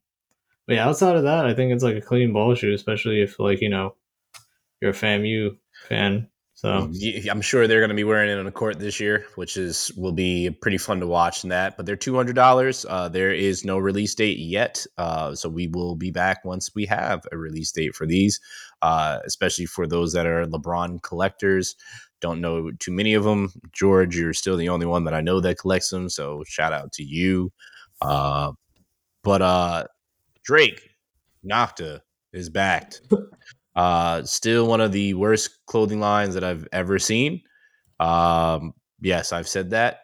but 0.70 0.76
yeah, 0.76 0.86
outside 0.86 1.16
of 1.16 1.24
that, 1.24 1.46
I 1.46 1.52
think 1.52 1.72
it's 1.72 1.82
like 1.82 1.96
a 1.96 2.00
clean 2.00 2.32
ball 2.32 2.54
shoe, 2.54 2.72
especially 2.72 3.22
if 3.22 3.40
like 3.40 3.60
you 3.60 3.68
know, 3.68 3.96
you're 4.80 4.92
a 4.92 4.94
FAMU 4.94 5.56
fan. 5.88 6.28
So 6.54 6.92
I'm 7.28 7.40
sure 7.40 7.66
they're 7.66 7.80
going 7.80 7.88
to 7.88 7.96
be 7.96 8.04
wearing 8.04 8.30
it 8.30 8.38
on 8.38 8.44
the 8.44 8.52
court 8.52 8.78
this 8.78 9.00
year, 9.00 9.26
which 9.34 9.56
is 9.56 9.90
will 9.96 10.12
be 10.12 10.48
pretty 10.62 10.78
fun 10.78 11.00
to 11.00 11.08
watch. 11.08 11.42
In 11.42 11.50
that, 11.50 11.76
but 11.76 11.86
they're 11.86 11.96
two 11.96 12.14
hundred 12.14 12.36
dollars. 12.36 12.86
Uh, 12.88 13.08
there 13.08 13.32
is 13.32 13.64
no 13.64 13.78
release 13.78 14.14
date 14.14 14.38
yet, 14.38 14.86
uh, 14.96 15.34
so 15.34 15.48
we 15.48 15.66
will 15.66 15.96
be 15.96 16.12
back 16.12 16.44
once 16.44 16.72
we 16.72 16.86
have 16.86 17.26
a 17.32 17.36
release 17.36 17.72
date 17.72 17.96
for 17.96 18.06
these. 18.06 18.38
Uh, 18.80 19.18
especially 19.24 19.66
for 19.66 19.88
those 19.88 20.12
that 20.12 20.26
are 20.26 20.46
LeBron 20.46 21.02
collectors. 21.02 21.74
Don't 22.20 22.40
know 22.40 22.70
too 22.78 22.92
many 22.92 23.14
of 23.14 23.24
them. 23.24 23.52
George, 23.72 24.16
you're 24.16 24.34
still 24.34 24.56
the 24.56 24.68
only 24.68 24.86
one 24.86 25.02
that 25.02 25.14
I 25.14 25.20
know 25.20 25.40
that 25.40 25.58
collects 25.58 25.90
them, 25.90 26.08
so 26.08 26.44
shout 26.46 26.72
out 26.72 26.92
to 26.92 27.02
you. 27.02 27.52
Uh, 28.00 28.52
but 29.24 29.42
uh, 29.42 29.84
Drake 30.44 30.80
Nocta 31.44 32.00
is 32.32 32.48
backed. 32.48 33.02
Uh, 33.76 34.22
still 34.24 34.66
one 34.66 34.80
of 34.80 34.90
the 34.90 35.14
worst 35.14 35.64
clothing 35.66 36.00
lines 36.00 36.34
that 36.34 36.42
I've 36.42 36.66
ever 36.72 36.98
seen. 36.98 37.40
Um, 38.00 38.74
yes, 39.00 39.32
I've 39.32 39.48
said 39.48 39.70
that. 39.70 40.00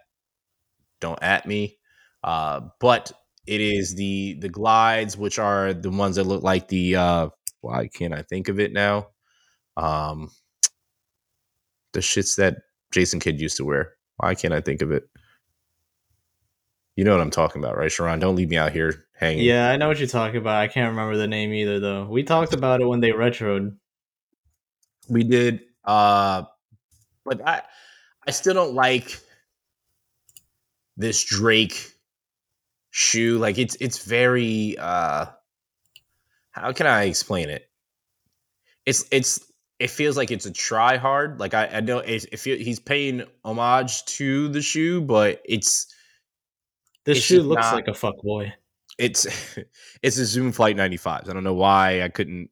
Don't 1.00 1.20
at 1.22 1.46
me. 1.46 1.76
Uh, 2.22 2.60
but 2.80 3.12
it 3.46 3.60
is 3.60 3.94
the 3.94 4.38
the 4.40 4.48
glides, 4.48 5.16
which 5.16 5.38
are 5.38 5.74
the 5.74 5.90
ones 5.90 6.16
that 6.16 6.24
look 6.24 6.42
like 6.42 6.68
the. 6.68 6.96
Uh, 6.96 7.28
why 7.60 7.88
can't 7.88 8.14
I 8.14 8.22
think 8.22 8.48
of 8.48 8.60
it 8.60 8.72
now? 8.72 9.08
Um, 9.76 10.30
the 11.92 12.00
shits 12.00 12.36
that 12.36 12.58
Jason 12.92 13.20
Kidd 13.20 13.40
used 13.40 13.56
to 13.56 13.64
wear. 13.64 13.94
Why 14.18 14.34
can't 14.34 14.54
I 14.54 14.60
think 14.60 14.80
of 14.80 14.92
it? 14.92 15.04
You 16.96 17.04
know 17.04 17.12
what 17.12 17.20
I'm 17.20 17.30
talking 17.30 17.62
about, 17.62 17.76
right, 17.76 17.92
Sharon? 17.92 18.18
Don't 18.20 18.36
leave 18.36 18.48
me 18.48 18.56
out 18.56 18.72
here 18.72 19.04
hanging. 19.18 19.44
Yeah, 19.44 19.68
I 19.68 19.76
know 19.76 19.88
what 19.88 19.98
you're 19.98 20.08
talking 20.08 20.38
about. 20.38 20.56
I 20.56 20.66
can't 20.66 20.90
remember 20.90 21.16
the 21.16 21.26
name 21.28 21.52
either, 21.52 21.78
though. 21.78 22.06
We 22.06 22.22
talked 22.22 22.54
about 22.54 22.80
it 22.80 22.86
when 22.86 23.00
they 23.00 23.10
retroed. 23.10 23.76
We 25.08 25.22
did, 25.22 25.60
uh, 25.84 26.44
but 27.24 27.46
I, 27.46 27.62
I 28.26 28.30
still 28.30 28.54
don't 28.54 28.74
like 28.74 29.20
this 30.96 31.22
Drake 31.22 31.92
shoe. 32.90 33.38
Like 33.38 33.58
it's 33.58 33.76
it's 33.78 34.04
very. 34.04 34.76
uh 34.78 35.26
How 36.50 36.72
can 36.72 36.86
I 36.86 37.04
explain 37.04 37.50
it? 37.50 37.68
It's 38.86 39.04
it's 39.12 39.52
it 39.78 39.90
feels 39.90 40.16
like 40.16 40.30
it's 40.30 40.46
a 40.46 40.50
try 40.52 40.96
hard. 40.96 41.38
Like 41.38 41.52
I, 41.52 41.66
I 41.66 41.80
know 41.80 41.98
it, 41.98 42.24
it 42.32 42.38
feel, 42.38 42.56
he's 42.56 42.80
paying 42.80 43.24
homage 43.44 44.04
to 44.06 44.48
the 44.48 44.62
shoe, 44.62 45.02
but 45.02 45.42
it's 45.44 45.92
this 47.06 47.18
it's 47.18 47.26
shoe 47.26 47.42
looks 47.42 47.62
not, 47.62 47.74
like 47.74 47.88
a 47.88 47.94
fuck 47.94 48.16
boy. 48.22 48.52
It's 48.98 49.26
it's 50.02 50.18
a 50.18 50.24
Zoom 50.24 50.52
Flight 50.52 50.76
95s. 50.76 51.28
I 51.28 51.32
don't 51.32 51.44
know 51.44 51.54
why 51.54 52.02
I 52.02 52.08
couldn't 52.08 52.50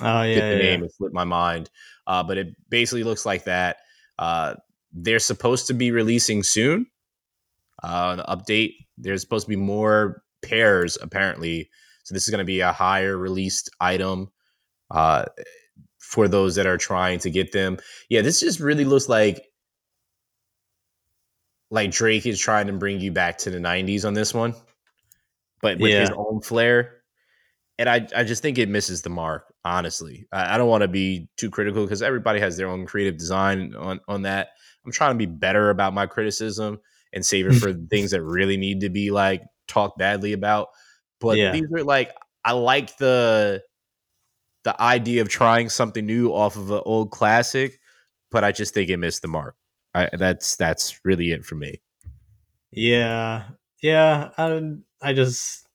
oh, 0.00 0.22
yeah, 0.22 0.34
get 0.34 0.40
the 0.40 0.56
yeah, 0.56 0.70
name. 0.70 0.80
yeah. 0.80 0.86
It 0.86 0.94
slipped 0.94 1.14
my 1.14 1.24
mind. 1.24 1.70
Uh, 2.06 2.22
but 2.22 2.38
it 2.38 2.56
basically 2.68 3.04
looks 3.04 3.24
like 3.24 3.44
that. 3.44 3.76
Uh, 4.18 4.54
they're 4.92 5.20
supposed 5.20 5.68
to 5.68 5.74
be 5.74 5.92
releasing 5.92 6.42
soon. 6.42 6.86
Uh, 7.82 8.16
an 8.18 8.36
update. 8.36 8.74
There's 8.98 9.20
supposed 9.20 9.46
to 9.46 9.50
be 9.50 9.56
more 9.56 10.22
pairs 10.42 10.98
apparently. 11.00 11.70
So 12.02 12.14
this 12.14 12.24
is 12.24 12.30
going 12.30 12.40
to 12.40 12.44
be 12.44 12.60
a 12.60 12.72
higher 12.72 13.16
released 13.16 13.70
item. 13.80 14.30
Uh, 14.90 15.26
for 16.10 16.26
those 16.26 16.56
that 16.56 16.66
are 16.66 16.76
trying 16.76 17.20
to 17.20 17.30
get 17.30 17.52
them. 17.52 17.78
Yeah, 18.08 18.22
this 18.22 18.40
just 18.40 18.58
really 18.58 18.84
looks 18.84 19.08
like 19.08 19.46
like 21.70 21.90
Drake 21.90 22.26
is 22.26 22.38
trying 22.38 22.66
to 22.66 22.72
bring 22.72 23.00
you 23.00 23.12
back 23.12 23.38
to 23.38 23.50
the 23.50 23.58
90s 23.58 24.04
on 24.04 24.14
this 24.14 24.34
one, 24.34 24.54
but 25.62 25.78
with 25.78 25.92
yeah. 25.92 26.00
his 26.00 26.10
own 26.10 26.40
flair. 26.40 26.96
And 27.78 27.88
I, 27.88 28.06
I 28.14 28.24
just 28.24 28.42
think 28.42 28.58
it 28.58 28.68
misses 28.68 29.02
the 29.02 29.10
mark, 29.10 29.54
honestly. 29.64 30.26
I, 30.32 30.54
I 30.54 30.58
don't 30.58 30.68
want 30.68 30.82
to 30.82 30.88
be 30.88 31.28
too 31.36 31.48
critical 31.48 31.84
because 31.84 32.02
everybody 32.02 32.40
has 32.40 32.56
their 32.56 32.68
own 32.68 32.86
creative 32.86 33.16
design 33.16 33.74
on, 33.74 34.00
on 34.06 34.22
that. 34.22 34.48
I'm 34.84 34.92
trying 34.92 35.12
to 35.12 35.18
be 35.18 35.26
better 35.26 35.70
about 35.70 35.94
my 35.94 36.06
criticism 36.06 36.80
and 37.12 37.24
save 37.24 37.46
it 37.46 37.54
for 37.60 37.72
things 37.72 38.10
that 38.10 38.22
really 38.22 38.56
need 38.56 38.80
to 38.80 38.90
be 38.90 39.10
like 39.10 39.42
talked 39.68 39.98
badly 39.98 40.32
about. 40.32 40.68
But 41.20 41.38
yeah. 41.38 41.52
these 41.52 41.66
are 41.72 41.84
like 41.84 42.12
I 42.44 42.52
like 42.52 42.96
the 42.96 43.62
the 44.64 44.80
idea 44.80 45.22
of 45.22 45.28
trying 45.28 45.68
something 45.68 46.04
new 46.04 46.30
off 46.32 46.56
of 46.56 46.70
an 46.70 46.82
old 46.84 47.10
classic, 47.10 47.78
but 48.30 48.44
I 48.44 48.52
just 48.52 48.74
think 48.74 48.90
it 48.90 48.98
missed 48.98 49.22
the 49.22 49.28
mark. 49.28 49.56
I, 49.94 50.08
that's 50.12 50.56
that's 50.56 51.00
really 51.04 51.32
it 51.32 51.44
for 51.44 51.56
me. 51.56 51.80
Yeah, 52.70 53.44
yeah. 53.82 54.30
I 54.38 54.74
I 55.02 55.12
just 55.12 55.66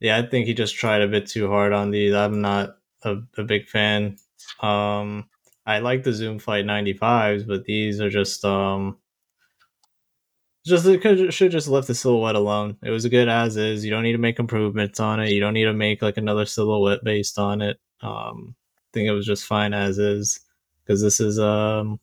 yeah, 0.00 0.18
I 0.18 0.26
think 0.26 0.46
he 0.46 0.54
just 0.54 0.74
tried 0.74 1.02
a 1.02 1.08
bit 1.08 1.26
too 1.26 1.48
hard 1.48 1.72
on 1.72 1.90
these. 1.90 2.12
I'm 2.14 2.40
not 2.40 2.76
a, 3.04 3.18
a 3.38 3.44
big 3.44 3.68
fan. 3.68 4.16
Um, 4.60 5.28
I 5.64 5.78
like 5.78 6.02
the 6.02 6.12
Zoom 6.12 6.38
Flight 6.38 6.64
95s, 6.64 7.46
but 7.46 7.64
these 7.64 8.00
are 8.00 8.10
just 8.10 8.44
um 8.44 8.98
just 10.64 10.86
it 10.86 11.00
could 11.02 11.32
should 11.34 11.50
just 11.50 11.68
left 11.68 11.88
the 11.88 11.94
silhouette 11.94 12.34
alone. 12.34 12.76
It 12.82 12.90
was 12.90 13.06
good 13.06 13.28
as 13.28 13.56
is. 13.56 13.84
You 13.84 13.90
don't 13.90 14.02
need 14.02 14.12
to 14.12 14.18
make 14.18 14.38
improvements 14.38 15.00
on 15.00 15.20
it. 15.20 15.30
You 15.30 15.40
don't 15.40 15.54
need 15.54 15.64
to 15.64 15.72
make 15.72 16.02
like 16.02 16.16
another 16.16 16.46
silhouette 16.46 17.02
based 17.04 17.38
on 17.38 17.62
it. 17.62 17.78
Um, 18.00 18.54
I 18.76 18.88
think 18.92 19.08
it 19.08 19.12
was 19.12 19.26
just 19.26 19.44
fine 19.46 19.74
as 19.74 19.98
is 19.98 20.40
because 20.84 21.02
this 21.02 21.20
is 21.20 21.38
um, 21.38 21.98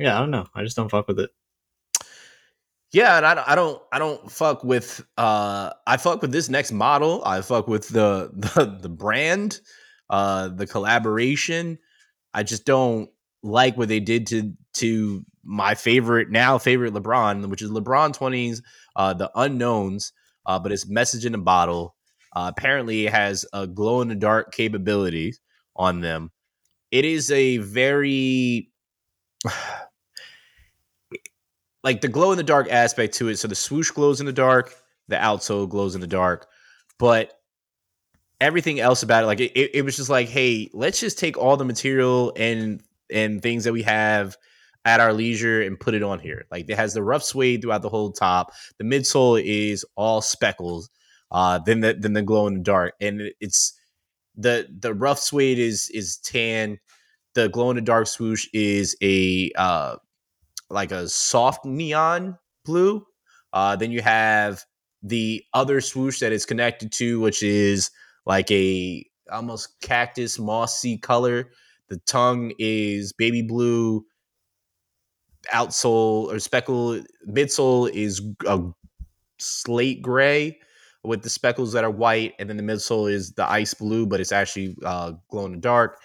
yeah, 0.00 0.16
I 0.16 0.20
don't 0.20 0.30
know. 0.30 0.46
I 0.54 0.64
just 0.64 0.76
don't 0.76 0.90
fuck 0.90 1.06
with 1.06 1.20
it. 1.20 1.30
Yeah, 2.92 3.18
and 3.18 3.26
I 3.26 3.34
don't, 3.34 3.48
I 3.48 3.54
don't, 3.54 3.82
I 3.92 3.98
don't 3.98 4.30
fuck 4.32 4.64
with. 4.64 5.06
Uh, 5.16 5.70
I 5.86 5.96
fuck 5.98 6.22
with 6.22 6.32
this 6.32 6.48
next 6.48 6.72
model. 6.72 7.22
I 7.24 7.42
fuck 7.42 7.68
with 7.68 7.88
the 7.88 8.30
the, 8.56 8.78
the 8.80 8.88
brand, 8.88 9.60
uh, 10.08 10.48
the 10.48 10.66
collaboration. 10.66 11.78
I 12.32 12.42
just 12.42 12.64
don't 12.64 13.10
like 13.42 13.76
what 13.76 13.88
they 13.88 14.00
did 14.00 14.26
to 14.28 14.54
to 14.74 15.24
my 15.44 15.74
favorite 15.74 16.30
now 16.30 16.58
favorite 16.58 16.94
LeBron, 16.94 17.46
which 17.48 17.62
is 17.62 17.70
LeBron 17.70 18.14
twenties, 18.14 18.62
uh, 18.96 19.12
the 19.14 19.30
unknowns. 19.34 20.12
Uh, 20.46 20.58
but 20.58 20.72
it's 20.72 20.88
message 20.88 21.26
in 21.26 21.34
a 21.34 21.38
bottle. 21.38 21.94
Uh, 22.34 22.50
apparently, 22.56 23.06
it 23.06 23.12
has 23.12 23.44
a 23.52 23.66
glow 23.66 24.00
in 24.00 24.08
the 24.08 24.14
dark 24.14 24.52
capability 24.52 25.34
on 25.76 26.00
them. 26.00 26.30
It 26.90 27.04
is 27.04 27.30
a 27.30 27.58
very 27.58 28.70
like 31.82 32.00
the 32.00 32.08
glow 32.08 32.32
in 32.32 32.36
the 32.36 32.42
dark 32.42 32.68
aspect 32.70 33.14
to 33.14 33.28
it. 33.28 33.36
So 33.36 33.48
the 33.48 33.54
swoosh 33.54 33.90
glows 33.90 34.20
in 34.20 34.26
the 34.26 34.32
dark, 34.32 34.74
the 35.08 35.16
outsole 35.16 35.68
glows 35.68 35.94
in 35.94 36.00
the 36.00 36.06
dark, 36.06 36.46
but 36.98 37.32
everything 38.40 38.80
else 38.80 39.02
about 39.02 39.24
it, 39.24 39.26
like 39.26 39.40
it, 39.40 39.76
it, 39.76 39.84
was 39.84 39.96
just 39.96 40.10
like, 40.10 40.28
hey, 40.28 40.70
let's 40.72 41.00
just 41.00 41.18
take 41.18 41.36
all 41.36 41.56
the 41.56 41.64
material 41.64 42.32
and 42.36 42.82
and 43.12 43.42
things 43.42 43.64
that 43.64 43.72
we 43.72 43.82
have 43.82 44.36
at 44.84 45.00
our 45.00 45.12
leisure 45.12 45.62
and 45.62 45.78
put 45.78 45.94
it 45.94 46.02
on 46.02 46.18
here. 46.18 46.46
Like 46.50 46.68
it 46.68 46.76
has 46.76 46.94
the 46.94 47.02
rough 47.02 47.22
suede 47.22 47.62
throughout 47.62 47.82
the 47.82 47.88
whole 47.88 48.12
top. 48.12 48.52
The 48.78 48.84
midsole 48.84 49.42
is 49.44 49.84
all 49.96 50.22
speckles 50.22 50.88
uh, 51.30 51.58
than 51.58 51.80
the 51.80 51.94
than 51.94 52.12
the 52.12 52.22
glow 52.22 52.46
in 52.46 52.54
the 52.54 52.60
dark. 52.60 52.94
And 53.00 53.30
it's 53.40 53.78
the 54.36 54.68
the 54.78 54.94
rough 54.94 55.18
suede 55.18 55.58
is 55.58 55.90
is 55.92 56.16
tan. 56.18 56.78
The 57.34 57.48
glow 57.48 57.70
in 57.70 57.76
the 57.76 57.82
dark 57.82 58.06
swoosh 58.06 58.48
is 58.52 58.96
a 59.02 59.52
uh, 59.56 59.96
like 60.70 60.92
a 60.92 61.08
soft 61.08 61.64
neon 61.64 62.38
blue. 62.64 63.04
Uh, 63.52 63.76
then 63.76 63.90
you 63.90 64.00
have 64.00 64.64
the 65.02 65.42
other 65.54 65.80
swoosh 65.80 66.20
that 66.20 66.32
it's 66.32 66.46
connected 66.46 66.92
to, 66.92 67.20
which 67.20 67.42
is 67.42 67.90
like 68.26 68.50
a 68.50 69.04
almost 69.30 69.80
cactus 69.80 70.38
mossy 70.38 70.98
color. 70.98 71.50
The 71.88 71.98
tongue 72.06 72.52
is 72.58 73.12
baby 73.12 73.42
blue. 73.42 74.04
Outsole 75.52 76.32
or 76.32 76.38
speckle 76.38 77.02
midsole 77.28 77.90
is 77.90 78.20
a 78.46 78.60
slate 79.38 80.02
gray 80.02 80.58
with 81.02 81.22
the 81.22 81.30
speckles 81.30 81.72
that 81.72 81.82
are 81.82 81.90
white, 81.90 82.34
and 82.38 82.48
then 82.48 82.58
the 82.58 82.62
midsole 82.62 83.10
is 83.10 83.32
the 83.32 83.50
ice 83.50 83.72
blue, 83.72 84.06
but 84.06 84.20
it's 84.20 84.32
actually 84.32 84.76
uh, 84.84 85.12
glow 85.30 85.46
in 85.46 85.52
the 85.52 85.58
dark. 85.58 85.98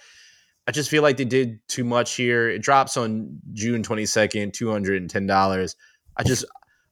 I 0.67 0.71
just 0.71 0.89
feel 0.89 1.03
like 1.03 1.17
they 1.17 1.25
did 1.25 1.59
too 1.67 1.83
much 1.83 2.15
here. 2.15 2.49
It 2.49 2.61
drops 2.61 2.97
on 2.97 3.39
June 3.53 3.83
22nd, 3.83 4.51
$210. 4.51 5.75
I 6.17 6.23
just 6.23 6.45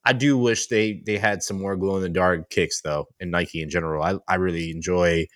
I 0.05 0.13
do 0.13 0.37
wish 0.37 0.67
they 0.67 1.01
they 1.05 1.17
had 1.17 1.41
some 1.41 1.59
more 1.59 1.75
glow 1.75 1.95
in 1.97 2.03
the 2.03 2.09
dark 2.09 2.49
kicks 2.49 2.81
though 2.81 3.07
in 3.19 3.31
Nike 3.31 3.61
in 3.61 3.69
general. 3.69 4.03
I, 4.03 4.15
I 4.27 4.35
really 4.35 4.69
enjoy 4.71 5.27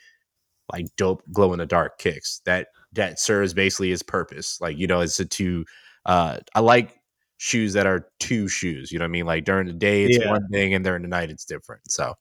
like 0.71 0.87
dope 0.97 1.23
glow 1.31 1.53
in 1.53 1.59
the 1.59 1.65
dark 1.65 1.97
kicks. 1.97 2.41
That 2.45 2.67
that 2.93 3.19
serves 3.19 3.53
basically 3.53 3.91
its 3.91 4.03
purpose. 4.03 4.59
Like, 4.59 4.77
you 4.77 4.87
know, 4.87 4.99
it's 4.99 5.19
a 5.19 5.25
two 5.25 5.65
uh 6.05 6.39
I 6.53 6.59
like 6.59 6.99
shoes 7.37 7.73
that 7.73 7.87
are 7.87 8.09
two 8.19 8.47
shoes. 8.47 8.91
You 8.91 8.99
know 8.99 9.03
what 9.03 9.09
I 9.09 9.11
mean? 9.11 9.25
Like 9.25 9.45
during 9.45 9.67
the 9.67 9.73
day 9.73 10.03
it's 10.03 10.17
yeah. 10.17 10.31
one 10.31 10.47
thing 10.49 10.73
and 10.73 10.83
during 10.83 11.01
the 11.01 11.07
night 11.07 11.29
it's 11.31 11.45
different. 11.45 11.89
So 11.89 12.13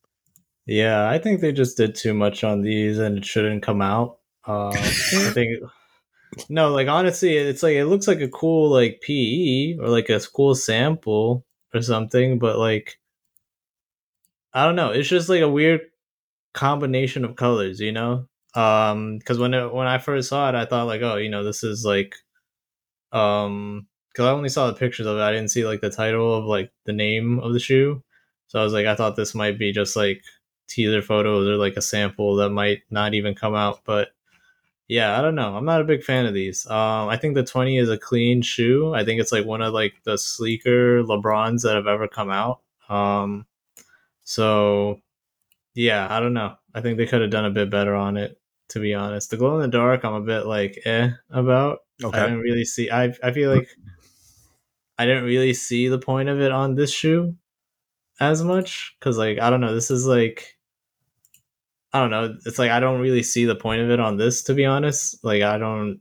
yeah, 0.66 1.08
I 1.08 1.18
think 1.18 1.40
they 1.40 1.52
just 1.52 1.76
did 1.76 1.94
too 1.94 2.12
much 2.12 2.42
on 2.42 2.60
these, 2.60 2.98
and 2.98 3.18
it 3.18 3.24
shouldn't 3.24 3.62
come 3.62 3.80
out. 3.80 4.18
Uh, 4.46 4.70
I 4.70 4.80
think 5.32 5.62
no, 6.48 6.70
like 6.70 6.88
honestly, 6.88 7.36
it's 7.36 7.62
like 7.62 7.76
it 7.76 7.86
looks 7.86 8.08
like 8.08 8.20
a 8.20 8.28
cool 8.28 8.70
like 8.70 9.00
PE 9.02 9.76
or 9.78 9.88
like 9.88 10.08
a 10.08 10.20
cool 10.20 10.54
sample 10.54 11.44
or 11.74 11.82
something, 11.82 12.38
but 12.38 12.58
like 12.58 12.98
I 14.52 14.64
don't 14.64 14.76
know, 14.76 14.90
it's 14.90 15.08
just 15.08 15.28
like 15.28 15.42
a 15.42 15.50
weird 15.50 15.82
combination 16.54 17.24
of 17.24 17.36
colors, 17.36 17.80
you 17.80 17.92
know. 17.92 18.26
Um, 18.54 19.18
because 19.18 19.38
when 19.38 19.52
it, 19.54 19.72
when 19.72 19.86
I 19.86 19.98
first 19.98 20.30
saw 20.30 20.48
it, 20.48 20.54
I 20.54 20.64
thought 20.64 20.86
like, 20.86 21.02
oh, 21.02 21.16
you 21.16 21.28
know, 21.28 21.44
this 21.44 21.62
is 21.62 21.84
like, 21.84 22.16
um, 23.12 23.86
because 24.08 24.26
I 24.26 24.30
only 24.30 24.48
saw 24.48 24.66
the 24.66 24.72
pictures 24.72 25.06
of 25.06 25.18
it. 25.18 25.20
I 25.20 25.30
didn't 25.32 25.50
see 25.50 25.66
like 25.66 25.82
the 25.82 25.90
title 25.90 26.34
of 26.34 26.46
like 26.46 26.72
the 26.86 26.94
name 26.94 27.38
of 27.40 27.52
the 27.52 27.60
shoe. 27.60 28.02
So 28.46 28.58
I 28.58 28.64
was 28.64 28.72
like, 28.72 28.86
I 28.86 28.94
thought 28.94 29.16
this 29.16 29.34
might 29.34 29.58
be 29.58 29.72
just 29.72 29.94
like 29.94 30.22
teaser 30.68 31.02
photos 31.02 31.46
or 31.46 31.56
like 31.56 31.76
a 31.76 31.82
sample 31.82 32.36
that 32.36 32.48
might 32.50 32.80
not 32.90 33.12
even 33.12 33.34
come 33.34 33.54
out. 33.54 33.80
But 33.84 34.08
yeah, 34.88 35.18
I 35.18 35.22
don't 35.22 35.34
know. 35.34 35.56
I'm 35.56 35.64
not 35.64 35.80
a 35.80 35.84
big 35.84 36.04
fan 36.04 36.26
of 36.26 36.34
these. 36.34 36.66
Um, 36.66 37.08
I 37.08 37.16
think 37.16 37.34
the 37.34 37.44
20 37.44 37.78
is 37.78 37.88
a 37.88 37.98
clean 37.98 38.42
shoe. 38.42 38.94
I 38.94 39.04
think 39.04 39.20
it's 39.20 39.32
like 39.32 39.44
one 39.44 39.62
of 39.62 39.74
like 39.74 39.94
the 40.04 40.16
sleeker 40.16 41.02
LeBrons 41.02 41.62
that 41.62 41.74
have 41.74 41.88
ever 41.88 42.06
come 42.06 42.30
out. 42.30 42.60
Um, 42.88 43.46
so 44.22 45.00
yeah, 45.74 46.06
I 46.10 46.20
don't 46.20 46.34
know. 46.34 46.56
I 46.74 46.80
think 46.80 46.96
they 46.98 47.06
could 47.06 47.20
have 47.20 47.30
done 47.30 47.44
a 47.44 47.50
bit 47.50 47.70
better 47.70 47.94
on 47.94 48.16
it. 48.16 48.38
To 48.70 48.80
be 48.80 48.94
honest, 48.94 49.30
the 49.30 49.36
glow 49.36 49.56
in 49.56 49.62
the 49.62 49.68
dark, 49.68 50.04
I'm 50.04 50.14
a 50.14 50.20
bit 50.20 50.46
like 50.46 50.80
eh 50.84 51.10
about. 51.30 51.80
Okay. 52.02 52.18
I 52.18 52.24
didn't 52.24 52.40
really 52.40 52.64
see. 52.64 52.90
I 52.90 53.14
I 53.22 53.30
feel 53.30 53.54
like 53.54 53.68
I 54.98 55.06
didn't 55.06 55.24
really 55.24 55.54
see 55.54 55.86
the 55.88 56.00
point 56.00 56.28
of 56.28 56.40
it 56.40 56.50
on 56.50 56.74
this 56.74 56.92
shoe 56.92 57.36
as 58.18 58.42
much 58.42 58.96
because 58.98 59.18
like 59.18 59.38
I 59.38 59.50
don't 59.50 59.60
know. 59.60 59.74
This 59.74 59.90
is 59.90 60.06
like 60.06 60.55
I 61.96 62.00
don't 62.00 62.10
know. 62.10 62.36
It's 62.44 62.58
like 62.58 62.70
I 62.70 62.80
don't 62.80 63.00
really 63.00 63.22
see 63.22 63.46
the 63.46 63.54
point 63.54 63.80
of 63.80 63.90
it 63.90 64.00
on 64.00 64.16
this, 64.18 64.42
to 64.44 64.54
be 64.54 64.66
honest. 64.66 65.24
Like 65.24 65.42
I 65.42 65.56
don't. 65.58 66.00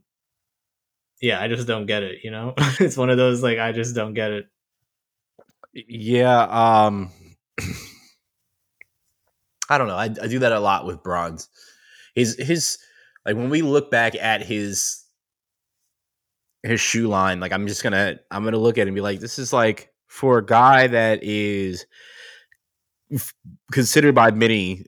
Yeah, 1.22 1.40
I 1.40 1.48
just 1.48 1.66
don't 1.66 1.86
get 1.86 2.02
it. 2.02 2.18
You 2.22 2.30
know, 2.30 2.52
it's 2.58 2.96
one 2.96 3.08
of 3.10 3.16
those 3.16 3.42
like 3.42 3.58
I 3.58 3.72
just 3.72 3.94
don't 3.94 4.14
get 4.14 4.30
it. 4.32 4.46
Yeah. 5.72 6.42
Um. 6.42 7.10
I 9.68 9.78
don't 9.78 9.88
know. 9.88 9.96
I, 9.96 10.04
I 10.04 10.28
do 10.28 10.38
that 10.40 10.52
a 10.52 10.60
lot 10.60 10.86
with 10.86 11.02
Brons. 11.02 11.48
His 12.14 12.36
his 12.38 12.78
like 13.24 13.36
when 13.36 13.50
we 13.50 13.62
look 13.62 13.90
back 13.90 14.14
at 14.14 14.42
his 14.42 15.02
his 16.62 16.80
shoe 16.80 17.08
line, 17.08 17.40
like 17.40 17.52
I'm 17.52 17.66
just 17.66 17.82
gonna 17.82 18.18
I'm 18.30 18.44
gonna 18.44 18.58
look 18.58 18.76
at 18.78 18.82
it 18.82 18.88
and 18.88 18.94
be 18.94 19.00
like, 19.00 19.20
this 19.20 19.38
is 19.38 19.52
like 19.52 19.90
for 20.08 20.38
a 20.38 20.44
guy 20.44 20.86
that 20.86 21.22
is 21.22 21.86
considered 23.72 24.14
by 24.14 24.30
many 24.30 24.84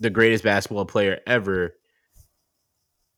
the 0.00 0.10
greatest 0.10 0.44
basketball 0.44 0.86
player 0.86 1.20
ever. 1.26 1.74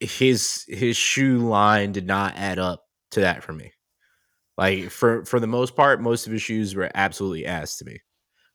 His 0.00 0.64
his 0.68 0.96
shoe 0.96 1.38
line 1.38 1.92
did 1.92 2.06
not 2.06 2.34
add 2.36 2.58
up 2.58 2.84
to 3.12 3.20
that 3.20 3.42
for 3.42 3.52
me. 3.52 3.72
Like 4.56 4.90
for 4.90 5.24
for 5.24 5.40
the 5.40 5.46
most 5.46 5.76
part, 5.76 6.00
most 6.00 6.26
of 6.26 6.32
his 6.32 6.42
shoes 6.42 6.74
were 6.74 6.90
absolutely 6.94 7.46
ass 7.46 7.78
to 7.78 7.84
me. 7.84 8.00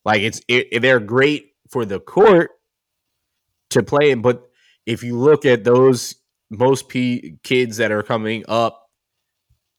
Like 0.05 0.21
it's 0.21 0.41
it, 0.47 0.82
they're 0.82 0.99
great 0.99 1.51
for 1.69 1.86
the 1.86 1.99
court 1.99 2.51
to 3.71 3.84
play 3.84 4.11
in. 4.11 4.21
But 4.21 4.43
if 4.86 5.03
you 5.03 5.17
look 5.17 5.45
at 5.45 5.63
those 5.63 6.15
most 6.49 6.89
p- 6.89 7.38
kids 7.43 7.78
that 7.78 7.91
are 7.91 8.03
coming 8.03 8.43
up, 8.47 8.82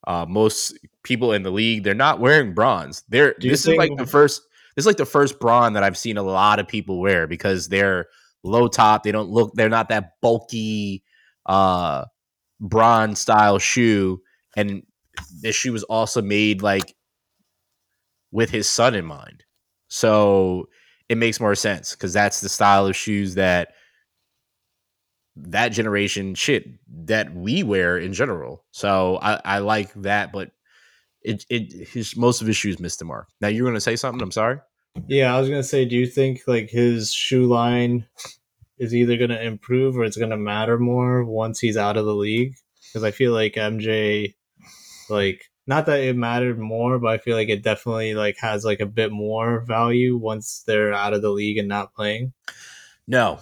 uh, 0.06 0.26
most 0.28 0.78
people 1.02 1.32
in 1.32 1.42
the 1.42 1.50
league, 1.50 1.84
they're 1.84 1.94
not 1.94 2.20
wearing 2.20 2.54
Brons. 2.54 3.04
They're 3.08 3.34
this 3.38 3.66
is 3.66 3.76
like 3.76 3.96
the 3.96 4.06
first. 4.06 4.42
This 4.76 4.82
is 4.82 4.86
like 4.86 4.96
the 4.96 5.06
first 5.06 5.38
Brons 5.38 5.74
that 5.74 5.84
I've 5.84 5.96
seen 5.96 6.16
a 6.16 6.22
lot 6.22 6.58
of 6.58 6.66
people 6.66 7.00
wear 7.00 7.26
because 7.26 7.68
they're 7.68 8.06
low 8.44 8.68
top. 8.68 9.02
They 9.02 9.12
don't 9.12 9.30
look. 9.30 9.52
They're 9.54 9.68
not 9.68 9.88
that 9.88 10.20
bulky 10.20 11.02
uh, 11.46 12.04
Brons 12.60 13.18
style 13.18 13.58
shoe, 13.58 14.20
and 14.56 14.82
this 15.40 15.56
shoe 15.56 15.72
was 15.72 15.82
also 15.84 16.22
made 16.22 16.62
like 16.62 16.94
with 18.30 18.50
his 18.50 18.68
son 18.68 18.94
in 18.94 19.04
mind. 19.04 19.44
So 19.88 20.68
it 21.08 21.18
makes 21.18 21.40
more 21.40 21.54
sense 21.54 21.92
because 21.92 22.12
that's 22.12 22.40
the 22.40 22.48
style 22.48 22.86
of 22.86 22.96
shoes 22.96 23.34
that 23.34 23.68
that 25.36 25.70
generation 25.70 26.34
shit 26.34 26.66
that 27.06 27.34
we 27.34 27.62
wear 27.62 27.98
in 27.98 28.12
general. 28.12 28.64
So 28.70 29.18
I, 29.20 29.40
I 29.44 29.58
like 29.58 29.92
that, 29.94 30.32
but 30.32 30.52
it 31.22 31.44
it 31.48 31.88
his 31.88 32.16
most 32.16 32.40
of 32.40 32.46
his 32.46 32.56
shoes 32.56 32.78
missed 32.78 32.98
the 32.98 33.04
mark. 33.04 33.28
Now 33.40 33.48
you're 33.48 33.66
gonna 33.66 33.80
say 33.80 33.96
something. 33.96 34.22
I'm 34.22 34.30
sorry. 34.30 34.60
Yeah, 35.06 35.34
I 35.34 35.40
was 35.40 35.48
gonna 35.48 35.62
say, 35.62 35.84
do 35.84 35.96
you 35.96 36.06
think 36.06 36.42
like 36.46 36.70
his 36.70 37.12
shoe 37.12 37.46
line 37.46 38.06
is 38.78 38.94
either 38.94 39.16
gonna 39.16 39.40
improve 39.40 39.96
or 39.96 40.04
it's 40.04 40.16
gonna 40.16 40.36
matter 40.36 40.78
more 40.78 41.24
once 41.24 41.58
he's 41.58 41.76
out 41.76 41.96
of 41.96 42.06
the 42.06 42.14
league? 42.14 42.54
Because 42.88 43.04
I 43.04 43.10
feel 43.10 43.32
like 43.32 43.54
MJ, 43.54 44.34
like 45.10 45.50
not 45.66 45.86
that 45.86 46.00
it 46.00 46.16
mattered 46.16 46.58
more, 46.58 46.98
but 46.98 47.08
I 47.08 47.18
feel 47.18 47.36
like 47.36 47.48
it 47.48 47.62
definitely 47.62 48.14
like 48.14 48.36
has 48.38 48.64
like 48.64 48.80
a 48.80 48.86
bit 48.86 49.10
more 49.10 49.60
value 49.60 50.16
once 50.16 50.62
they're 50.66 50.92
out 50.92 51.12
of 51.12 51.22
the 51.22 51.30
league 51.30 51.58
and 51.58 51.68
not 51.68 51.94
playing. 51.94 52.32
No. 53.06 53.40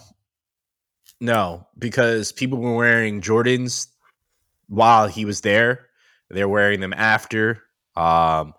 No, 1.20 1.68
because 1.78 2.32
people 2.32 2.58
were 2.58 2.74
wearing 2.74 3.20
Jordans 3.20 3.88
while 4.68 5.06
he 5.06 5.24
was 5.24 5.42
there. 5.42 5.86
They're 6.30 6.48
wearing 6.48 6.80
them 6.80 6.94
after. 6.94 7.62
Um 7.94 8.54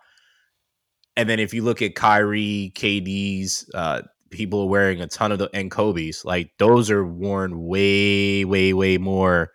and 1.15 1.29
then 1.29 1.39
if 1.39 1.53
you 1.53 1.63
look 1.63 1.81
at 1.81 1.95
Kyrie, 1.95 2.71
KD's, 2.75 3.69
uh, 3.73 4.01
people 4.29 4.61
are 4.61 4.67
wearing 4.67 5.01
a 5.01 5.07
ton 5.07 5.31
of 5.31 5.39
the 5.39 5.49
and 5.53 5.69
Kobe's, 5.69 6.25
like 6.25 6.51
those 6.57 6.89
are 6.89 7.05
worn 7.05 7.63
way, 7.63 8.45
way, 8.45 8.73
way 8.73 8.97
more 8.97 9.51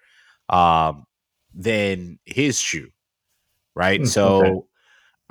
um 0.50 1.04
than 1.54 2.18
his 2.24 2.58
shoe 2.58 2.88
right? 3.78 4.00
Mm, 4.00 4.08
so 4.08 4.44
okay. 4.44 4.60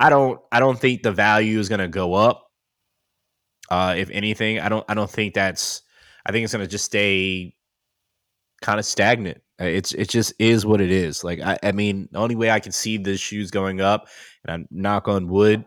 I 0.00 0.10
don't 0.10 0.40
I 0.50 0.58
don't 0.58 0.80
think 0.80 1.02
the 1.02 1.12
value 1.12 1.58
is 1.58 1.68
going 1.68 1.80
to 1.80 1.88
go 1.88 2.14
up. 2.14 2.46
Uh, 3.70 3.94
if 3.98 4.08
anything, 4.10 4.58
I 4.58 4.70
don't 4.70 4.84
I 4.88 4.94
don't 4.94 5.10
think 5.10 5.34
that's 5.34 5.82
I 6.24 6.32
think 6.32 6.44
it's 6.44 6.52
going 6.54 6.64
to 6.64 6.70
just 6.70 6.86
stay 6.86 7.54
kind 8.62 8.80
of 8.80 8.86
stagnant. 8.86 9.38
Uh, 9.60 9.64
it's 9.64 9.92
it 9.92 10.08
just 10.08 10.32
is 10.38 10.64
what 10.64 10.80
it 10.80 10.90
is. 10.90 11.22
Like 11.22 11.40
I, 11.40 11.58
I 11.62 11.72
mean, 11.72 12.08
the 12.10 12.18
only 12.18 12.36
way 12.36 12.50
I 12.50 12.58
can 12.58 12.72
see 12.72 12.96
the 12.96 13.18
shoes 13.18 13.50
going 13.50 13.82
up, 13.82 14.08
and 14.44 14.52
I'm 14.52 14.68
knock 14.70 15.08
on 15.08 15.28
wood, 15.28 15.66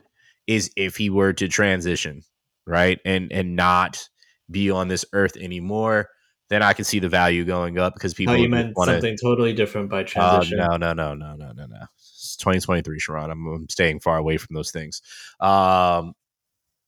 is 0.55 0.71
if 0.75 0.97
he 0.97 1.09
were 1.09 1.33
to 1.33 1.47
transition, 1.47 2.23
right, 2.65 2.99
and 3.05 3.31
and 3.31 3.55
not 3.55 4.07
be 4.49 4.69
on 4.69 4.87
this 4.87 5.05
earth 5.13 5.37
anymore 5.37 6.09
then 6.51 6.61
I 6.61 6.73
can 6.73 6.83
see 6.83 6.99
the 6.99 7.07
value 7.07 7.45
going 7.45 7.79
up 7.79 7.93
because 7.93 8.13
people. 8.13 8.33
Oh, 8.33 8.37
you 8.37 8.49
meant 8.49 8.73
wanna, 8.75 8.91
something 8.91 9.15
totally 9.23 9.53
different 9.53 9.89
by 9.89 10.03
transition. 10.03 10.59
Uh, 10.59 10.75
no, 10.75 10.91
no, 10.91 11.13
no, 11.13 11.15
no, 11.15 11.35
no, 11.37 11.53
no, 11.53 11.65
no. 11.65 11.85
It's 11.95 12.35
2023, 12.35 12.99
Sharon. 12.99 13.31
I'm, 13.31 13.47
I'm 13.47 13.69
staying 13.69 14.01
far 14.01 14.17
away 14.17 14.35
from 14.35 14.53
those 14.53 14.69
things. 14.69 15.01
Um, 15.39 16.13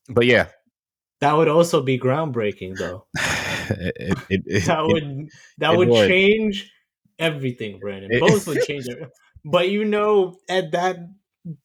but 0.09 0.25
yeah, 0.25 0.47
that 1.21 1.37
would 1.37 1.47
also 1.47 1.81
be 1.81 1.97
groundbreaking, 1.97 2.77
though. 2.77 3.05
it, 3.69 4.17
it, 4.29 4.43
it, 4.45 4.65
that 4.65 4.85
would 4.85 5.29
that 5.59 5.77
would, 5.77 5.87
would, 5.87 6.09
change 6.09 6.69
everything, 7.17 7.79
Brandon. 7.79 8.19
Both 8.19 8.45
would 8.47 8.61
change 8.67 8.85
it. 8.89 9.09
But 9.45 9.69
you 9.69 9.85
know, 9.85 10.35
at 10.49 10.73
that 10.73 10.97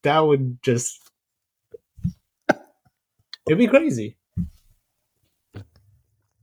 that 0.05 0.21
would 0.21 0.63
just 0.63 1.08
it'd 3.49 3.59
be 3.59 3.67
crazy. 3.67 4.17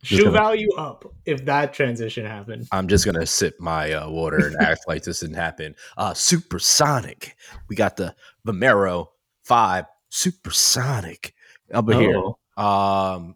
Shoe 0.05 0.25
gonna, 0.25 0.31
value 0.31 0.69
up 0.77 1.11
if 1.25 1.45
that 1.45 1.73
transition 1.73 2.25
happened. 2.27 2.67
I'm 2.71 2.87
just 2.87 3.05
gonna 3.05 3.25
sip 3.25 3.59
my 3.59 3.91
uh, 3.91 4.09
water 4.09 4.37
and 4.37 4.55
act 4.61 4.87
like 4.87 5.03
this 5.03 5.21
didn't 5.21 5.35
happen. 5.35 5.75
Uh, 5.97 6.13
supersonic. 6.13 7.35
We 7.69 7.75
got 7.75 7.97
the 7.97 8.15
Vomero 8.45 9.07
Five 9.43 9.85
Supersonic 10.09 11.33
over 11.73 11.93
oh. 11.93 11.99
here. 11.99 12.63
Um, 12.63 13.35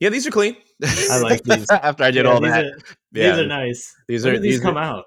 yeah, 0.00 0.08
these 0.08 0.26
are 0.26 0.30
clean. 0.30 0.56
I 0.82 1.20
like 1.20 1.42
these. 1.44 1.70
After 1.70 2.04
I 2.04 2.10
did 2.10 2.24
yeah, 2.24 2.32
all 2.32 2.40
that, 2.40 2.64
are, 2.64 2.78
yeah, 3.12 3.30
these 3.30 3.38
are 3.40 3.46
nice. 3.46 3.96
These 4.08 4.24
when 4.24 4.36
are 4.36 4.38
these 4.38 4.60
come 4.60 4.78
are, 4.78 4.82
out. 4.82 5.04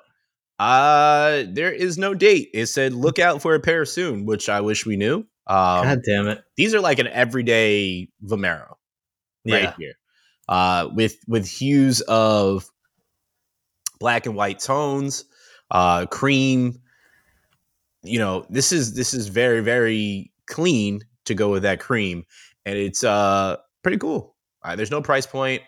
Uh, 0.59 1.43
there 1.49 1.71
is 1.71 1.97
no 1.97 2.13
date. 2.13 2.49
It 2.53 2.67
said 2.67 2.93
look 2.93 3.17
out 3.17 3.41
for 3.41 3.55
a 3.55 3.59
pair 3.59 3.83
soon, 3.85 4.25
which 4.25 4.47
I 4.47 4.61
wish 4.61 4.85
we 4.85 4.95
knew. 4.95 5.25
Um, 5.47 5.83
God 5.83 6.01
damn 6.05 6.27
it! 6.27 6.43
These 6.55 6.75
are 6.75 6.81
like 6.81 6.99
an 6.99 7.07
everyday 7.07 8.09
Vomero 8.23 8.75
right 9.45 9.63
yeah. 9.63 9.73
here. 9.77 9.93
Uh, 10.49 10.89
with 10.93 11.17
with 11.27 11.47
hues 11.47 12.01
of 12.01 12.69
black 13.99 14.25
and 14.25 14.35
white 14.35 14.59
tones, 14.59 15.25
uh, 15.71 16.05
cream. 16.05 16.81
You 18.03 18.19
know, 18.19 18.45
this 18.49 18.71
is 18.71 18.93
this 18.93 19.13
is 19.13 19.27
very 19.27 19.61
very 19.61 20.31
clean 20.47 21.01
to 21.25 21.33
go 21.33 21.49
with 21.49 21.63
that 21.63 21.79
cream, 21.79 22.25
and 22.65 22.77
it's 22.77 23.03
uh 23.03 23.57
pretty 23.83 23.97
cool. 23.97 24.35
Uh, 24.63 24.75
there's 24.75 24.91
no 24.91 25.01
price 25.01 25.25
point. 25.25 25.61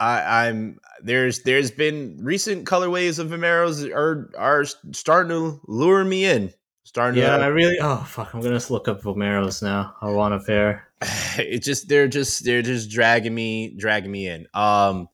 I, 0.00 0.48
I'm 0.48 0.78
there's 1.02 1.42
there's 1.42 1.70
been 1.70 2.18
recent 2.20 2.66
colorways 2.66 3.18
of 3.18 3.28
Vomeros 3.28 3.88
are 3.94 4.32
are 4.36 4.64
starting 4.92 5.30
to 5.30 5.60
lure 5.66 6.04
me 6.04 6.24
in. 6.24 6.52
Starting 6.92 7.22
yeah, 7.22 7.38
to, 7.38 7.44
I 7.44 7.46
really. 7.46 7.78
Oh 7.80 8.04
fuck! 8.06 8.34
I'm 8.34 8.42
gonna 8.42 8.60
look 8.68 8.86
up 8.86 9.00
Vomeros 9.00 9.62
now. 9.62 9.94
I 10.02 10.10
want 10.10 10.34
a 10.34 10.40
pair. 10.40 10.88
It 11.38 11.62
just 11.62 11.88
they're 11.88 12.06
just 12.06 12.44
they're 12.44 12.60
just 12.60 12.90
dragging 12.90 13.34
me 13.34 13.74
dragging 13.78 14.12
me 14.12 14.28
in. 14.28 14.46
Um, 14.52 15.08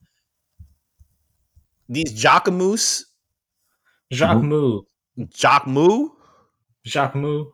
these 1.89 2.21
Jacquemus, 2.21 3.05
Jacquemus, 4.13 4.83
Jacquemus, 5.21 6.09
Jacquemus, 6.85 7.47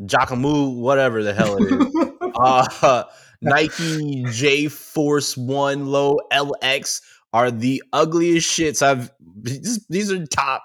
Jacquemus, 0.00 0.76
whatever 0.76 1.24
the 1.24 1.34
hell 1.34 1.56
it 1.58 1.72
is. 1.72 2.32
uh, 2.36 3.04
Nike 3.42 4.22
J 4.30 4.68
Force 4.68 5.36
One 5.36 5.86
Low 5.86 6.20
LX 6.32 7.02
are 7.32 7.50
the 7.50 7.82
ugliest 7.92 8.48
shits 8.48 8.80
I've. 8.80 9.10
These 9.88 10.12
are 10.12 10.24
top. 10.26 10.62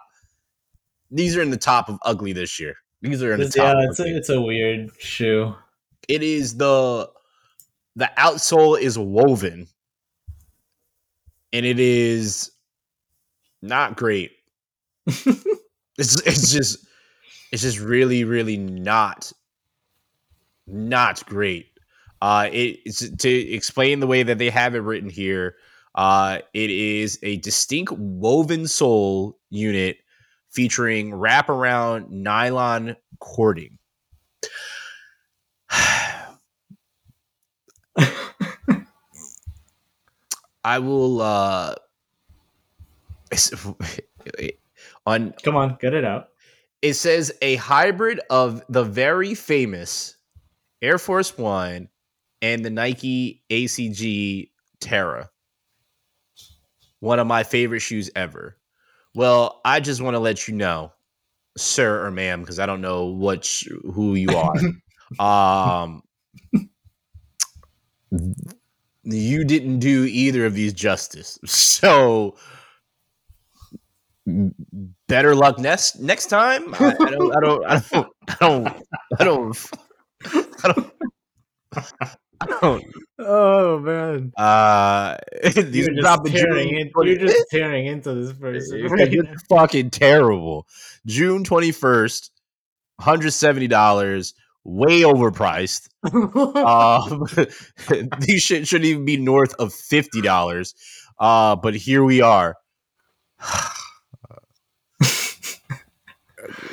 These 1.16 1.38
are 1.38 1.42
in 1.42 1.50
the 1.50 1.58
top 1.58 1.88
of 1.90 1.98
ugly 2.04 2.34
this 2.34 2.60
year. 2.60 2.76
These 3.02 3.24
are 3.24 3.34
in 3.34 3.40
the 3.40 3.46
top. 3.50 3.78
yeah, 3.78 3.88
it's 3.90 4.00
a, 4.00 4.18
it's 4.18 4.30
a 4.30 4.42
weird 4.42 4.90
shoe. 5.00 5.56
it 6.08 6.22
is 6.22 6.58
the 6.58 7.10
the 7.96 8.12
outsole 8.18 8.80
is 8.80 9.00
woven 9.00 9.68
and 11.54 11.66
it 11.66 11.80
is 11.80 12.52
not 13.62 13.96
great 13.96 14.32
it's 15.98 16.22
it's 16.22 16.52
just 16.52 16.86
it's 17.52 17.62
just 17.62 17.80
really 17.80 18.24
really 18.26 18.58
not 18.58 19.32
not 20.68 21.26
great 21.26 21.68
uh 22.22 22.50
it, 22.52 22.80
it's 22.86 23.10
to 23.10 23.30
explain 23.30 24.00
the 24.02 24.08
way 24.08 24.24
that 24.24 24.38
they 24.38 24.50
have 24.50 24.76
it 24.76 24.80
written 24.80 25.10
here 25.10 25.56
uh 25.96 26.40
it 26.54 26.70
is 26.70 27.18
a 27.24 27.38
distinct 27.38 27.94
woven 27.94 28.68
sole 28.68 29.40
unit 29.50 29.98
featuring 30.56 31.12
wraparound 31.12 32.10
nylon 32.10 32.96
cording 33.20 33.78
I 40.64 40.80
will 40.80 41.22
uh 41.22 41.76
on 45.06 45.34
Come 45.44 45.56
on, 45.56 45.78
get 45.82 45.94
it 45.94 46.06
out. 46.06 46.30
it 46.82 46.94
says 46.94 47.32
a 47.42 47.56
hybrid 47.58 48.22
of 48.30 48.64
the 48.70 48.84
very 48.84 49.34
famous 49.36 50.16
Air 50.82 50.98
Force 50.98 51.38
One 51.38 51.90
and 52.42 52.64
the 52.64 52.70
Nike 52.70 53.44
ACG 53.50 54.50
Terra. 54.80 55.30
One 57.00 57.20
of 57.20 57.28
my 57.28 57.44
favorite 57.44 57.82
shoes 57.82 58.10
ever. 58.16 58.58
Well, 59.16 59.62
I 59.64 59.80
just 59.80 60.02
want 60.02 60.16
to 60.16 60.20
let 60.20 60.48
you 60.48 60.54
know, 60.54 60.92
sir 61.58 62.06
or 62.06 62.12
ma'am, 62.12 62.42
because 62.42 62.60
I 62.60 62.66
don't 62.66 62.82
know 62.82 63.06
what 63.06 63.46
sh- 63.46 63.70
who 63.94 64.16
you 64.16 64.28
are. 64.30 64.54
um, 65.82 66.04
you 69.04 69.46
didn't 69.46 69.80
do 69.80 70.04
either 70.04 70.46
of 70.46 70.54
these 70.54 70.74
justice. 70.74 71.40
So 71.46 72.36
better 75.08 75.36
luck 75.36 75.60
next 75.60 76.00
next 76.00 76.28
time. 76.28 76.74
I, 76.76 76.96
I 77.00 77.10
don't. 77.10 77.36
I 77.36 77.40
don't. 77.40 77.66
I 77.66 77.80
don't. 77.80 78.12
I 78.28 78.36
don't. 78.40 78.68
I 79.20 79.24
don't. 79.24 79.70
I 80.64 80.68
don't. 80.68 80.92
I 81.74 81.84
don't. 82.06 82.18
Oh 83.18 83.80
man, 83.80 84.34
Uh, 84.38 85.16
these 85.44 85.88
you're 85.88 85.96
just, 85.96 86.26
tearing 86.26 86.78
in, 86.78 86.92
you're 86.96 87.16
just 87.16 87.46
tearing 87.50 87.88
into 87.88 88.14
this 88.14 88.34
person. 88.34 88.84
It's 88.84 88.92
right 88.92 89.10
just 89.12 89.48
fucking 89.48 89.92
terrible. 89.92 90.68
June 91.06 91.44
twenty 91.44 91.72
first, 91.72 92.32
hundred 93.00 93.32
seventy 93.32 93.68
dollars, 93.68 94.34
way 94.66 95.02
overpriced. 95.02 95.90
now. 96.12 96.32
Um, 96.66 97.26
these 98.20 98.42
shit 98.44 98.68
shouldn't 98.68 98.86
even 98.86 99.06
be 99.06 99.18
north 99.18 99.54
of 99.56 99.74
fifty 99.74 100.22
dollars. 100.22 100.76
Uh, 101.18 101.56
but 101.56 101.76
here 101.76 102.04
we 102.04 102.22
are. 102.22 102.58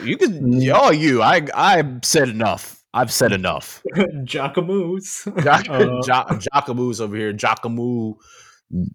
you 0.02 0.16
can, 0.16 0.70
oh, 0.70 0.90
you. 0.90 1.22
I, 1.22 1.46
I've 1.54 2.04
said 2.04 2.28
enough. 2.28 2.81
I've 2.94 3.12
said 3.12 3.32
enough. 3.32 3.82
Jackamoos. 3.96 5.24
Jock, 5.42 5.66
Uh, 5.70 6.02
Jo- 6.02 6.38
Jockamoo's 6.54 7.00
over 7.00 7.16
here. 7.16 7.32
Jockamoo. 7.32 8.16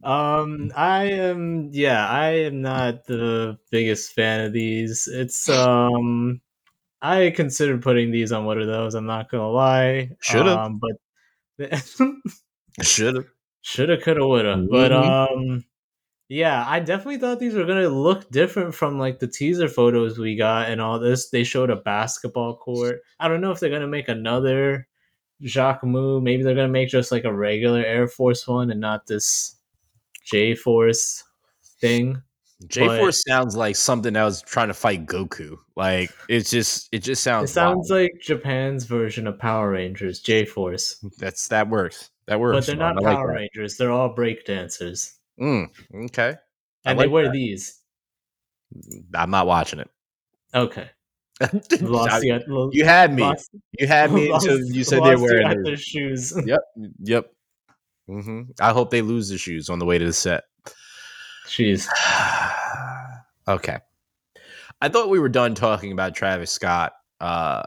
Um, 0.04 0.72
I 0.76 1.06
am. 1.06 1.70
Yeah, 1.72 2.08
I 2.08 2.30
am 2.46 2.62
not 2.62 3.06
the 3.06 3.58
biggest 3.72 4.14
fan 4.14 4.46
of 4.46 4.54
these. 4.54 5.08
It's 5.08 5.48
um, 5.50 6.42
I 7.02 7.32
considered 7.36 7.82
putting 7.84 8.12
these 8.12 8.32
on 8.32 8.46
what 8.46 8.58
are 8.58 8.66
those. 8.66 8.96
I'm 8.96 9.06
not 9.06 9.30
gonna 9.30 9.50
lie. 9.50 10.12
Shoulda. 10.22 10.60
um, 10.60 10.80
but 10.80 10.96
Should 12.82 13.16
have. 13.16 13.26
shoulda, 13.62 13.98
coulda, 14.00 14.26
woulda. 14.28 14.68
But 14.70 14.92
Mhm. 14.92 15.32
um, 15.32 15.64
yeah, 16.30 16.66
I 16.68 16.80
definitely 16.80 17.20
thought 17.20 17.40
these 17.40 17.54
were 17.54 17.66
gonna 17.66 17.88
look 17.88 18.30
different 18.30 18.76
from 18.76 19.00
like 19.00 19.20
the 19.20 19.28
teaser 19.28 19.70
photos 19.70 20.18
we 20.18 20.36
got 20.36 20.70
and 20.70 20.82
all 20.82 21.00
this. 21.00 21.30
They 21.30 21.44
showed 21.44 21.70
a 21.70 21.78
basketball 21.78 22.58
court. 22.58 23.02
I 23.20 23.28
don't 23.28 23.42
know 23.42 23.52
if 23.52 23.60
they're 23.60 23.70
gonna 23.70 23.88
make 23.88 24.10
another 24.10 24.88
Jacques 25.44 25.86
Moo. 25.86 26.20
Maybe 26.20 26.44
they're 26.44 26.56
gonna 26.56 26.68
make 26.68 26.90
just 26.90 27.12
like 27.12 27.24
a 27.24 27.34
regular 27.34 27.80
Air 27.80 28.08
Force 28.08 28.46
one 28.46 28.72
and 28.72 28.82
not 28.82 29.08
this 29.08 29.56
J 30.26 30.54
Force 30.54 31.24
thing. 31.80 32.22
J 32.68 32.88
Force 32.88 33.24
sounds 33.26 33.56
like 33.56 33.78
something 33.78 34.14
that 34.14 34.24
was 34.24 34.42
trying 34.42 34.68
to 34.68 34.74
fight 34.74 35.06
Goku. 35.06 35.58
Like 35.78 36.12
it's 36.28 36.50
just, 36.50 36.90
it 36.92 37.00
just 37.00 37.24
sounds. 37.24 37.52
It 37.52 37.54
sounds. 37.54 37.90
wild. 37.90 38.02
like 38.02 38.12
Japan's 38.22 38.84
version 38.84 39.28
of 39.28 39.40
Power 39.40 39.72
Rangers, 39.72 40.20
J 40.20 40.44
Force. 40.44 40.98
that's 41.20 41.48
that 41.50 41.70
works. 41.70 42.10
That 42.26 42.42
works. 42.42 42.58
But 42.58 42.66
they're 42.66 42.76
not 42.76 42.98
I 42.98 43.06
like 43.06 43.16
Power 43.16 43.28
that. 43.28 43.34
Rangers. 43.34 43.78
They're 43.78 43.92
all 43.92 44.10
break 44.10 44.44
dancers. 44.44 45.17
Mm, 45.40 45.70
okay. 46.06 46.36
And 46.86 46.98
like 46.98 47.06
they 47.08 47.12
wear 47.12 47.26
that. 47.26 47.34
these. 47.34 47.80
I'm 49.16 49.30
not 49.32 49.48
watching 49.48 49.80
it. 49.80 49.90
Okay. 50.54 50.90
Lost 51.82 52.12
I- 52.14 52.20
you, 52.24 52.70
you 52.74 52.84
had 52.86 53.14
me. 53.14 53.22
lost- 53.24 53.52
You 53.80 53.88
had 53.88 54.12
me 54.12 54.32
lost- 54.32 54.48
until 54.48 54.66
you 54.66 54.84
said 54.84 54.98
they 55.04 55.12
lost 55.16 55.22
were 55.22 55.28
wearing 55.28 55.50
their- 55.50 55.64
their 55.64 55.78
shoes. 55.78 56.34
Yep. 56.46 56.62
Yep. 57.04 57.32
Mm-hmm. 58.10 58.42
I 58.62 58.72
hope 58.72 58.90
they 58.90 59.02
lose 59.02 59.30
the 59.30 59.38
shoes 59.38 59.70
on 59.70 59.80
the 59.80 59.86
way 59.86 59.98
to 59.98 60.06
the 60.06 60.14
set. 60.14 60.46
Jeez. 61.48 61.88
okay. 63.48 63.78
I 64.82 64.90
thought 64.90 65.10
we 65.10 65.20
were 65.20 65.30
done 65.30 65.56
talking 65.56 65.92
about 65.92 66.16
Travis 66.16 66.52
Scott, 66.52 66.94
uh, 67.20 67.64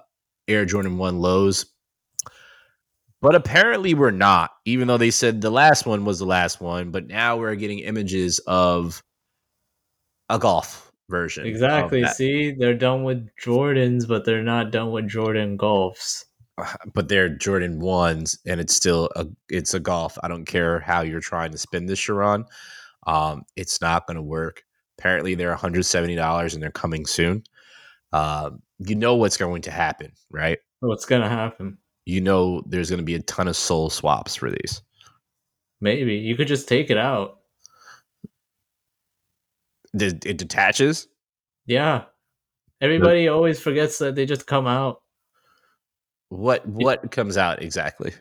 Air 0.48 0.64
Jordan 0.64 0.96
1 0.98 1.18
lows. 1.20 1.66
But 3.22 3.34
apparently 3.34 3.94
we're 3.94 4.10
not, 4.10 4.50
even 4.64 4.88
though 4.88 4.96
they 4.96 5.10
said 5.10 5.40
the 5.40 5.50
last 5.50 5.84
one 5.86 6.04
was 6.04 6.18
the 6.18 6.24
last 6.24 6.60
one. 6.60 6.90
But 6.90 7.06
now 7.06 7.36
we're 7.36 7.54
getting 7.54 7.80
images 7.80 8.38
of 8.46 9.02
a 10.30 10.38
golf 10.38 10.90
version. 11.10 11.44
Exactly. 11.46 12.04
See, 12.06 12.52
they're 12.52 12.74
done 12.74 13.04
with 13.04 13.28
Jordans, 13.42 14.08
but 14.08 14.24
they're 14.24 14.42
not 14.42 14.70
done 14.70 14.90
with 14.90 15.08
Jordan 15.08 15.58
Golfs. 15.58 16.24
but 16.94 17.08
they're 17.08 17.28
Jordan 17.28 17.80
ones, 17.80 18.38
and 18.46 18.60
it's 18.60 18.74
still 18.74 19.10
a 19.16 19.26
it's 19.48 19.74
a 19.74 19.80
golf. 19.80 20.18
I 20.22 20.28
don't 20.28 20.44
care 20.44 20.80
how 20.80 21.02
you're 21.02 21.20
trying 21.20 21.52
to 21.52 21.58
spin 21.58 21.86
this, 21.86 21.98
Sharon. 21.98 22.44
Um, 23.06 23.44
it's 23.56 23.80
not 23.80 24.06
going 24.06 24.16
to 24.16 24.22
work. 24.22 24.62
Apparently, 24.98 25.34
they're 25.34 25.50
170 25.50 26.14
dollars, 26.14 26.54
and 26.54 26.62
they're 26.62 26.70
coming 26.70 27.06
soon. 27.06 27.42
Um, 28.12 28.62
you 28.78 28.94
know 28.94 29.14
what's 29.14 29.36
going 29.36 29.62
to 29.62 29.70
happen, 29.70 30.12
right? 30.30 30.58
What's 30.80 31.04
gonna 31.04 31.28
happen? 31.28 31.78
You 32.10 32.20
know 32.20 32.62
there's 32.66 32.90
going 32.90 32.98
to 32.98 33.04
be 33.04 33.14
a 33.14 33.22
ton 33.22 33.46
of 33.46 33.56
soul 33.56 33.88
swaps 33.88 34.34
for 34.34 34.50
these. 34.50 34.82
Maybe 35.80 36.16
you 36.16 36.34
could 36.36 36.48
just 36.48 36.68
take 36.68 36.90
it 36.90 36.98
out. 36.98 37.38
It, 39.94 40.24
it 40.26 40.36
detaches. 40.38 41.06
Yeah. 41.66 42.04
Everybody 42.80 43.28
always 43.28 43.60
forgets 43.60 43.98
that 43.98 44.14
they 44.14 44.26
just 44.26 44.46
come 44.46 44.66
out. 44.66 45.02
What 46.30 46.66
what 46.66 47.10
comes 47.10 47.36
out 47.36 47.62
exactly? 47.62 48.12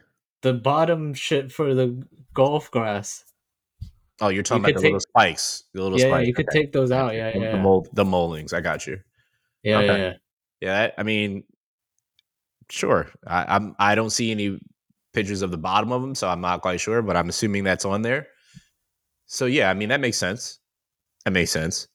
The 0.41 0.53
bottom 0.53 1.13
shit 1.13 1.51
for 1.51 1.73
the 1.73 2.01
golf 2.33 2.71
grass. 2.71 3.23
Oh, 4.21 4.29
you're 4.29 4.43
talking 4.43 4.63
You 4.63 4.69
about 4.71 4.75
the 4.75 4.81
could 4.81 4.83
little 4.93 4.99
spikes. 4.99 5.63
The 5.73 5.81
little 5.83 5.99
Yeah, 5.99 6.05
yeah, 6.07 6.11
spikes. 6.13 6.27
you 6.27 6.33
could 6.33 6.49
okay. 6.49 6.59
take 6.59 6.71
those 6.73 6.91
out. 6.91 7.13
Yeah, 7.15 7.35
yeah, 7.37 7.51
The, 7.51 7.57
mold, 7.57 7.87
the 7.93 8.05
moldings. 8.05 8.53
I 8.53 8.61
got 8.61 8.85
you. 8.87 8.99
yeah, 9.63 9.77
okay. 9.79 9.87
yeah, 9.87 9.97
yeah. 9.97 10.13
Yeah, 10.61 10.91
I 10.97 11.03
mean, 11.03 11.43
sure. 12.69 13.07
I, 13.25 13.55
I'm. 13.55 13.75
I 13.79 13.95
don't 13.95 14.09
see 14.11 14.31
any 14.31 14.59
pictures 15.13 15.41
of 15.41 15.51
the 15.51 15.57
bottom 15.57 15.91
of 15.91 16.01
them, 16.01 16.15
so 16.15 16.27
I'm 16.29 16.41
not 16.41 16.61
quite 16.61 16.79
sure. 16.79 17.01
But 17.01 17.15
I'm 17.17 17.29
assuming 17.29 17.63
that's 17.63 17.85
on 17.85 18.01
there. 18.01 18.27
So 19.25 19.45
yeah, 19.45 19.69
I 19.69 19.73
mean 19.73 19.89
that 19.89 19.99
makes 20.01 20.17
sense. 20.17 20.59
That 21.25 21.31
makes 21.31 21.51
sense. 21.51 21.87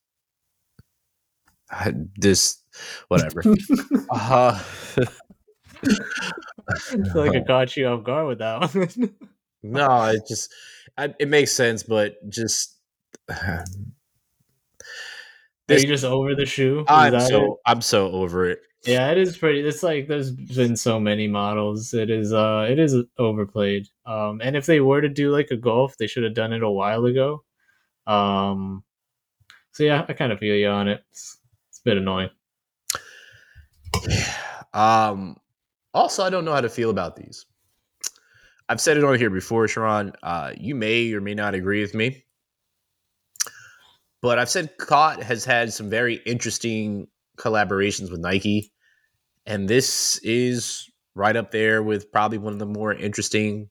I- 1.71 1.93
This, 2.15 2.61
whatever. 3.07 3.41
uh, 4.11 4.59
I 6.69 6.79
feel 6.79 7.05
like 7.15 7.35
I 7.35 7.41
caught 7.45 7.75
you 7.77 7.87
off 7.87 8.03
guard 8.03 8.27
with 8.27 8.39
that 8.39 8.73
one. 8.73 9.15
no, 9.63 10.03
it 10.05 10.21
just 10.27 10.53
I, 10.97 11.13
it 11.19 11.27
makes 11.27 11.51
sense, 11.51 11.83
but 11.83 12.15
just 12.29 12.75
Are 13.29 13.63
This- 15.67 15.81
you 15.83 15.87
just 15.87 16.03
over 16.05 16.35
the 16.35 16.45
shoe? 16.45 16.79
Is 16.81 16.85
I'm 16.87 17.13
it? 17.15 17.21
so 17.21 17.59
I'm 17.65 17.81
so 17.81 18.11
over 18.11 18.49
it. 18.49 18.59
Yeah, 18.85 19.11
it 19.11 19.17
is 19.17 19.37
pretty. 19.37 19.61
It's 19.61 19.83
like 19.83 20.07
there's 20.07 20.31
been 20.31 20.75
so 20.75 20.99
many 20.99 21.27
models. 21.27 21.93
It 21.93 22.09
is 22.09 22.33
uh 22.33 22.67
it 22.69 22.79
is 22.79 22.95
overplayed. 23.17 23.87
Um 24.05 24.41
and 24.43 24.55
if 24.55 24.65
they 24.67 24.79
were 24.81 25.01
to 25.01 25.09
do 25.09 25.31
like 25.31 25.49
a 25.51 25.57
golf, 25.57 25.97
they 25.97 26.07
should 26.07 26.23
have 26.23 26.35
done 26.35 26.53
it 26.53 26.63
a 26.63 26.69
while 26.69 27.05
ago. 27.05 27.43
Um 28.07 28.83
so 29.71 29.83
yeah, 29.83 30.05
I 30.07 30.13
kind 30.13 30.31
of 30.31 30.39
feel 30.39 30.55
you 30.55 30.67
on 30.69 30.87
it. 30.87 31.03
It's, 31.11 31.39
it's 31.69 31.79
a 31.79 31.83
bit 31.83 31.97
annoying. 31.97 32.29
Um. 34.73 35.37
Also, 35.93 36.21
I 36.23 36.29
don't 36.29 36.43
know 36.43 36.51
how 36.53 36.59
to 36.59 36.67
feel 36.67 36.89
about 36.89 37.15
these. 37.15 37.45
I've 38.67 38.81
said 38.81 38.97
it 38.97 39.05
on 39.05 39.17
here 39.17 39.29
before, 39.29 39.69
Sharon. 39.69 40.11
Uh, 40.21 40.51
you 40.57 40.75
may 40.75 41.13
or 41.13 41.21
may 41.21 41.33
not 41.33 41.53
agree 41.55 41.79
with 41.81 41.93
me, 41.93 42.25
but 44.21 44.37
I've 44.37 44.49
said 44.49 44.77
CLOT 44.77 45.23
has 45.23 45.45
had 45.45 45.71
some 45.71 45.89
very 45.89 46.15
interesting 46.25 47.07
collaborations 47.37 48.11
with 48.11 48.19
Nike, 48.19 48.73
and 49.45 49.67
this 49.67 50.17
is 50.23 50.89
right 51.15 51.35
up 51.35 51.51
there 51.51 51.81
with 51.81 52.11
probably 52.11 52.37
one 52.37 52.53
of 52.53 52.59
the 52.59 52.65
more 52.65 52.93
interesting 52.93 53.69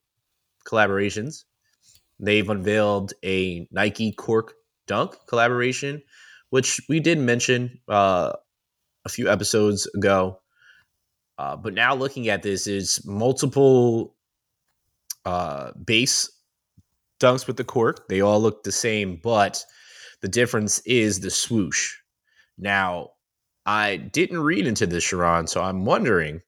collaborations. 0.66 1.44
They've 2.18 2.48
unveiled 2.48 3.12
a 3.24 3.68
Nike 3.70 4.12
Cork 4.12 4.54
Dunk 4.86 5.16
collaboration, 5.26 6.02
which 6.50 6.80
we 6.88 7.00
did 7.00 7.18
mention 7.18 7.80
uh, 7.88 8.32
a 9.04 9.08
few 9.08 9.30
episodes 9.30 9.86
ago. 9.94 10.40
Uh, 11.36 11.56
but 11.56 11.74
now 11.74 11.94
looking 11.94 12.28
at 12.28 12.42
this 12.42 12.66
is 12.66 13.04
multiple 13.04 14.14
uh, 15.24 15.72
base 15.84 16.30
dunks 17.20 17.46
with 17.46 17.56
the 17.56 17.64
cork. 17.64 18.08
They 18.08 18.20
all 18.20 18.40
look 18.40 18.62
the 18.62 18.72
same, 18.72 19.18
but 19.22 19.64
the 20.20 20.28
difference 20.28 20.80
is 20.80 21.20
the 21.20 21.30
swoosh. 21.30 21.94
Now, 22.56 23.10
I 23.66 23.96
didn't 23.96 24.40
read 24.40 24.66
into 24.66 24.86
this, 24.86 25.04
Sharon, 25.04 25.46
so 25.46 25.62
I'm 25.62 25.84
wondering 25.84 26.42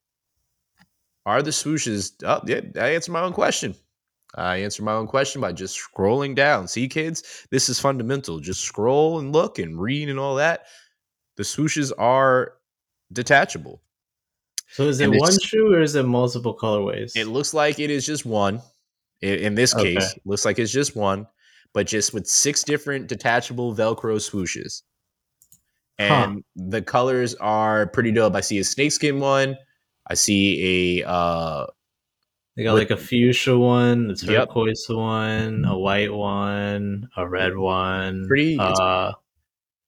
are 1.27 1.43
the 1.43 1.51
swooshes? 1.51 2.13
Oh, 2.25 2.41
yeah, 2.47 2.61
I 2.81 2.95
answered 2.95 3.13
my 3.13 3.21
own 3.21 3.33
question. 3.33 3.75
I 4.37 4.59
answered 4.59 4.85
my 4.85 4.93
own 4.93 5.09
question 5.09 5.41
by 5.41 5.53
just 5.53 5.77
scrolling 5.77 6.37
down. 6.37 6.69
See, 6.69 6.89
kids, 6.89 7.47
this 7.51 7.69
is 7.69 7.81
fundamental. 7.81 8.39
Just 8.39 8.63
scroll 8.63 9.19
and 9.19 9.33
look 9.33 9.59
and 9.59 9.81
read 9.81 10.09
and 10.09 10.21
all 10.21 10.37
that. 10.37 10.67
The 11.37 11.43
swooshes 11.43 11.91
are 11.99 12.55
detachable. 13.13 13.83
So 14.69 14.85
is 14.85 15.01
it 15.01 15.11
one 15.11 15.39
shoe 15.41 15.73
or 15.73 15.81
is 15.81 15.95
it 15.97 16.05
multiple 16.05 16.57
colorways? 16.57 17.17
It 17.17 17.27
looks 17.27 17.55
like 17.55 17.79
it 17.79 17.91
is 17.91 18.07
just 18.07 18.25
one. 18.25 18.61
In 19.23 19.55
this 19.55 19.73
case, 19.73 20.13
okay. 20.13 20.21
looks 20.27 20.45
like 20.45 20.59
it's 20.59 20.71
just 20.71 20.95
one, 20.95 21.27
but 21.73 21.87
just 21.87 22.13
with 22.13 22.27
six 22.27 22.63
different 22.63 23.07
detachable 23.07 23.75
Velcro 23.75 24.17
swooshes. 24.19 24.83
And 25.99 26.35
huh. 26.35 26.41
the 26.55 26.83
colors 26.83 27.35
are 27.37 27.87
pretty 27.87 28.13
dope. 28.13 28.35
I 28.35 28.41
see 28.41 28.59
a 28.59 28.65
snakeskin 28.65 29.19
one. 29.21 29.57
I 30.09 30.15
see 30.15 31.01
a 31.01 31.09
uh 31.09 31.67
they 32.57 32.65
got 32.65 32.75
like 32.75 32.91
a 32.91 32.97
fuchsia 32.97 33.57
one, 33.59 34.11
a 34.11 34.15
turquoise 34.15 34.87
yep. 34.89 34.97
one, 34.97 35.65
a 35.67 35.77
white 35.77 36.13
one, 36.13 37.09
a 37.15 37.29
red 37.29 37.55
one. 37.55 38.27
Pretty. 38.27 38.57
Uh, 38.59 39.13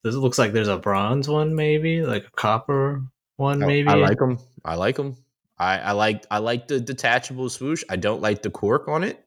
this 0.05 0.15
looks 0.15 0.39
like 0.39 0.53
there's 0.53 0.69
a 0.69 0.77
bronze 0.77 1.29
one, 1.29 1.55
maybe 1.55 2.03
like 2.03 2.27
a 2.27 2.31
copper 2.31 3.05
one, 3.37 3.59
maybe. 3.59 3.89
I, 3.89 3.93
I 3.93 3.97
like 3.97 4.19
them. 4.19 4.39
I 4.65 4.75
like 4.75 4.97
them. 4.97 5.17
I, 5.59 5.79
I 5.79 5.93
like 5.93 6.27
I 6.31 6.39
like 6.39 6.69
the 6.69 6.79
detachable 6.79 7.49
swoosh. 7.49 7.83
I 7.89 7.97
don't 7.97 8.21
like 8.21 8.43
the 8.43 8.51
cork 8.51 8.87
on 8.87 9.03
it. 9.03 9.25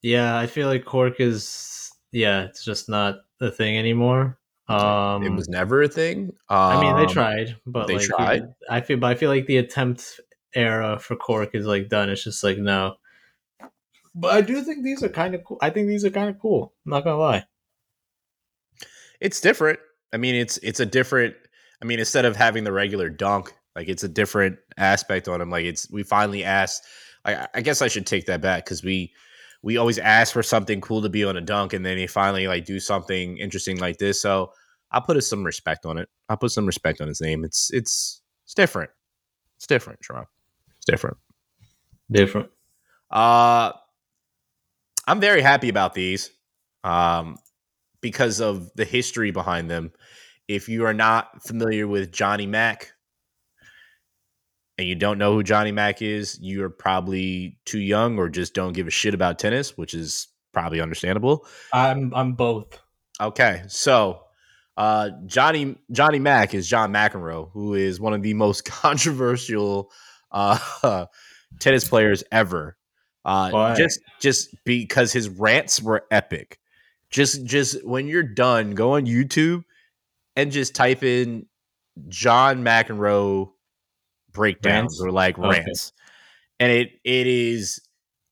Yeah, 0.00 0.38
I 0.38 0.46
feel 0.46 0.66
like 0.66 0.86
cork 0.86 1.20
is 1.20 1.92
yeah, 2.12 2.44
it's 2.44 2.64
just 2.64 2.88
not 2.88 3.16
the 3.40 3.50
thing 3.50 3.76
anymore. 3.76 4.38
Um, 4.68 5.22
it 5.22 5.30
was 5.30 5.48
never 5.48 5.82
a 5.82 5.88
thing. 5.88 6.32
Um, 6.48 6.58
I 6.58 6.80
mean, 6.80 6.96
they 6.96 7.02
um, 7.02 7.08
tried, 7.08 7.56
but 7.66 7.86
they 7.86 7.96
like, 7.96 8.06
tried. 8.06 8.54
I 8.70 8.80
feel, 8.80 8.96
but 8.96 9.08
I 9.08 9.14
feel 9.14 9.30
like 9.30 9.46
the 9.46 9.58
attempt 9.58 10.20
era 10.54 10.98
for 10.98 11.16
cork 11.16 11.50
is 11.54 11.66
like 11.66 11.88
done. 11.88 12.08
It's 12.08 12.24
just 12.24 12.42
like 12.42 12.58
no. 12.58 12.96
But 14.14 14.32
I 14.32 14.40
do 14.40 14.62
think 14.62 14.84
these 14.84 15.02
are 15.02 15.08
kind 15.08 15.34
of 15.34 15.44
cool. 15.44 15.58
I 15.60 15.70
think 15.70 15.88
these 15.88 16.04
are 16.04 16.10
kind 16.10 16.30
of 16.30 16.38
cool. 16.38 16.72
I'm 16.86 16.90
not 16.90 17.04
gonna 17.04 17.18
lie. 17.18 17.44
It's 19.20 19.40
different. 19.40 19.80
I 20.12 20.16
mean, 20.16 20.34
it's 20.34 20.58
it's 20.58 20.80
a 20.80 20.86
different. 20.86 21.34
I 21.82 21.84
mean, 21.84 21.98
instead 21.98 22.24
of 22.24 22.36
having 22.36 22.64
the 22.64 22.72
regular 22.72 23.10
dunk, 23.10 23.52
like 23.76 23.88
it's 23.88 24.04
a 24.04 24.08
different 24.08 24.58
aspect 24.78 25.28
on 25.28 25.40
him. 25.40 25.50
Like 25.50 25.64
it's 25.64 25.90
we 25.90 26.04
finally 26.04 26.44
asked. 26.44 26.84
I, 27.26 27.48
I 27.54 27.60
guess 27.62 27.82
I 27.82 27.88
should 27.88 28.06
take 28.06 28.26
that 28.26 28.40
back 28.40 28.64
because 28.64 28.84
we 28.84 29.12
we 29.64 29.78
always 29.78 29.98
ask 29.98 30.34
for 30.34 30.42
something 30.42 30.82
cool 30.82 31.00
to 31.00 31.08
be 31.08 31.24
on 31.24 31.38
a 31.38 31.40
dunk, 31.40 31.72
and 31.72 31.84
then 31.86 31.96
he 31.96 32.06
finally 32.06 32.46
like 32.46 32.66
do 32.66 32.78
something 32.78 33.38
interesting 33.38 33.78
like 33.78 33.96
this. 33.96 34.20
So 34.20 34.52
I'll 34.90 35.00
put 35.00 35.22
some 35.24 35.42
respect 35.42 35.86
on 35.86 35.96
it. 35.96 36.08
I'll 36.28 36.36
put 36.36 36.50
some 36.50 36.66
respect 36.66 37.00
on 37.00 37.08
his 37.08 37.22
name. 37.22 37.44
It's 37.44 37.70
it's 37.72 38.20
it's 38.44 38.52
different. 38.52 38.90
It's 39.56 39.66
different, 39.66 40.00
Toronto. 40.02 40.28
It's 40.76 40.84
different. 40.84 41.16
Different. 42.10 42.50
Uh 43.10 43.72
I'm 45.06 45.20
very 45.20 45.40
happy 45.40 45.70
about 45.70 45.94
these. 45.94 46.30
Um 46.84 47.38
because 48.02 48.42
of 48.42 48.70
the 48.76 48.84
history 48.84 49.30
behind 49.30 49.70
them. 49.70 49.92
If 50.46 50.68
you 50.68 50.84
are 50.84 50.92
not 50.92 51.42
familiar 51.42 51.88
with 51.88 52.12
Johnny 52.12 52.46
Mac 52.46 52.92
and 54.78 54.88
you 54.88 54.94
don't 54.94 55.18
know 55.18 55.32
who 55.32 55.42
Johnny 55.42 55.72
Mac 55.72 56.02
is, 56.02 56.38
you're 56.40 56.70
probably 56.70 57.58
too 57.64 57.78
young 57.78 58.18
or 58.18 58.28
just 58.28 58.54
don't 58.54 58.72
give 58.72 58.86
a 58.86 58.90
shit 58.90 59.14
about 59.14 59.38
tennis, 59.38 59.76
which 59.76 59.94
is 59.94 60.28
probably 60.52 60.80
understandable. 60.80 61.46
I'm 61.72 62.12
I'm 62.14 62.32
both. 62.32 62.80
Okay. 63.20 63.62
So 63.68 64.22
uh, 64.76 65.10
Johnny 65.26 65.76
Johnny 65.92 66.18
Mac 66.18 66.54
is 66.54 66.68
John 66.68 66.92
McEnroe, 66.92 67.50
who 67.52 67.74
is 67.74 68.00
one 68.00 68.14
of 68.14 68.22
the 68.22 68.34
most 68.34 68.64
controversial 68.70 69.90
uh, 70.32 71.06
tennis 71.60 71.86
players 71.86 72.24
ever. 72.32 72.76
Uh, 73.24 73.74
just 73.74 74.00
just 74.20 74.54
because 74.64 75.12
his 75.12 75.28
rants 75.28 75.80
were 75.80 76.04
epic. 76.10 76.58
Just 77.10 77.44
just 77.44 77.84
when 77.86 78.06
you're 78.06 78.22
done, 78.22 78.72
go 78.72 78.94
on 78.94 79.06
YouTube 79.06 79.64
and 80.36 80.50
just 80.50 80.74
type 80.74 81.02
in 81.02 81.46
John 82.08 82.64
McEnroe 82.64 83.53
breakdowns 84.34 85.00
rants? 85.00 85.02
or 85.02 85.10
like 85.10 85.38
okay. 85.38 85.60
rants, 85.60 85.92
and 86.60 86.70
it 86.70 86.90
it 87.04 87.26
is 87.26 87.80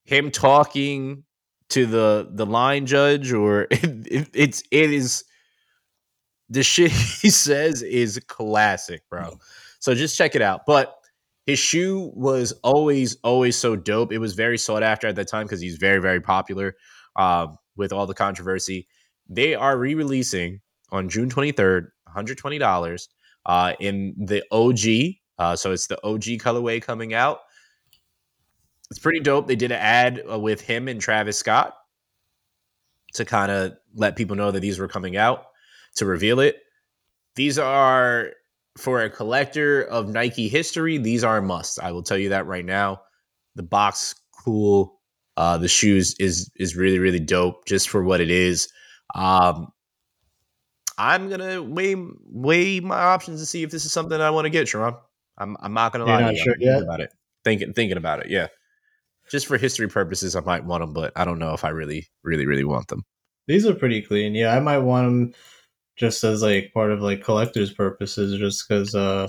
him 0.05 0.29
talking 0.29 1.23
to 1.69 1.85
the 1.87 2.29
the 2.31 2.45
line 2.45 2.85
judge 2.85 3.31
or 3.31 3.61
it, 3.71 4.07
it, 4.07 4.29
it's 4.33 4.63
it 4.69 4.91
is 4.91 5.23
the 6.49 6.61
shit 6.63 6.91
he 7.21 7.29
says 7.29 7.81
is 7.81 8.19
classic, 8.27 9.01
bro. 9.09 9.39
So 9.79 9.95
just 9.95 10.17
check 10.17 10.35
it 10.35 10.41
out. 10.41 10.61
But 10.67 10.95
his 11.45 11.59
shoe 11.59 12.11
was 12.15 12.53
always 12.63 13.17
always 13.23 13.55
so 13.55 13.75
dope. 13.75 14.13
It 14.13 14.19
was 14.19 14.35
very 14.35 14.57
sought 14.57 14.83
after 14.83 15.07
at 15.07 15.15
that 15.15 15.27
time 15.27 15.45
because 15.45 15.61
he's 15.61 15.77
very 15.77 15.99
very 15.99 16.21
popular 16.21 16.75
um, 17.15 17.57
with 17.75 17.91
all 17.91 18.05
the 18.05 18.13
controversy. 18.13 18.87
They 19.29 19.55
are 19.55 19.77
re-releasing 19.77 20.59
on 20.91 21.09
June 21.09 21.29
23rd, 21.29 21.87
$120 22.15 23.07
uh, 23.45 23.73
in 23.79 24.13
the 24.17 24.43
OG. 24.51 25.15
Uh, 25.37 25.55
so 25.55 25.71
it's 25.71 25.87
the 25.87 26.03
OG 26.05 26.23
colorway 26.39 26.81
coming 26.81 27.13
out. 27.13 27.39
It's 28.89 28.99
pretty 28.99 29.19
dope. 29.19 29.47
They 29.47 29.55
did 29.55 29.71
an 29.71 29.79
ad 29.79 30.23
uh, 30.31 30.39
with 30.39 30.61
him 30.61 30.87
and 30.87 31.01
Travis 31.01 31.37
Scott 31.37 31.75
to 33.13 33.25
kind 33.25 33.51
of 33.51 33.73
let 33.95 34.15
people 34.15 34.35
know 34.35 34.51
that 34.51 34.59
these 34.59 34.79
were 34.79 34.87
coming 34.87 35.17
out 35.17 35.45
to 35.95 36.05
reveal 36.05 36.39
it. 36.39 36.57
These 37.35 37.57
are 37.57 38.31
for 38.77 39.03
a 39.03 39.09
collector 39.09 39.83
of 39.83 40.09
Nike 40.09 40.47
history, 40.47 40.97
these 40.97 41.23
are 41.23 41.37
a 41.37 41.41
must. 41.41 41.79
I 41.79 41.91
will 41.91 42.03
tell 42.03 42.17
you 42.17 42.29
that 42.29 42.47
right 42.47 42.65
now. 42.65 43.01
The 43.55 43.63
box 43.63 44.15
cool. 44.43 44.99
Uh, 45.35 45.57
the 45.57 45.67
shoes 45.67 46.15
is 46.19 46.51
is 46.57 46.75
really 46.75 46.99
really 46.99 47.19
dope 47.19 47.65
just 47.65 47.89
for 47.89 48.03
what 48.03 48.21
it 48.21 48.29
is. 48.29 48.67
Um, 49.15 49.71
I'm 50.97 51.29
gonna 51.29 51.61
weigh 51.61 51.95
weigh 52.25 52.79
my 52.79 52.99
options 52.99 53.39
to 53.39 53.45
see 53.45 53.63
if 53.63 53.71
this 53.71 53.85
is 53.85 53.91
something 53.91 54.19
I 54.19 54.29
want 54.29 54.45
to 54.45 54.51
get, 54.51 54.67
Sharon. 54.67 54.95
I'm 55.37 55.57
I'm 55.59 55.73
not 55.73 55.91
gonna 55.91 56.05
You're 56.05 56.15
lie 56.15 56.21
not 56.21 56.31
to 56.31 56.35
you. 56.35 56.43
Sure 56.43 56.55
thinking 56.55 56.83
about 56.83 56.99
it. 57.01 57.13
Thinking 57.43 57.73
thinking 57.73 57.97
about 57.97 58.19
it. 58.19 58.29
Yeah, 58.29 58.47
just 59.29 59.47
for 59.47 59.57
history 59.57 59.87
purposes, 59.87 60.35
I 60.35 60.41
might 60.41 60.65
want 60.65 60.81
them, 60.81 60.93
but 60.93 61.11
I 61.15 61.25
don't 61.25 61.39
know 61.39 61.53
if 61.53 61.63
I 61.63 61.69
really 61.69 62.07
really 62.23 62.45
really 62.45 62.63
want 62.63 62.87
them. 62.87 63.03
These 63.47 63.65
are 63.65 63.73
pretty 63.75 64.01
clean. 64.01 64.35
Yeah, 64.35 64.55
I 64.55 64.59
might 64.59 64.79
want 64.79 65.07
them 65.07 65.33
just 65.95 66.23
as 66.23 66.41
like 66.41 66.71
part 66.73 66.91
of 66.91 67.01
like 67.01 67.23
collector's 67.23 67.73
purposes, 67.73 68.39
just 68.39 68.67
because, 68.67 68.95
uh, 68.95 69.27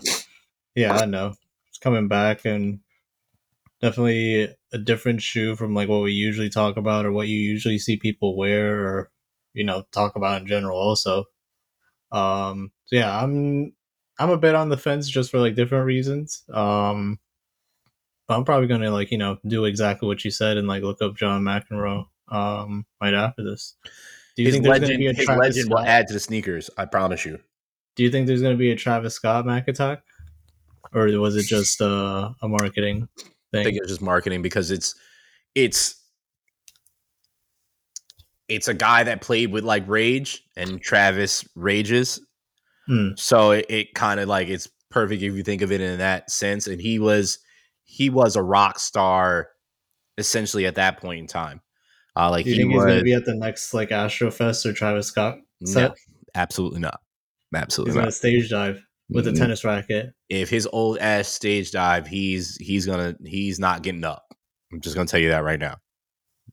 yeah, 0.75 0.97
I 0.97 1.05
know 1.05 1.35
it's 1.69 1.79
coming 1.79 2.09
back 2.09 2.45
and 2.45 2.81
definitely 3.81 4.49
a 4.73 4.79
different 4.79 5.21
shoe 5.21 5.57
from 5.57 5.75
like 5.75 5.89
what 5.89 6.03
we 6.03 6.13
usually 6.13 6.49
talk 6.49 6.77
about 6.77 7.05
or 7.05 7.13
what 7.13 7.29
you 7.29 7.37
usually 7.37 7.79
see 7.79 7.97
people 7.97 8.37
wear 8.37 8.87
or 8.87 9.11
you 9.53 9.65
know 9.65 9.85
talk 9.93 10.17
about 10.17 10.41
in 10.41 10.47
general. 10.47 10.79
Also, 10.79 11.25
um, 12.13 12.71
so 12.87 12.97
yeah, 12.97 13.23
I'm 13.23 13.73
I'm 14.19 14.31
a 14.31 14.39
bit 14.39 14.55
on 14.55 14.69
the 14.69 14.77
fence 14.77 15.09
just 15.09 15.31
for 15.31 15.39
like 15.39 15.55
different 15.55 15.87
reasons. 15.87 16.45
Um, 16.53 17.19
I'm 18.29 18.45
probably 18.45 18.69
gonna 18.69 18.91
like 18.91 19.11
you 19.11 19.19
know 19.19 19.39
do 19.47 19.65
exactly 19.65 20.07
what 20.07 20.25
you 20.25 20.31
said 20.31 20.57
and 20.57 20.67
like 20.69 20.83
look 20.83 21.03
up 21.03 21.17
John 21.17 21.43
McEnroe 21.43 22.07
um 22.29 22.87
right 23.01 23.15
after 23.15 23.45
this. 23.45 23.75
Do 24.37 24.43
you 24.43 24.49
his 24.49 24.57
think 24.57 24.67
legend, 24.67 24.99
be 24.99 25.07
a 25.09 25.13
his 25.13 25.29
legend 25.29 25.67
Scott? 25.67 25.71
will 25.71 25.87
add 25.87 26.07
to 26.09 26.15
the 26.15 26.21
sneakers. 26.21 26.71
I 26.77 26.87
promise 26.87 27.25
you. 27.25 27.39
Do 27.97 28.03
you 28.03 28.11
think 28.11 28.27
there's 28.27 28.43
going 28.43 28.55
to 28.55 28.59
be 28.59 28.73
a 28.73 28.77
Travis 28.77 29.15
Scott 29.15 29.47
Mac 29.47 29.69
attack, 29.69 30.03
or 30.93 31.07
was 31.19 31.37
it 31.37 31.45
just 31.45 31.81
uh, 31.81 32.31
a 32.43 32.49
marketing 32.49 33.09
thing? 33.53 33.61
I 33.61 33.65
think 33.65 33.77
it's 33.77 33.89
just 33.89 34.03
marketing 34.03 34.43
because 34.43 34.73
it's 34.73 34.97
it's 35.55 36.03
it's 38.49 38.67
a 38.67 38.75
guy 38.75 39.05
that 39.05 39.21
played 39.21 39.53
with 39.53 39.63
like 39.65 39.85
Rage 39.87 40.45
and 40.57 40.81
Travis 40.81 41.47
rages, 41.55 42.21
hmm. 42.87 43.09
so 43.17 43.53
it, 43.53 43.67
it 43.69 43.95
kind 43.95 44.21
of 44.21 44.29
like 44.29 44.49
it's 44.49 44.69
perfect 44.91 45.23
if 45.23 45.35
you 45.35 45.43
think 45.43 45.63
of 45.63 45.73
it 45.73 45.81
in 45.81 45.99
that 45.99 46.31
sense. 46.31 46.67
And 46.67 46.81
he 46.81 46.99
was 46.99 47.39
he 47.85 48.11
was 48.11 48.37
a 48.37 48.43
rock 48.43 48.79
star 48.79 49.49
essentially 50.19 50.67
at 50.67 50.77
that 50.77 50.99
point 51.01 51.21
in 51.21 51.27
time. 51.27 51.61
Uh, 52.17 52.31
like 52.31 52.45
Do 52.45 52.51
you 52.51 52.57
he 52.57 52.63
think 52.63 52.73
was 52.73 52.85
he's 52.85 52.85
gonna 52.85 53.03
be 53.03 53.15
at 53.15 53.25
the 53.25 53.35
next 53.35 53.75
like 53.75 53.91
Astrofest 53.91 54.65
or 54.67 54.73
Travis 54.73 55.09
Scott 55.09 55.39
set? 55.65 55.91
no, 55.91 55.95
absolutely 56.35 56.81
not, 56.81 57.01
He's 57.53 57.61
absolutely 57.63 57.95
gonna 57.95 58.07
not. 58.07 58.15
stage 58.15 58.51
dive 58.51 58.83
with 59.13 59.27
a 59.27 59.33
Mm, 59.33 59.39
tennis 59.39 59.65
racket. 59.65 60.13
If 60.29 60.49
his 60.49 60.67
old 60.73 60.99
ass 60.99 61.29
stage 61.29 61.73
dive, 61.73 62.07
he's 62.07 62.57
he's 62.57 62.87
gonna 62.87 63.17
he's 63.25 63.59
not 63.59 63.83
getting 63.83 64.05
up. 64.05 64.25
I'm 64.73 64.81
just 64.81 64.95
gonna 64.97 65.09
tell 65.09 65.21
you 65.21 65.31
that 65.31 65.45
right 65.45 65.61
now. 65.61 65.77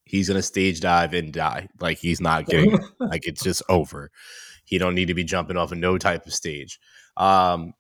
He's 0.06 0.28
gonna 0.28 0.42
stage 0.42 0.80
dive 0.82 1.14
and 1.14 1.32
die. 1.32 1.68
Like 1.80 2.00
he's 2.00 2.20
not 2.22 2.48
getting 2.48 2.78
like 3.00 3.28
it's 3.28 3.44
just 3.44 3.62
over. 3.70 4.10
He 4.72 4.78
don't 4.78 4.96
need 4.96 5.10
to 5.10 5.14
be 5.14 5.26
jumping 5.26 5.58
off 5.58 5.72
of 5.72 5.78
no 5.78 5.98
type 5.98 6.26
of 6.26 6.34
stage. 6.34 6.80
Um, 7.18 7.74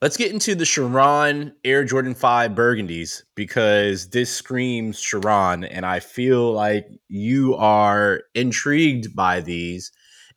let's 0.00 0.16
get 0.16 0.32
into 0.32 0.54
the 0.54 0.64
Sharon 0.64 1.52
Air 1.64 1.84
Jordan 1.84 2.14
Five 2.14 2.52
Burgundies 2.52 3.24
because 3.34 4.08
this 4.10 4.30
screams 4.32 5.00
Sharon, 5.00 5.64
and 5.64 5.84
I 5.84 5.98
feel 5.98 6.52
like 6.52 6.86
you 7.08 7.56
are 7.56 8.22
intrigued 8.34 9.14
by 9.16 9.40
these. 9.40 9.90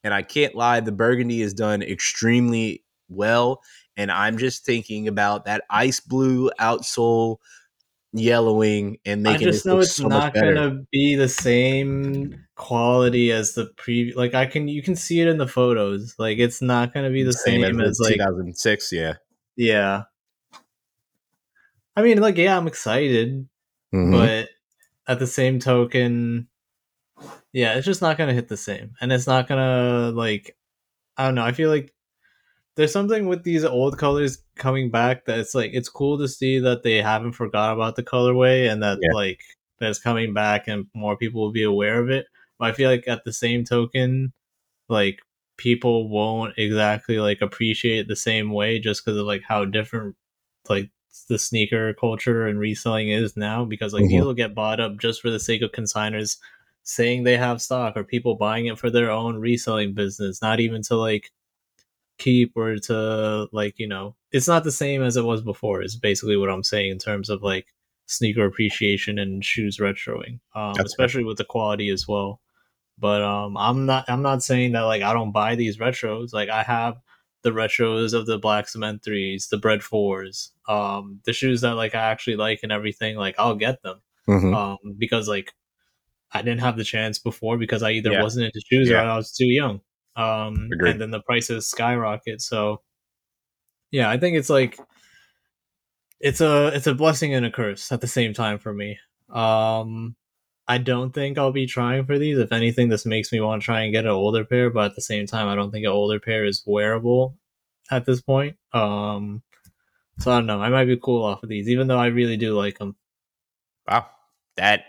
And 0.03 0.11
I 0.11 0.23
can't 0.23 0.55
lie, 0.55 0.79
the 0.79 0.91
Burgundy 0.91 1.41
is 1.41 1.53
done 1.53 1.83
extremely 1.83 2.83
well. 3.07 3.61
And 3.95 4.11
I'm 4.11 4.39
just 4.39 4.65
thinking 4.65 5.07
about 5.07 5.45
that 5.45 5.63
ice 5.69 5.99
blue 5.99 6.49
outsole 6.59 7.37
yellowing 8.13 8.97
and 9.05 9.27
I 9.27 9.37
just 9.37 9.65
know 9.65 9.79
it's 9.79 9.95
so 9.95 10.07
not 10.07 10.33
gonna 10.33 10.81
be 10.91 11.15
the 11.15 11.27
same 11.27 12.46
quality 12.57 13.31
as 13.31 13.53
the 13.53 13.67
previous. 13.77 14.17
Like 14.17 14.33
I 14.33 14.45
can, 14.45 14.67
you 14.67 14.81
can 14.81 14.95
see 14.95 15.21
it 15.21 15.27
in 15.27 15.37
the 15.37 15.47
photos. 15.47 16.15
Like 16.19 16.39
it's 16.39 16.61
not 16.61 16.93
gonna 16.93 17.11
be 17.11 17.23
the 17.23 17.31
same, 17.33 17.61
the 17.61 17.83
as 17.85 17.99
like 17.99 18.15
2006, 18.15 18.91
yeah. 18.91 19.13
yeah. 19.55 20.03
I 21.95 22.01
mean, 22.01 22.19
like 22.19 22.37
yeah, 22.37 22.57
I'm 22.57 22.67
excited, 22.67 23.47
Mhm. 23.93 24.11
but 24.11 24.49
at 25.07 25.19
the 25.19 25.27
same 25.27 25.59
token, 25.59 26.47
yeah, 27.53 27.75
it's 27.75 27.85
just 27.85 28.01
not 28.01 28.17
gonna 28.17 28.33
hit 28.33 28.49
the 28.49 28.57
same, 28.57 28.91
and 29.01 29.11
it's 29.11 29.27
not 29.27 29.47
gonna 29.47 30.11
like. 30.11 30.55
I 31.19 31.25
don't 31.25 31.33
know. 31.35 31.43
I 31.43 31.51
feel 31.51 31.71
like 31.71 31.93
there's 32.75 32.91
something 32.93 33.27
with 33.27 33.43
these 33.43 33.65
old 33.65 33.97
colors 33.97 34.43
coming 34.55 34.91
back 34.91 35.25
that 35.25 35.39
it's 35.39 35.55
like 35.55 35.71
it's 35.73 35.89
cool 35.89 36.19
to 36.19 36.27
see 36.27 36.59
that 36.59 36.83
they 36.83 37.01
haven't 37.01 37.31
forgot 37.31 37.73
about 37.73 37.95
the 37.95 38.03
colorway 38.03 38.71
and 38.71 38.83
that 38.83 38.99
Yeah. 39.01 39.13
like 39.13 39.41
that's 39.79 39.97
coming 39.97 40.33
back 40.35 40.67
and 40.67 40.85
more 40.93 41.17
people 41.17 41.41
will 41.41 41.51
be 41.51 41.63
aware 41.63 41.99
of 41.99 42.11
it. 42.11 42.27
But 42.59 42.69
I 42.69 42.71
feel 42.73 42.89
like 42.89 43.07
at 43.07 43.23
the 43.23 43.33
same 43.33 43.63
token, 43.63 44.33
like 44.89 45.19
people 45.57 46.09
won't 46.09 46.53
exactly 46.57 47.19
like 47.19 47.41
appreciate 47.41 48.07
the 48.07 48.15
same 48.15 48.51
way 48.51 48.79
just 48.79 49.03
because 49.03 49.17
of 49.19 49.25
like 49.25 49.41
how 49.47 49.65
different 49.65 50.15
like 50.69 50.89
the 51.29 51.39
sneaker 51.39 51.93
culture 51.95 52.45
and 52.45 52.59
reselling 52.59 53.09
is 53.09 53.35
now 53.35 53.65
because 53.65 53.93
like 53.93 54.03
Mhm. 54.03 54.09
these 54.09 54.23
will 54.23 54.33
get 54.35 54.53
bought 54.53 54.79
up 54.79 54.97
just 54.97 55.21
for 55.21 55.31
the 55.31 55.39
sake 55.39 55.63
of 55.63 55.71
consigners 55.71 56.37
saying 56.83 57.23
they 57.23 57.37
have 57.37 57.61
stock 57.61 57.97
or 57.97 58.03
people 58.03 58.35
buying 58.35 58.67
it 58.67 58.77
for 58.77 58.91
their 58.91 59.09
own 59.09 59.37
reselling 59.37 59.93
business 59.93 60.41
not 60.43 60.59
even 60.59 60.81
to 60.83 60.95
like 60.95 61.31
keep 62.19 62.51
or 62.55 62.77
to 62.77 63.47
like 63.51 63.77
you 63.79 63.87
know 63.87 64.15
it's 64.31 64.47
not 64.47 64.63
the 64.63 64.71
same 64.71 65.01
as 65.03 65.17
it 65.17 65.25
was 65.25 65.41
before 65.41 65.81
is 65.81 65.95
basically 65.95 66.37
what 66.37 66.49
i'm 66.49 66.63
saying 66.63 66.91
in 66.91 66.97
terms 66.97 67.29
of 67.29 67.41
like 67.43 67.67
sneaker 68.05 68.45
appreciation 68.45 69.17
and 69.19 69.43
shoes 69.43 69.77
retroing 69.79 70.39
um 70.55 70.73
especially 70.85 71.23
with 71.23 71.37
the 71.37 71.45
quality 71.45 71.89
as 71.89 72.07
well 72.07 72.39
but 72.99 73.21
um 73.21 73.55
i'm 73.57 73.85
not 73.85 74.05
i'm 74.09 74.21
not 74.21 74.41
saying 74.43 74.71
that 74.71 74.81
like 74.81 75.01
i 75.01 75.13
don't 75.13 75.31
buy 75.31 75.55
these 75.55 75.77
retros 75.77 76.33
like 76.33 76.49
i 76.49 76.63
have 76.63 76.95
the 77.43 77.51
retros 77.51 78.13
of 78.13 78.25
the 78.25 78.37
black 78.37 78.67
cement 78.67 79.03
threes 79.03 79.47
the 79.49 79.57
bread 79.57 79.83
fours 79.83 80.51
um 80.67 81.19
the 81.25 81.33
shoes 81.33 81.61
that 81.61 81.73
like 81.75 81.93
i 81.95 81.99
actually 81.99 82.35
like 82.35 82.59
and 82.63 82.71
everything 82.71 83.15
like 83.15 83.35
i'll 83.37 83.55
get 83.55 83.81
them 83.83 84.01
Mhm. 84.27 84.53
um 84.55 84.77
because 84.97 85.27
like 85.27 85.53
I 86.33 86.41
didn't 86.41 86.59
have 86.59 86.75
the 86.75 86.83
chance 86.83 87.17
before 87.19 87.57
because 87.57 87.81
I 87.81 87.91
either 87.91 88.11
Yeah. 88.11 88.21
wasn't 88.21 88.47
into 88.47 88.59
shoes 88.69 88.89
Yeah. 88.89 89.03
or 89.03 89.07
I 89.11 89.15
was 89.15 89.31
too 89.31 89.45
young. 89.45 89.79
Um, 90.17 90.67
Agreed. 90.73 90.91
and 90.91 91.01
then 91.01 91.11
the 91.11 91.21
prices 91.21 91.69
skyrocket. 91.69 92.41
So, 92.41 92.81
yeah, 93.91 94.09
I 94.09 94.17
think 94.17 94.35
it's 94.35 94.49
like 94.49 94.77
it's 96.19 96.41
a 96.41 96.67
it's 96.75 96.85
a 96.87 96.93
blessing 96.93 97.33
and 97.33 97.45
a 97.45 97.49
curse 97.51 97.93
at 97.93 98.01
the 98.01 98.07
same 98.07 98.33
time 98.33 98.59
for 98.59 98.73
me. 98.73 98.97
Um, 99.29 100.17
I 100.67 100.77
don't 100.79 101.13
think 101.13 101.37
I'll 101.37 101.51
be 101.53 101.65
trying 101.65 102.05
for 102.05 102.19
these. 102.19 102.37
If 102.37 102.51
anything, 102.51 102.89
this 102.89 103.05
makes 103.05 103.31
me 103.31 103.39
want 103.39 103.61
to 103.61 103.65
try 103.65 103.81
and 103.81 103.93
get 103.93 104.05
an 104.05 104.11
older 104.11 104.43
pair, 104.43 104.69
but 104.69 104.85
at 104.91 104.95
the 104.95 105.01
same 105.01 105.25
time, 105.25 105.47
I 105.47 105.55
don't 105.55 105.71
think 105.71 105.85
an 105.85 105.91
older 105.91 106.19
pair 106.19 106.43
is 106.45 106.61
wearable 106.65 107.37
at 107.89 108.05
this 108.05 108.21
point. 108.21 108.57
Um, 108.73 109.43
so 110.19 110.31
I 110.31 110.35
don't 110.37 110.45
know. 110.45 110.61
I 110.61 110.69
might 110.69 110.85
be 110.85 110.97
cool 110.97 111.23
off 111.23 111.43
of 111.43 111.49
these, 111.49 111.69
even 111.69 111.87
though 111.87 111.99
I 111.99 112.07
really 112.07 112.35
do 112.37 112.53
like 112.53 112.79
them. 112.79 112.95
Wow, 113.87 114.07
that 114.57 114.85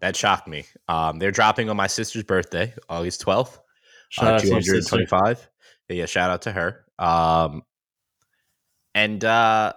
that 0.00 0.16
shocked 0.16 0.48
me. 0.48 0.64
Um, 0.88 1.18
they're 1.18 1.32
dropping 1.32 1.68
on 1.68 1.76
my 1.76 1.86
sister's 1.88 2.22
birthday, 2.22 2.72
August 2.88 3.20
twelfth. 3.20 3.58
Shout 4.08 4.28
Uh, 4.28 4.34
out 4.36 4.40
to 4.40 4.46
your 4.46 4.62
sister. 4.62 4.96
225. 4.96 5.50
Yeah, 5.90 6.06
shout 6.06 6.30
out 6.30 6.42
to 6.42 6.52
her. 6.52 6.84
Um, 6.98 7.62
and 8.94 9.22
uh, 9.22 9.74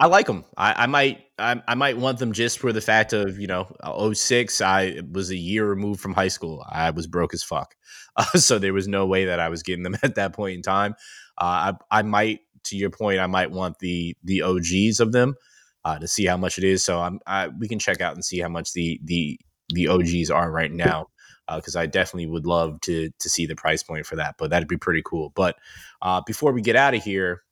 I 0.00 0.06
like 0.06 0.26
them. 0.26 0.46
I, 0.56 0.84
I 0.84 0.86
might 0.86 1.26
I, 1.38 1.62
I 1.68 1.74
might 1.74 1.98
want 1.98 2.18
them 2.18 2.32
just 2.32 2.58
for 2.58 2.72
the 2.72 2.80
fact 2.80 3.12
of 3.12 3.38
you 3.38 3.46
know 3.46 3.70
06 4.14 4.60
I 4.62 5.02
was 5.12 5.30
a 5.30 5.36
year 5.36 5.68
removed 5.68 6.00
from 6.00 6.14
high 6.14 6.28
school. 6.28 6.64
I 6.66 6.90
was 6.90 7.06
broke 7.06 7.34
as 7.34 7.42
fuck, 7.42 7.76
uh, 8.16 8.24
so 8.38 8.58
there 8.58 8.72
was 8.72 8.88
no 8.88 9.06
way 9.06 9.26
that 9.26 9.40
I 9.40 9.50
was 9.50 9.62
getting 9.62 9.82
them 9.82 9.96
at 10.02 10.14
that 10.14 10.32
point 10.32 10.56
in 10.56 10.62
time. 10.62 10.94
Uh, 11.38 11.74
I 11.90 11.98
I 11.98 12.02
might 12.02 12.40
to 12.64 12.76
your 12.76 12.90
point 12.90 13.20
I 13.20 13.26
might 13.26 13.50
want 13.50 13.78
the 13.78 14.16
the 14.24 14.40
OGs 14.42 15.00
of 15.00 15.12
them 15.12 15.34
uh, 15.84 15.98
to 15.98 16.08
see 16.08 16.24
how 16.24 16.38
much 16.38 16.56
it 16.56 16.64
is. 16.64 16.82
So 16.82 17.00
I'm 17.00 17.20
I, 17.26 17.48
we 17.48 17.68
can 17.68 17.78
check 17.78 18.00
out 18.00 18.14
and 18.14 18.24
see 18.24 18.40
how 18.40 18.48
much 18.48 18.72
the 18.72 18.98
the 19.04 19.38
the 19.68 19.88
OGs 19.88 20.30
are 20.30 20.50
right 20.50 20.72
now 20.72 21.08
because 21.56 21.76
I 21.76 21.86
definitely 21.86 22.26
would 22.26 22.46
love 22.46 22.80
to 22.82 23.10
to 23.18 23.28
see 23.28 23.44
the 23.44 23.56
price 23.56 23.82
point 23.82 24.06
for 24.06 24.16
that. 24.16 24.36
But 24.38 24.48
that'd 24.48 24.68
be 24.68 24.78
pretty 24.78 25.02
cool. 25.04 25.30
But 25.34 25.56
uh, 26.00 26.22
before 26.26 26.52
we 26.52 26.62
get 26.62 26.76
out 26.76 26.94
of 26.94 27.02
here, 27.02 27.42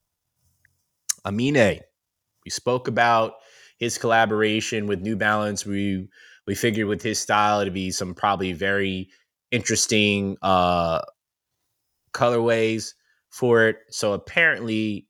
Amine, 1.26 1.80
we 2.48 2.50
spoke 2.50 2.88
about 2.88 3.34
his 3.78 3.98
collaboration 3.98 4.86
with 4.86 5.02
New 5.02 5.16
Balance. 5.16 5.66
We 5.66 6.08
we 6.46 6.54
figured 6.54 6.88
with 6.88 7.02
his 7.02 7.18
style 7.18 7.62
to 7.62 7.70
be 7.70 7.90
some 7.90 8.14
probably 8.14 8.54
very 8.54 9.10
interesting 9.50 10.38
uh, 10.40 11.02
colorways 12.12 12.94
for 13.30 13.66
it. 13.68 13.76
So 13.90 14.14
apparently. 14.14 15.04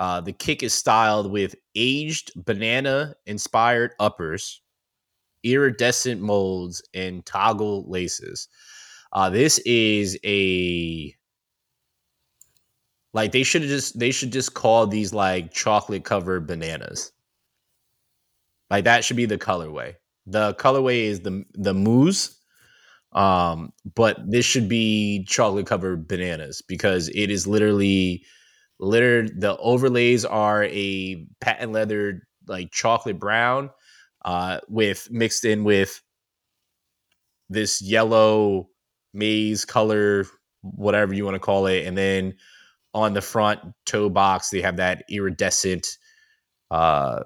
Uh, 0.00 0.20
the 0.20 0.32
kick 0.32 0.62
is 0.62 0.72
styled 0.72 1.28
with 1.28 1.56
aged 1.74 2.30
banana 2.46 3.16
inspired 3.26 3.90
uppers, 3.98 4.62
iridescent 5.42 6.20
molds, 6.20 6.80
and 6.94 7.26
toggle 7.26 7.84
laces. 7.90 8.46
Uh, 9.12 9.28
this 9.28 9.58
is 9.66 10.16
a 10.24 11.12
like 13.18 13.32
they 13.32 13.42
should 13.42 13.62
just 13.62 13.98
they 13.98 14.12
should 14.12 14.32
just 14.32 14.54
call 14.54 14.86
these 14.86 15.12
like 15.12 15.52
chocolate 15.52 16.04
covered 16.04 16.46
bananas. 16.46 17.10
Like 18.70 18.84
that 18.84 19.04
should 19.04 19.16
be 19.16 19.26
the 19.26 19.36
colorway. 19.36 19.96
The 20.26 20.54
colorway 20.54 21.02
is 21.06 21.18
the 21.22 21.44
the 21.54 21.74
mousse, 21.74 22.38
um, 23.10 23.72
but 23.96 24.18
this 24.30 24.44
should 24.46 24.68
be 24.68 25.24
chocolate 25.24 25.66
covered 25.66 26.06
bananas 26.06 26.62
because 26.62 27.08
it 27.08 27.28
is 27.28 27.44
literally 27.44 28.22
littered. 28.78 29.40
The 29.40 29.56
overlays 29.56 30.24
are 30.24 30.62
a 30.66 31.26
patent 31.40 31.72
leather 31.72 32.22
like 32.46 32.70
chocolate 32.70 33.18
brown, 33.18 33.70
uh, 34.24 34.60
with 34.68 35.08
mixed 35.10 35.44
in 35.44 35.64
with 35.64 36.00
this 37.48 37.82
yellow 37.82 38.68
maize 39.12 39.64
color, 39.64 40.24
whatever 40.60 41.14
you 41.14 41.24
want 41.24 41.34
to 41.34 41.40
call 41.40 41.66
it, 41.66 41.84
and 41.84 41.98
then 41.98 42.34
on 42.98 43.14
the 43.14 43.22
front 43.22 43.60
toe 43.86 44.08
box 44.08 44.50
they 44.50 44.60
have 44.60 44.76
that 44.76 45.04
iridescent 45.10 45.86
uh 46.70 47.22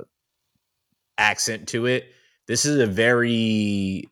accent 1.18 1.68
to 1.68 1.86
it. 1.86 2.06
This 2.46 2.64
is 2.64 2.78
a 2.78 2.86
very 2.86 4.04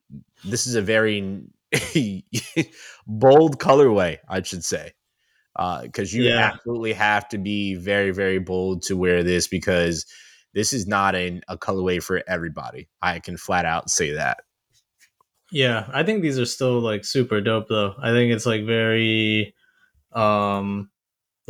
this 0.44 0.66
is 0.66 0.74
a 0.74 0.82
very 0.82 1.44
bold 3.06 3.58
colorway, 3.58 4.18
I 4.28 4.42
should 4.42 4.64
say. 4.64 4.92
Uh 5.56 5.82
because 5.82 6.14
you 6.14 6.24
Yeah. 6.24 6.38
absolutely 6.38 6.92
have 6.92 7.28
to 7.30 7.38
be 7.38 7.74
very, 7.74 8.12
very 8.12 8.38
bold 8.38 8.82
to 8.84 8.96
wear 8.96 9.22
this 9.22 9.48
because 9.48 10.06
this 10.54 10.72
is 10.72 10.86
not 10.86 11.14
an, 11.14 11.42
a 11.48 11.56
colorway 11.58 12.02
for 12.02 12.22
everybody. 12.28 12.88
I 13.02 13.20
can 13.20 13.36
flat 13.36 13.64
out 13.64 13.90
say 13.90 14.12
that. 14.12 14.38
Yeah, 15.52 15.88
I 15.92 16.04
think 16.04 16.22
these 16.22 16.38
are 16.38 16.46
still 16.46 16.80
like 16.80 17.04
super 17.04 17.40
dope 17.40 17.68
though. 17.68 17.94
I 18.00 18.10
think 18.10 18.32
it's 18.32 18.46
like 18.46 18.64
very 18.64 19.54
um 20.12 20.90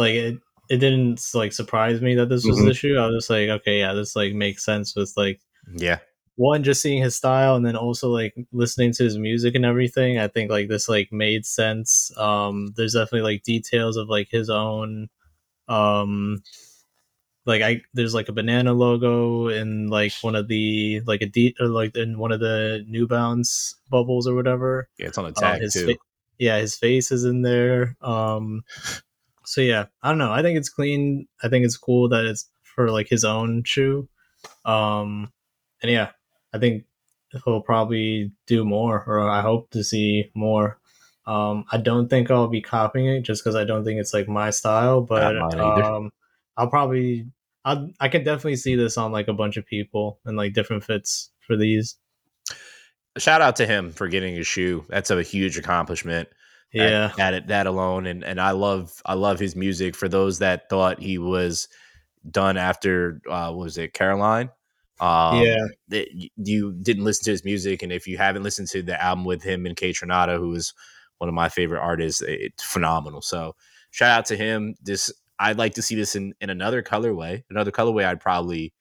like 0.01 0.15
it 0.15 0.37
it 0.71 0.79
didn't 0.79 1.21
like 1.35 1.53
surprise 1.53 2.01
me 2.01 2.15
that 2.17 2.29
this 2.29 2.45
was 2.47 2.59
Mhm. 2.59 2.67
the 2.67 2.75
shoe. 2.75 2.97
I 2.99 3.07
was 3.07 3.17
just 3.23 3.31
like, 3.31 3.49
okay, 3.61 3.79
yeah, 3.81 3.93
this 3.93 4.17
like 4.17 4.33
makes 4.35 4.65
sense 4.65 4.95
with 4.97 5.13
like 5.17 5.41
Yeah. 5.77 5.99
one 6.37 6.63
just 6.65 6.81
seeing 6.81 7.03
his 7.03 7.17
style 7.17 7.55
and 7.57 7.67
then 7.67 7.77
also 7.77 8.09
like 8.09 8.33
listening 8.53 8.93
to 8.95 9.05
his 9.05 9.19
music 9.19 9.55
and 9.55 9.65
everything. 9.67 10.19
I 10.19 10.29
think 10.29 10.51
like 10.51 10.69
this 10.69 10.89
like 10.89 11.13
made 11.13 11.45
sense. 11.45 12.11
Um 12.17 12.73
there's 12.77 12.95
definitely 12.95 13.31
like 13.33 13.43
details 13.43 13.97
of 13.97 14.09
like 14.09 14.29
his 14.31 14.49
own 14.49 15.09
um 15.69 16.43
like 17.47 17.63
I 17.63 17.81
there's 17.95 18.15
like 18.15 18.29
a 18.29 18.33
banana 18.33 18.73
logo 18.73 19.49
in 19.49 19.89
like 19.89 20.13
one 20.23 20.37
of 20.37 20.47
the 20.49 21.01
like 21.07 21.23
a 21.23 21.27
D 21.27 21.55
or 21.61 21.67
like 21.69 21.97
in 21.97 22.19
one 22.19 22.33
of 22.33 22.41
the 22.41 22.85
New 22.87 23.07
Balance 23.07 23.75
bubbles 23.91 24.27
or 24.29 24.35
whatever. 24.35 24.89
Yeah, 24.99 25.09
it's 25.09 25.19
on 25.19 25.25
the 25.25 25.31
Um, 25.31 25.35
tag 25.35 25.61
his 25.63 25.75
too. 25.75 25.87
fa- 25.87 25.99
yeah, 26.39 26.59
his 26.59 26.77
face 26.77 27.11
is 27.11 27.25
in 27.25 27.43
there. 27.43 27.97
Um, 28.01 28.63
so 29.51 29.63
yeah, 29.63 29.87
I 30.01 30.11
don't 30.11 30.19
know. 30.19 30.31
I 30.31 30.43
think 30.43 30.57
it's 30.57 30.69
clean. 30.69 31.27
I 31.43 31.49
think 31.49 31.65
it's 31.65 31.77
cool 31.77 32.09
that 32.11 32.25
it's 32.25 32.49
for 32.63 32.89
like 32.89 33.09
his 33.09 33.25
own 33.25 33.65
shoe. 33.65 34.09
Um, 34.65 35.33
and 35.83 35.91
yeah, 35.91 36.11
I 36.55 36.59
think 36.61 36.85
he'll 37.45 37.61
probably 37.61 38.31
do 38.47 38.65
more, 38.65 39.03
or 39.05 39.29
I 39.29 39.41
hope 39.41 39.69
to 39.71 39.83
see 39.83 40.31
more. 40.37 40.79
Um, 41.27 41.65
I 41.73 41.79
don't 41.79 42.09
think 42.09 42.31
I'll 42.31 42.47
be 42.47 42.61
copying 42.61 43.07
it 43.07 43.23
just 43.23 43.43
because 43.43 43.57
I 43.57 43.65
don't 43.65 43.85
think 43.85 43.99
it's 43.99 44.15
like 44.15 44.29
my 44.29 44.51
style, 44.51 45.01
but 45.01 45.37
um, 45.59 46.13
I'll 46.57 46.71
probably 46.71 47.27
I 47.65 47.89
I 47.99 48.09
could 48.09 48.25
definitely 48.25 48.55
see 48.55 48.77
this 48.77 48.97
on 48.97 49.11
like 49.11 49.27
a 49.27 49.35
bunch 49.35 49.57
of 49.57 49.67
people 49.67 50.21
and 50.25 50.37
like 50.37 50.55
different 50.55 50.85
fits 50.85 51.33
for 51.41 51.57
these. 51.57 51.97
Shout 53.19 53.43
out 53.43 53.57
to 53.57 53.67
him 53.67 53.91
for 53.91 54.07
getting 54.07 54.37
his 54.37 54.47
shoe. 54.47 54.87
That's 54.89 55.11
a 55.11 55.25
huge 55.25 55.59
accomplishment. 55.59 56.29
Yeah, 56.73 57.13
that 57.17 57.35
it 57.35 57.47
that 57.49 57.67
alone 57.67 58.07
and 58.07 58.23
and 58.25 58.41
I 58.41 58.53
love 58.53 59.03
I 59.05 59.15
love 59.15 59.41
his 59.41 59.57
music. 59.57 59.97
For 59.97 60.09
those 60.09 60.39
that 60.39 60.69
thought 60.71 61.01
he 61.01 61.19
was 61.19 61.69
done 62.31 62.57
after 62.57 63.21
uh 63.29 63.53
what 63.53 63.65
was 63.65 63.79
it 63.79 63.93
Caroline? 63.95 64.51
Um 65.01 65.37
yeah, 65.43 65.57
that 65.89 66.09
you 66.37 66.73
didn't 66.83 67.05
listen 67.05 67.25
to 67.25 67.31
his 67.33 67.45
music 67.45 67.83
and 67.83 67.93
if 67.93 68.07
you 68.07 68.19
haven't 68.19 68.45
listened 68.45 68.69
to 68.69 68.83
the 68.83 69.03
album 69.03 69.25
with 69.25 69.43
him 69.43 69.67
and 69.67 69.77
Kaytranada 69.77 70.39
who 70.39 70.55
is 70.55 70.73
one 71.19 71.29
of 71.29 71.35
my 71.35 71.49
favorite 71.49 71.81
artists 71.81 72.23
it's 72.23 72.63
phenomenal. 72.63 73.23
So 73.23 73.57
shout 73.91 74.11
out 74.11 74.27
to 74.27 74.37
him. 74.37 74.75
This 74.83 75.13
I'd 75.41 75.59
like 75.59 75.75
to 75.75 75.83
see 75.83 75.97
this 75.97 76.15
in 76.15 76.35
in 76.41 76.51
another 76.51 76.83
colorway 76.83 77.43
another 77.51 77.73
colorway 77.73 78.05
I'd 78.05 78.21
probably 78.21 78.73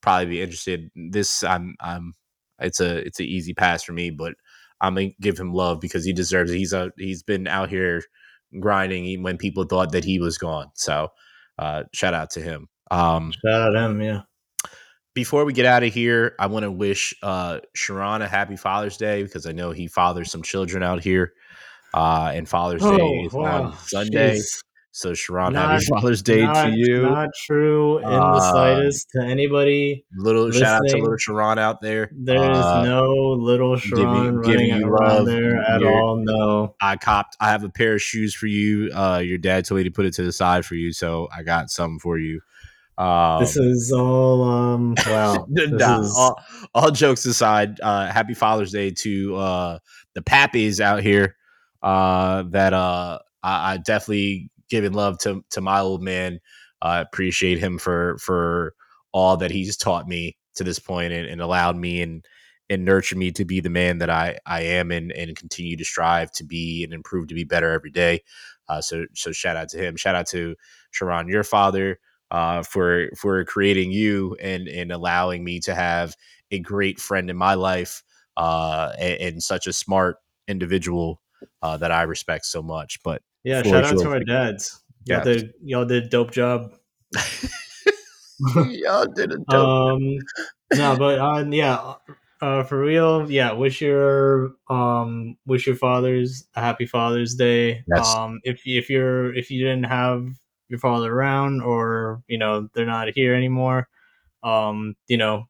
probably 0.00 0.26
be 0.26 0.42
interested 0.42 0.90
this 0.96 1.44
I'm 1.44 1.76
I'm 1.80 2.14
it's 2.58 2.80
a 2.80 2.98
it's 3.06 3.20
an 3.20 3.26
easy 3.26 3.54
pass 3.54 3.82
for 3.84 3.92
me 3.92 4.10
but 4.10 4.34
I'm 4.86 4.94
gonna 4.94 5.10
give 5.20 5.38
him 5.38 5.52
love 5.52 5.80
because 5.80 6.04
he 6.04 6.12
deserves 6.12 6.50
it. 6.50 6.58
He's 6.58 6.72
a 6.72 6.92
he's 6.98 7.22
been 7.22 7.46
out 7.46 7.68
here 7.70 8.02
grinding 8.60 9.04
even 9.06 9.24
when 9.24 9.38
people 9.38 9.64
thought 9.64 9.92
that 9.92 10.04
he 10.04 10.18
was 10.20 10.38
gone. 10.38 10.70
So 10.74 11.08
uh, 11.58 11.84
shout 11.92 12.14
out 12.14 12.30
to 12.30 12.40
him. 12.40 12.68
Um, 12.90 13.32
shout 13.44 13.62
out 13.62 13.70
to 13.70 13.80
him. 13.80 14.00
Yeah. 14.02 14.22
before 15.14 15.44
we 15.44 15.52
get 15.52 15.66
out 15.66 15.82
of 15.82 15.92
here, 15.92 16.34
I 16.38 16.46
want 16.46 16.64
to 16.64 16.70
wish 16.70 17.14
uh, 17.22 17.60
Sharon 17.74 18.22
a 18.22 18.28
happy 18.28 18.56
Father's 18.56 18.96
Day 18.96 19.22
because 19.22 19.46
I 19.46 19.52
know 19.52 19.70
he 19.70 19.86
fathers 19.86 20.30
some 20.30 20.42
children 20.42 20.82
out 20.82 21.02
here. 21.02 21.32
Uh, 21.92 22.32
and 22.34 22.48
Father's 22.48 22.82
Day 22.82 22.88
Oh, 23.00 23.24
is 23.26 23.34
on 23.34 23.76
Sunday. 23.78 24.40
So 24.96 25.12
Sharon, 25.12 25.54
Not- 25.54 25.72
happy 25.72 25.86
Father's 25.86 26.22
Day 26.22 26.42
not, 26.44 26.66
to 26.66 26.70
you. 26.72 27.02
Not 27.02 27.30
true 27.46 27.96
in 27.98 28.04
the 28.04 28.10
Uh, 28.10 28.52
slightest 28.52 29.08
to 29.16 29.24
anybody. 29.24 30.04
little 30.16 30.52
shout 30.52 30.76
out 30.76 30.82
to 30.90 30.98
little 30.98 31.16
Sharon 31.16 31.58
out 31.58 31.80
there. 31.80 32.12
There 32.16 32.36
is 32.52 32.58
Uh, 32.58 32.84
no 32.84 33.02
little 33.36 33.74
giving- 33.74 33.98
Sharon 33.98 34.42
giving 34.42 34.70
running 34.70 34.76
you 34.82 34.86
around 34.86 35.16
love. 35.16 35.26
there 35.26 35.56
at 35.62 35.82
all. 35.82 36.22
No. 36.24 36.76
I 36.80 36.94
copped. 36.94 37.36
I 37.40 37.50
have 37.50 37.64
a 37.64 37.70
pair 37.70 37.94
of 37.94 38.02
shoes 38.02 38.36
for 38.36 38.46
you. 38.46 38.88
Uh, 38.94 39.18
your 39.18 39.36
dad 39.36 39.64
told 39.64 39.78
me 39.78 39.82
to 39.84 39.90
put 39.90 40.06
it 40.06 40.14
to 40.14 40.22
the 40.22 40.30
side 40.30 40.64
for 40.64 40.76
you, 40.76 40.92
so 40.92 41.26
I 41.36 41.42
got 41.42 41.70
some 41.70 41.98
for 41.98 42.16
you. 42.16 42.40
Um, 42.96 43.40
this 43.40 43.56
is 43.56 43.90
all 43.90 44.44
um 44.44 44.94
wow. 45.08 45.44
Nah, 45.50 46.02
is- 46.02 46.14
all, 46.16 46.40
all 46.72 46.92
jokes 46.92 47.26
aside, 47.26 47.80
uh, 47.80 48.06
happy 48.12 48.34
Father's 48.34 48.70
Day 48.70 48.92
to 48.92 49.34
uh, 49.34 49.78
the 50.14 50.20
pappies 50.22 50.78
out 50.78 51.02
here. 51.02 51.34
Uh, 51.82 52.44
that 52.50 52.72
uh, 52.72 53.18
I, 53.42 53.72
I 53.72 53.76
definitely 53.78 54.50
giving 54.68 54.92
love 54.92 55.18
to 55.20 55.44
to 55.50 55.60
my 55.60 55.80
old 55.80 56.02
man. 56.02 56.40
I 56.82 56.98
appreciate 57.00 57.58
him 57.58 57.78
for 57.78 58.18
for 58.18 58.74
all 59.12 59.36
that 59.38 59.50
he's 59.50 59.76
taught 59.76 60.08
me 60.08 60.36
to 60.56 60.64
this 60.64 60.78
point 60.78 61.12
and, 61.12 61.26
and 61.26 61.40
allowed 61.40 61.76
me 61.76 62.02
and 62.02 62.24
and 62.70 62.84
nurtured 62.84 63.18
me 63.18 63.30
to 63.32 63.44
be 63.44 63.60
the 63.60 63.70
man 63.70 63.98
that 63.98 64.10
I 64.10 64.38
I 64.46 64.62
am 64.62 64.90
and 64.90 65.12
and 65.12 65.36
continue 65.36 65.76
to 65.76 65.84
strive 65.84 66.32
to 66.32 66.44
be 66.44 66.84
and 66.84 66.92
improve 66.92 67.28
to 67.28 67.34
be 67.34 67.44
better 67.44 67.70
every 67.70 67.90
day. 67.90 68.22
Uh, 68.68 68.80
so 68.80 69.04
so 69.14 69.32
shout 69.32 69.56
out 69.56 69.68
to 69.70 69.78
him. 69.78 69.96
Shout 69.96 70.14
out 70.14 70.26
to 70.28 70.56
Sharon, 70.90 71.28
your 71.28 71.44
father, 71.44 71.98
uh, 72.30 72.62
for 72.62 73.08
for 73.16 73.44
creating 73.44 73.92
you 73.92 74.36
and 74.40 74.68
and 74.68 74.90
allowing 74.92 75.44
me 75.44 75.60
to 75.60 75.74
have 75.74 76.16
a 76.50 76.58
great 76.58 77.00
friend 77.00 77.30
in 77.30 77.36
my 77.36 77.54
life 77.54 78.02
uh, 78.36 78.92
and, 78.98 79.20
and 79.20 79.42
such 79.42 79.66
a 79.66 79.72
smart 79.72 80.16
individual 80.48 81.20
uh, 81.62 81.76
that 81.76 81.92
I 81.92 82.02
respect 82.02 82.46
so 82.46 82.62
much. 82.62 83.02
But 83.02 83.22
yeah, 83.44 83.62
shout 83.62 83.84
is 83.84 83.92
out 83.92 83.98
to 83.98 84.10
our 84.10 84.20
dads. 84.20 84.82
Y'all 85.04 85.20
Yeah. 85.20 85.24
did 85.24 85.52
y'all 85.62 85.84
did 85.84 86.04
a 86.04 86.08
dope 86.08 86.32
job. 86.32 86.74
y'all 88.70 89.06
did 89.06 89.32
a 89.32 89.38
dope. 89.38 89.68
um 89.68 90.18
no 90.72 90.96
but 90.96 91.18
uh, 91.18 91.44
yeah 91.50 91.94
uh 92.40 92.62
for 92.64 92.80
real 92.80 93.30
yeah 93.30 93.52
wish 93.52 93.80
your 93.80 94.52
um 94.68 95.36
wish 95.46 95.66
your 95.66 95.76
fathers 95.76 96.46
a 96.54 96.60
happy 96.60 96.86
father's 96.86 97.34
day 97.34 97.84
Yes. 97.86 98.16
um 98.16 98.40
if 98.44 98.62
if 98.66 98.90
you're 98.90 99.34
if 99.34 99.50
you 99.50 99.64
didn't 99.64 99.84
have 99.84 100.26
your 100.68 100.78
father 100.80 101.12
around 101.14 101.62
or 101.62 102.22
you 102.26 102.38
know 102.38 102.68
they're 102.74 102.86
not 102.86 103.08
here 103.10 103.34
anymore 103.34 103.88
um 104.42 104.96
you 105.08 105.16
know 105.16 105.44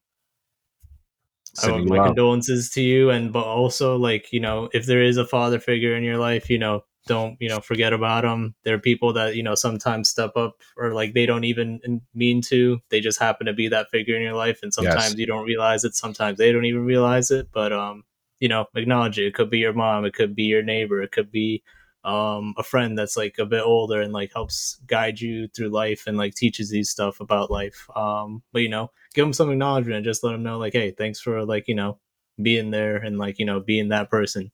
I 1.57 1.67
want 1.67 1.85
my 1.87 1.99
love. 1.99 2.07
condolences 2.07 2.69
to 2.71 2.81
you 2.81 3.09
and 3.09 3.31
but 3.31 3.45
also 3.45 3.95
like 3.97 4.31
you 4.33 4.39
know 4.39 4.69
if 4.73 4.85
there 4.85 5.01
is 5.01 5.17
a 5.17 5.25
father 5.25 5.59
figure 5.59 5.95
in 5.95 6.03
your 6.03 6.17
life 6.17 6.49
you 6.49 6.59
know 6.59 6.83
don't 7.07 7.37
you 7.39 7.47
know 7.47 7.59
forget 7.59 7.93
about 7.93 8.23
them 8.23 8.55
there 8.63 8.75
are 8.75 8.79
people 8.79 9.13
that 9.13 9.35
you 9.35 9.43
know 9.43 9.53
sometimes 9.55 10.09
step 10.09 10.35
up 10.35 10.55
or 10.75 10.93
like 10.93 11.13
they 11.13 11.25
don't 11.25 11.43
even 11.43 12.01
mean 12.13 12.41
to. 12.41 12.79
They 12.89 12.99
just 12.99 13.19
happen 13.19 13.45
to 13.47 13.53
be 13.53 13.67
that 13.69 13.89
figure 13.91 14.15
in 14.15 14.21
your 14.23 14.33
life 14.33 14.59
and 14.63 14.73
sometimes 14.73 15.11
Yes. 15.11 15.17
you 15.17 15.25
don't 15.27 15.45
realize 15.45 15.83
it 15.83 15.95
sometimes 15.95 16.37
they 16.37 16.51
don't 16.51 16.65
even 16.65 16.85
realize 16.85 17.31
it. 17.31 17.49
But 17.51 17.71
um 17.73 18.03
you 18.39 18.49
know 18.49 18.65
acknowledge 18.75 19.19
it. 19.19 19.27
It 19.27 19.33
could 19.35 19.49
be 19.49 19.59
your 19.59 19.73
mom. 19.73 20.05
It 20.05 20.13
could 20.13 20.35
be 20.35 20.43
your 20.43 20.63
neighbor. 20.63 21.01
It 21.01 21.11
could 21.11 21.31
be 21.31 21.63
um 22.03 22.53
a 22.57 22.63
friend 22.63 22.97
that's 22.97 23.17
like 23.17 23.37
a 23.39 23.45
bit 23.45 23.63
older 23.63 24.01
and 24.01 24.13
like 24.13 24.31
helps 24.33 24.79
guide 24.85 25.19
you 25.19 25.47
through 25.49 25.69
life 25.69 26.05
and 26.07 26.17
like 26.17 26.35
teaches 26.35 26.71
you 26.71 26.83
stuff 26.83 27.19
about 27.19 27.51
life. 27.51 27.87
Um 27.95 28.43
but 28.51 28.61
you 28.61 28.69
know 28.69 28.91
give 29.13 29.25
them 29.25 29.33
some 29.33 29.51
acknowledgement. 29.51 29.97
And 29.97 30.05
just 30.05 30.23
let 30.23 30.31
them 30.31 30.43
know 30.43 30.57
like 30.57 30.73
hey 30.73 30.91
thanks 30.91 31.19
for 31.19 31.45
like 31.45 31.67
you 31.67 31.75
know 31.75 31.99
being 32.41 32.71
there 32.71 32.97
and 32.97 33.17
like 33.17 33.39
you 33.39 33.45
know 33.45 33.59
being 33.59 33.89
that 33.89 34.09
person. 34.09 34.51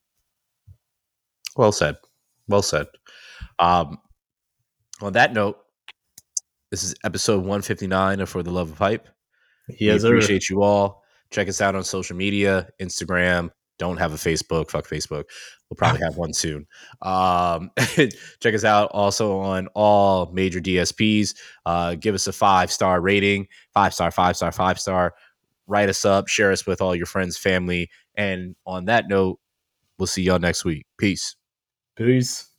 Well 1.56 1.72
said. 1.72 1.98
Well 2.52 2.62
said. 2.62 2.88
Um, 3.60 3.98
on 5.02 5.14
that 5.14 5.34
note, 5.34 5.58
this 6.70 6.84
is 6.84 6.96
episode 7.04 7.40
159 7.40 8.20
of 8.22 8.30
For 8.30 8.44
the 8.44 8.52
Love 8.52 8.72
of 8.72 8.78
Hype. 8.78 9.10
yes 9.68 9.96
we 9.96 10.00
sir. 10.00 10.08
appreciate 10.10 10.50
you 10.50 10.62
all. 10.62 11.04
Check 11.32 11.48
us 11.50 11.62
out 11.62 11.76
on 11.76 11.84
social 11.84 12.16
media, 12.16 12.68
Instagram. 12.82 13.50
Don't 13.80 13.98
have 13.98 14.14
a 14.14 14.18
Facebook. 14.18 14.70
Fuck 14.70 14.86
Facebook. 14.88 15.24
We'll 15.70 15.76
probably 15.78 16.02
have 16.04 16.16
one 16.18 16.34
soon. 16.34 16.68
Um, 17.02 17.72
check 17.78 18.54
us 18.54 18.64
out 18.64 18.92
also 18.92 19.40
on 19.40 19.68
all 19.74 20.32
major 20.34 20.60
DSPs. 20.60 21.36
Uh, 21.66 21.96
give 21.96 22.14
us 22.14 22.28
a 22.28 22.34
five 22.34 22.72
star 22.72 23.02
rating, 23.02 23.48
five 23.74 23.94
star, 23.94 24.12
five 24.12 24.36
star, 24.36 24.52
five 24.52 24.80
star. 24.80 25.16
Write 25.68 25.90
us 25.90 26.06
up, 26.06 26.28
share 26.28 26.52
us 26.52 26.68
with 26.68 26.82
all 26.82 26.96
your 26.96 27.06
friends, 27.08 27.38
family. 27.38 27.90
And 28.16 28.56
on 28.68 28.86
that 28.86 29.08
note, 29.08 29.40
we'll 29.98 30.08
see 30.08 30.22
y'all 30.22 30.38
next 30.40 30.64
week. 30.66 30.86
Peace. 30.98 31.36
Peace 32.06 32.51